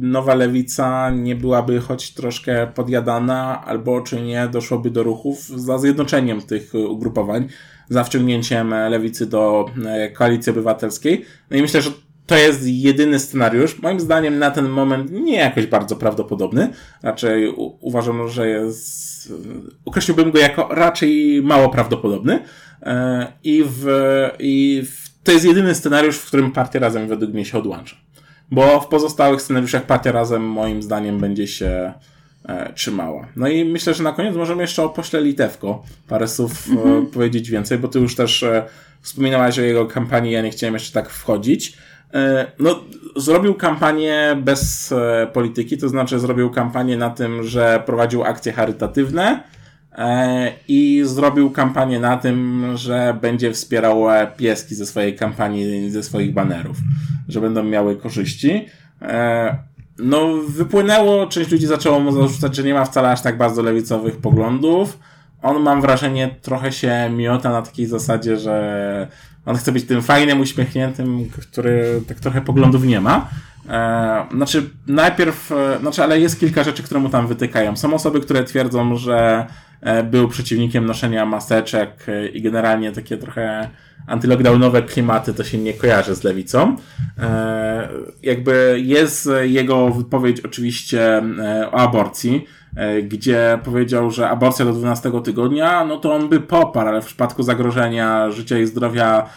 nowa 0.00 0.34
lewica 0.34 1.10
nie 1.10 1.36
byłaby 1.36 1.80
choć 1.80 2.14
troszkę 2.14 2.66
podjadana, 2.66 3.64
albo 3.64 4.00
czy 4.00 4.22
nie 4.22 4.48
doszłoby 4.48 4.90
do 4.90 5.02
ruchów 5.02 5.46
za 5.46 5.78
zjednoczeniem 5.78 6.42
tych 6.42 6.74
ugrupowań, 6.74 7.48
za 7.88 8.04
wciągnięciem 8.04 8.74
lewicy 8.88 9.26
do 9.26 9.66
e, 9.86 10.10
koalicji 10.10 10.50
obywatelskiej. 10.50 11.24
No 11.50 11.56
i 11.56 11.62
myślę, 11.62 11.82
że 11.82 11.90
to 12.26 12.36
jest 12.36 12.66
jedyny 12.66 13.18
scenariusz, 13.18 13.82
moim 13.82 14.00
zdaniem 14.00 14.38
na 14.38 14.50
ten 14.50 14.68
moment 14.68 15.10
nie 15.10 15.36
jakoś 15.36 15.66
bardzo 15.66 15.96
prawdopodobny. 15.96 16.68
Raczej 17.02 17.54
uważam, 17.80 18.28
że 18.28 18.48
jest, 18.48 19.32
określiłbym 19.84 20.30
go 20.30 20.38
jako 20.38 20.68
raczej 20.70 21.42
mało 21.42 21.68
prawdopodobny. 21.68 22.42
E, 22.82 23.32
I 23.44 23.64
w, 23.66 23.86
i 24.38 24.82
w 24.86 25.15
to 25.26 25.32
jest 25.32 25.44
jedyny 25.44 25.74
scenariusz, 25.74 26.16
w 26.16 26.26
którym 26.26 26.52
Partia 26.52 26.80
Razem 26.80 27.08
według 27.08 27.32
mnie 27.32 27.44
się 27.44 27.58
odłącza. 27.58 27.96
Bo 28.50 28.80
w 28.80 28.88
pozostałych 28.88 29.42
scenariuszach 29.42 29.86
Partia 29.86 30.12
Razem 30.12 30.42
moim 30.42 30.82
zdaniem 30.82 31.18
będzie 31.18 31.46
się 31.46 31.92
e, 32.48 32.72
trzymała. 32.72 33.26
No 33.36 33.48
i 33.48 33.64
myślę, 33.64 33.94
że 33.94 34.02
na 34.02 34.12
koniec 34.12 34.36
możemy 34.36 34.62
jeszcze 34.62 34.82
o 34.82 34.88
pośle 34.88 35.22
Litewko 35.22 35.82
parę 36.08 36.28
słów 36.28 36.68
mm 36.68 36.82
-hmm. 36.84 37.06
powiedzieć 37.06 37.50
więcej, 37.50 37.78
bo 37.78 37.88
ty 37.88 37.98
już 37.98 38.14
też 38.14 38.42
e, 38.42 38.66
wspominałaś 39.00 39.58
o 39.58 39.62
jego 39.62 39.86
kampanii, 39.86 40.32
ja 40.32 40.42
nie 40.42 40.50
chciałem 40.50 40.74
jeszcze 40.74 40.92
tak 40.92 41.10
wchodzić. 41.10 41.76
E, 42.14 42.46
no, 42.58 42.84
zrobił 43.16 43.54
kampanię 43.54 44.36
bez 44.42 44.92
e, 44.92 45.26
polityki, 45.32 45.78
to 45.78 45.88
znaczy 45.88 46.18
zrobił 46.18 46.50
kampanię 46.50 46.96
na 46.96 47.10
tym, 47.10 47.44
że 47.44 47.82
prowadził 47.86 48.24
akcje 48.24 48.52
charytatywne, 48.52 49.42
E, 49.42 49.55
i 50.68 51.02
zrobił 51.04 51.50
kampanię 51.50 52.00
na 52.00 52.16
tym, 52.16 52.64
że 52.74 53.18
będzie 53.20 53.52
wspierał 53.52 54.04
pieski 54.36 54.74
ze 54.74 54.86
swojej 54.86 55.16
kampanii, 55.16 55.90
ze 55.90 56.02
swoich 56.02 56.34
banerów, 56.34 56.76
że 57.28 57.40
będą 57.40 57.62
miały 57.62 57.96
korzyści. 57.96 58.66
E, 59.02 59.56
no, 59.98 60.28
wypłynęło, 60.48 61.26
część 61.26 61.50
ludzi 61.50 61.66
zaczęło 61.66 62.00
mu 62.00 62.12
zarzucać, 62.12 62.56
że 62.56 62.62
nie 62.62 62.74
ma 62.74 62.84
wcale 62.84 63.10
aż 63.10 63.22
tak 63.22 63.38
bardzo 63.38 63.62
lewicowych 63.62 64.16
poglądów. 64.16 64.98
On, 65.42 65.62
mam 65.62 65.80
wrażenie, 65.80 66.34
trochę 66.42 66.72
się 66.72 67.10
miota 67.16 67.50
na 67.50 67.62
takiej 67.62 67.86
zasadzie, 67.86 68.36
że 68.36 69.08
on 69.46 69.56
chce 69.56 69.72
być 69.72 69.84
tym 69.84 70.02
fajnym, 70.02 70.40
uśmiechniętym, 70.40 71.28
który 71.40 72.02
tak 72.08 72.20
trochę 72.20 72.40
poglądów 72.40 72.84
nie 72.84 73.00
ma. 73.00 73.28
E, 73.68 74.26
znaczy, 74.34 74.70
najpierw, 74.86 75.52
e, 75.52 75.78
znaczy, 75.80 76.02
ale 76.02 76.20
jest 76.20 76.40
kilka 76.40 76.64
rzeczy, 76.64 76.82
które 76.82 77.00
mu 77.00 77.08
tam 77.08 77.26
wytykają. 77.26 77.76
Są 77.76 77.94
osoby, 77.94 78.20
które 78.20 78.44
twierdzą, 78.44 78.96
że 78.96 79.16
e, 79.16 79.65
był 80.02 80.28
przeciwnikiem 80.28 80.86
noszenia 80.86 81.26
maseczek 81.26 81.90
e, 82.08 82.28
i 82.28 82.42
generalnie 82.42 82.92
takie 82.92 83.16
trochę 83.16 83.70
antylockdownowe 84.06 84.82
klimaty 84.82 85.34
to 85.34 85.44
się 85.44 85.58
nie 85.58 85.74
kojarzy 85.74 86.14
z 86.14 86.24
lewicą. 86.24 86.76
E, 87.18 87.88
jakby 88.22 88.80
jest 88.84 89.28
jego 89.42 89.88
wypowiedź 89.88 90.40
oczywiście 90.40 91.16
e, 91.18 91.70
o 91.72 91.74
aborcji, 91.74 92.46
e, 92.76 93.02
gdzie 93.02 93.58
powiedział, 93.64 94.10
że 94.10 94.28
aborcja 94.28 94.64
do 94.64 94.72
12 94.72 95.22
tygodnia, 95.24 95.84
no 95.84 95.96
to 95.96 96.14
on 96.14 96.28
by 96.28 96.40
poparł, 96.40 96.88
ale 96.88 97.02
w 97.02 97.06
przypadku 97.06 97.42
zagrożenia 97.42 98.30
życia 98.30 98.58
i 98.58 98.66
zdrowia 98.66 99.28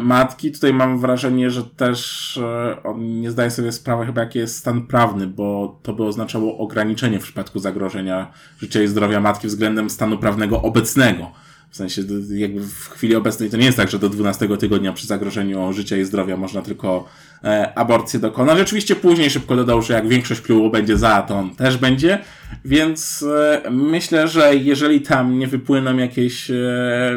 matki, 0.00 0.52
tutaj 0.52 0.72
mam 0.72 1.00
wrażenie, 1.00 1.50
że 1.50 1.64
też 1.64 2.40
on 2.84 3.20
nie 3.20 3.30
zdaje 3.30 3.50
sobie 3.50 3.72
sprawy 3.72 4.06
chyba 4.06 4.20
jaki 4.20 4.38
jest 4.38 4.56
stan 4.56 4.86
prawny, 4.86 5.26
bo 5.26 5.78
to 5.82 5.92
by 5.92 6.04
oznaczało 6.04 6.58
ograniczenie 6.58 7.20
w 7.20 7.22
przypadku 7.22 7.58
zagrożenia 7.58 8.30
życia 8.58 8.82
i 8.82 8.88
zdrowia 8.88 9.20
matki 9.20 9.46
względem 9.46 9.90
stanu 9.90 10.18
prawnego 10.18 10.62
obecnego 10.62 11.30
w 11.70 11.76
sensie, 11.76 12.02
jakby 12.30 12.60
w 12.60 12.88
chwili 12.88 13.16
obecnej 13.16 13.50
to 13.50 13.56
nie 13.56 13.64
jest 13.64 13.76
tak, 13.76 13.90
że 13.90 13.98
do 13.98 14.08
12 14.08 14.56
tygodnia 14.56 14.92
przy 14.92 15.06
zagrożeniu 15.06 15.72
życia 15.72 15.96
i 15.96 16.04
zdrowia 16.04 16.36
można 16.36 16.62
tylko 16.62 17.08
e, 17.44 17.78
aborcję 17.78 18.20
dokonać. 18.20 18.60
Oczywiście 18.60 18.96
później 18.96 19.30
szybko 19.30 19.56
dodał, 19.56 19.82
że 19.82 19.94
jak 19.94 20.08
większość 20.08 20.40
klubu 20.40 20.70
będzie 20.70 20.96
za, 20.96 21.22
to 21.22 21.38
on 21.38 21.56
też 21.56 21.76
będzie, 21.76 22.18
więc 22.64 23.24
e, 23.64 23.70
myślę, 23.70 24.28
że 24.28 24.56
jeżeli 24.56 25.00
tam 25.00 25.38
nie 25.38 25.46
wypłyną 25.46 25.96
jakieś 25.96 26.50
e, 26.50 26.54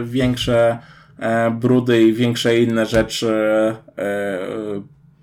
większe 0.05 0.71
e, 0.71 0.98
brudy 1.51 2.03
i 2.03 2.13
większe 2.13 2.59
inne 2.59 2.85
rzeczy 2.85 3.29
e, 3.97 4.39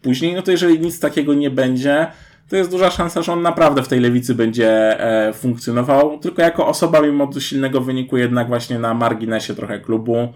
później, 0.02 0.34
no 0.34 0.42
to 0.42 0.50
jeżeli 0.50 0.80
nic 0.80 1.00
takiego 1.00 1.34
nie 1.34 1.50
będzie, 1.50 2.06
to 2.48 2.56
jest 2.56 2.70
duża 2.70 2.90
szansa, 2.90 3.22
że 3.22 3.32
on 3.32 3.42
naprawdę 3.42 3.82
w 3.82 3.88
tej 3.88 4.00
lewicy 4.00 4.34
będzie 4.34 5.00
e, 5.00 5.32
funkcjonował, 5.32 6.18
tylko 6.18 6.42
jako 6.42 6.66
osoba, 6.66 7.02
mimo 7.02 7.30
silnego 7.38 7.80
wyniku, 7.80 8.16
jednak 8.16 8.48
właśnie 8.48 8.78
na 8.78 8.94
marginesie 8.94 9.54
trochę 9.54 9.80
klubu, 9.80 10.32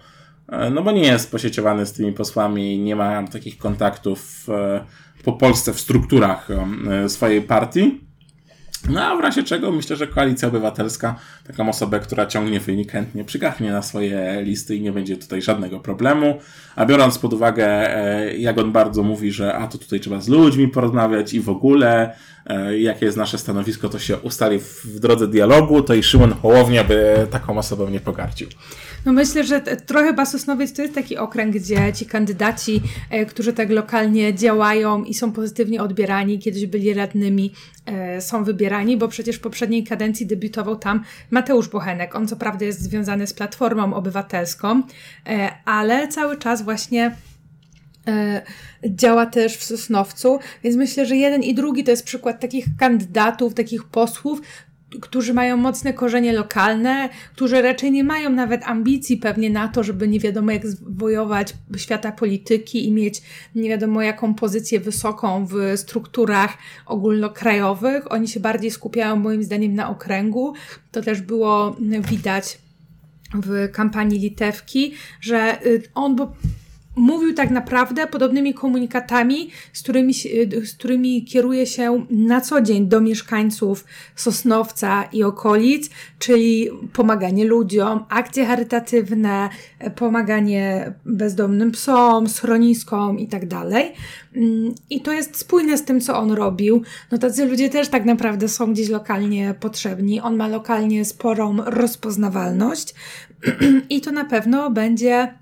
e, 0.49 0.69
no 0.69 0.81
bo 0.81 0.91
nie 0.91 1.03
jest 1.03 1.31
posieciowany 1.31 1.85
z 1.85 1.93
tymi 1.93 2.11
posłami, 2.11 2.79
nie 2.79 2.95
ma 2.95 3.27
takich 3.27 3.57
kontaktów 3.57 4.47
e, 4.49 4.83
po 5.23 5.33
Polsce 5.33 5.73
w 5.73 5.79
strukturach 5.79 6.49
e, 6.51 7.09
swojej 7.09 7.41
partii. 7.41 8.10
No 8.89 9.01
a 9.03 9.15
w 9.15 9.19
razie 9.19 9.43
czego 9.43 9.71
myślę, 9.71 9.95
że 9.95 10.07
Koalicja 10.07 10.47
Obywatelska, 10.47 11.15
taką 11.47 11.69
osobę, 11.69 11.99
która 11.99 12.25
ciągnie 12.25 12.59
wynik, 12.59 12.91
chętnie 12.91 13.23
przygachnie 13.23 13.71
na 13.71 13.81
swoje 13.81 14.41
listy 14.43 14.75
i 14.75 14.81
nie 14.81 14.91
będzie 14.91 15.17
tutaj 15.17 15.41
żadnego 15.41 15.79
problemu. 15.79 16.39
A 16.75 16.85
biorąc 16.85 17.17
pod 17.17 17.33
uwagę, 17.33 17.65
e, 17.65 18.37
jak 18.37 18.57
on 18.57 18.71
bardzo 18.71 19.03
mówi, 19.03 19.31
że 19.31 19.53
a 19.55 19.67
to 19.67 19.77
tutaj 19.77 19.99
trzeba 19.99 20.21
z 20.21 20.27
ludźmi 20.27 20.67
porozmawiać 20.67 21.33
i 21.33 21.39
w 21.39 21.49
ogóle, 21.49 22.15
e, 22.45 22.79
jakie 22.79 23.05
jest 23.05 23.17
nasze 23.17 23.37
stanowisko, 23.37 23.89
to 23.89 23.99
się 23.99 24.17
ustali 24.17 24.59
w 24.59 24.99
drodze 24.99 25.27
dialogu, 25.27 25.81
to 25.81 25.93
i 25.93 26.03
Szymon 26.03 26.33
Hołownia 26.33 26.83
by 26.83 27.27
taką 27.31 27.57
osobą 27.57 27.89
nie 27.89 27.99
pogardził. 27.99 28.47
No 29.05 29.13
myślę, 29.13 29.43
że 29.43 29.61
trochę 29.61 30.13
Basosnowiec 30.13 30.73
to 30.73 30.81
jest 30.81 30.95
taki 30.95 31.17
okręg, 31.17 31.55
gdzie 31.55 31.93
ci 31.93 32.05
kandydaci, 32.05 32.81
e, 33.09 33.25
którzy 33.25 33.53
tak 33.53 33.69
lokalnie 33.69 34.35
działają 34.35 35.03
i 35.03 35.13
są 35.13 35.31
pozytywnie 35.31 35.81
odbierani, 35.83 36.39
kiedyś 36.39 36.65
byli 36.65 36.93
radnymi, 36.93 37.53
są 38.19 38.43
wybierani, 38.43 38.97
bo 38.97 39.07
przecież 39.07 39.35
w 39.35 39.41
poprzedniej 39.41 39.83
kadencji 39.83 40.25
debiutował 40.25 40.75
tam 40.75 41.03
Mateusz 41.31 41.67
Bochenek. 41.69 42.15
On 42.15 42.27
co 42.27 42.35
prawda 42.35 42.65
jest 42.65 42.81
związany 42.81 43.27
z 43.27 43.33
Platformą 43.33 43.93
Obywatelską, 43.93 44.83
e, 45.27 45.51
ale 45.65 46.07
cały 46.07 46.37
czas 46.37 46.61
właśnie 46.61 47.15
działa 48.85 49.25
też 49.25 49.57
w 49.57 49.63
Sosnowcu, 49.63 50.39
więc 50.63 50.75
myślę, 50.77 51.05
że 51.05 51.15
jeden 51.15 51.43
i 51.43 51.53
drugi 51.53 51.83
to 51.83 51.91
jest 51.91 52.03
przykład 52.03 52.39
takich 52.39 52.65
kandydatów, 52.79 53.53
takich 53.53 53.83
posłów, 53.83 54.41
którzy 55.01 55.33
mają 55.33 55.57
mocne 55.57 55.93
korzenie 55.93 56.33
lokalne, 56.33 57.09
którzy 57.33 57.61
raczej 57.61 57.91
nie 57.91 58.03
mają 58.03 58.29
nawet 58.29 58.63
ambicji 58.63 59.17
pewnie 59.17 59.49
na 59.49 59.67
to, 59.67 59.83
żeby 59.83 60.07
nie 60.07 60.19
wiadomo 60.19 60.51
jak 60.51 60.67
zwojować 60.67 61.53
świata 61.77 62.11
polityki 62.11 62.87
i 62.87 62.91
mieć 62.91 63.21
nie 63.55 63.69
wiadomo 63.69 64.01
jaką 64.01 64.33
pozycję 64.33 64.79
wysoką 64.79 65.45
w 65.45 65.55
strukturach 65.75 66.57
ogólnokrajowych. 66.85 68.11
Oni 68.11 68.27
się 68.27 68.39
bardziej 68.39 68.71
skupiają 68.71 69.15
moim 69.15 69.43
zdaniem 69.43 69.73
na 69.73 69.89
okręgu. 69.89 70.53
To 70.91 71.01
też 71.01 71.21
było 71.21 71.75
widać 72.09 72.57
w 73.33 73.71
kampanii 73.71 74.19
Litewki, 74.19 74.93
że 75.21 75.65
y, 75.65 75.83
on 75.95 76.15
bo 76.15 76.33
mówił 76.95 77.33
tak 77.33 77.51
naprawdę 77.51 78.07
podobnymi 78.07 78.53
komunikatami, 78.53 79.49
z 79.73 79.81
którymi, 79.83 80.13
z 80.63 80.73
którymi 80.73 81.25
kieruje 81.25 81.65
się 81.65 82.05
na 82.09 82.41
co 82.41 82.61
dzień 82.61 82.87
do 82.87 83.01
mieszkańców 83.01 83.85
Sosnowca 84.15 85.03
i 85.03 85.23
okolic, 85.23 85.89
czyli 86.19 86.69
pomaganie 86.93 87.45
ludziom, 87.45 88.05
akcje 88.09 88.45
charytatywne, 88.45 89.49
pomaganie 89.95 90.93
bezdomnym 91.05 91.71
psom, 91.71 92.29
schroniskom 92.29 93.19
i 93.19 93.27
tak 93.27 93.47
dalej. 93.47 93.91
Mm, 94.35 94.75
I 94.89 95.01
to 95.01 95.13
jest 95.13 95.37
spójne 95.37 95.77
z 95.77 95.85
tym, 95.85 96.01
co 96.01 96.19
on 96.19 96.31
robił. 96.31 96.83
No 97.11 97.17
tacy 97.17 97.45
ludzie 97.45 97.69
też 97.69 97.87
tak 97.87 98.05
naprawdę 98.05 98.49
są 98.49 98.73
gdzieś 98.73 98.89
lokalnie 98.89 99.55
potrzebni. 99.59 100.21
On 100.21 100.35
ma 100.35 100.47
lokalnie 100.47 101.05
sporą 101.05 101.57
rozpoznawalność 101.65 102.93
i 103.89 104.01
to 104.01 104.11
na 104.11 104.25
pewno 104.25 104.71
będzie 104.71 105.40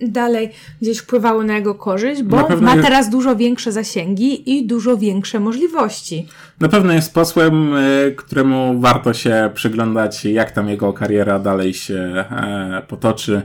dalej 0.00 0.50
gdzieś 0.82 0.98
wpływało 0.98 1.42
na 1.42 1.54
jego 1.54 1.74
korzyść, 1.74 2.22
bo 2.22 2.48
ma 2.60 2.74
jest... 2.74 2.86
teraz 2.86 3.10
dużo 3.10 3.36
większe 3.36 3.72
zasięgi 3.72 4.58
i 4.58 4.66
dużo 4.66 4.96
większe 4.96 5.40
możliwości. 5.40 6.26
Na 6.60 6.68
pewno 6.68 6.92
jest 6.92 7.14
posłem, 7.14 7.74
e, 7.74 8.10
któremu 8.16 8.80
warto 8.80 9.14
się 9.14 9.50
przyglądać, 9.54 10.24
jak 10.24 10.50
tam 10.50 10.68
jego 10.68 10.92
kariera 10.92 11.38
dalej 11.38 11.74
się 11.74 12.24
e, 12.30 12.82
potoczy. 12.88 13.42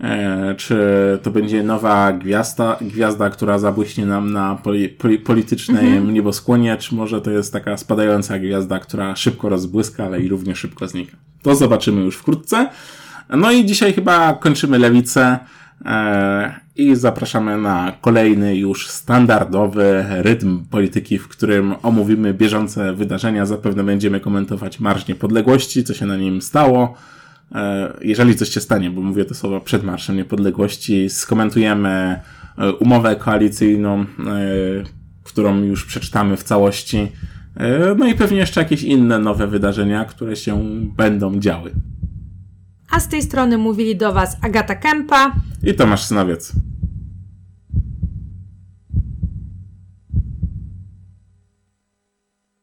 E, 0.00 0.54
czy 0.54 0.78
to 1.22 1.30
będzie 1.30 1.62
nowa 1.62 2.12
gwiazda, 2.12 2.78
gwiazda 2.80 3.30
która 3.30 3.58
zabłyśnie 3.58 4.06
nam 4.06 4.32
na 4.32 4.54
poli, 4.54 4.88
poli, 4.88 5.18
politycznej 5.18 5.86
mhm. 5.86 6.14
nieboskłonie, 6.14 6.76
czy 6.76 6.94
może 6.94 7.20
to 7.20 7.30
jest 7.30 7.52
taka 7.52 7.76
spadająca 7.76 8.38
gwiazda, 8.38 8.78
która 8.78 9.16
szybko 9.16 9.48
rozbłyska, 9.48 10.04
ale 10.04 10.20
i 10.20 10.28
równie 10.28 10.56
szybko 10.56 10.88
znika. 10.88 11.16
To 11.42 11.54
zobaczymy 11.54 12.00
już 12.00 12.16
wkrótce. 12.16 12.68
No 13.36 13.52
i 13.52 13.64
dzisiaj 13.64 13.92
chyba 13.92 14.34
kończymy 14.34 14.78
lewicę 14.78 15.38
e, 15.84 16.60
i 16.76 16.96
zapraszamy 16.96 17.58
na 17.58 17.92
kolejny 18.00 18.56
już 18.56 18.88
standardowy 18.88 20.04
rytm 20.08 20.64
polityki, 20.64 21.18
w 21.18 21.28
którym 21.28 21.74
omówimy 21.82 22.34
bieżące 22.34 22.92
wydarzenia. 22.92 23.46
Zapewne 23.46 23.84
będziemy 23.84 24.20
komentować 24.20 24.80
Marsz 24.80 25.08
Niepodległości, 25.08 25.84
co 25.84 25.94
się 25.94 26.06
na 26.06 26.16
nim 26.16 26.42
stało. 26.42 26.94
E, 27.52 27.92
jeżeli 28.00 28.34
coś 28.34 28.48
się 28.48 28.60
stanie, 28.60 28.90
bo 28.90 29.00
mówię 29.00 29.24
to 29.24 29.34
słowo 29.34 29.60
przed 29.60 29.84
Marszem 29.84 30.16
Niepodległości, 30.16 31.10
skomentujemy 31.10 32.20
e, 32.58 32.72
umowę 32.72 33.16
koalicyjną, 33.16 34.06
którą 35.24 35.62
już 35.62 35.84
przeczytamy 35.84 36.36
w 36.36 36.42
całości. 36.42 37.08
No 37.98 38.06
i 38.06 38.14
pewnie 38.14 38.38
jeszcze 38.38 38.60
jakieś 38.60 38.82
inne 38.82 39.18
nowe 39.18 39.46
wydarzenia, 39.46 40.04
które 40.04 40.36
się 40.36 40.64
będą 40.96 41.40
działy. 41.40 41.72
A 42.90 43.00
z 43.00 43.08
tej 43.08 43.22
strony 43.22 43.58
mówili 43.58 43.96
do 43.96 44.12
Was 44.12 44.36
Agata 44.40 44.74
Kępa 44.74 45.32
i 45.62 45.74
Tomasz 45.74 46.04
Synowiec. 46.04 46.52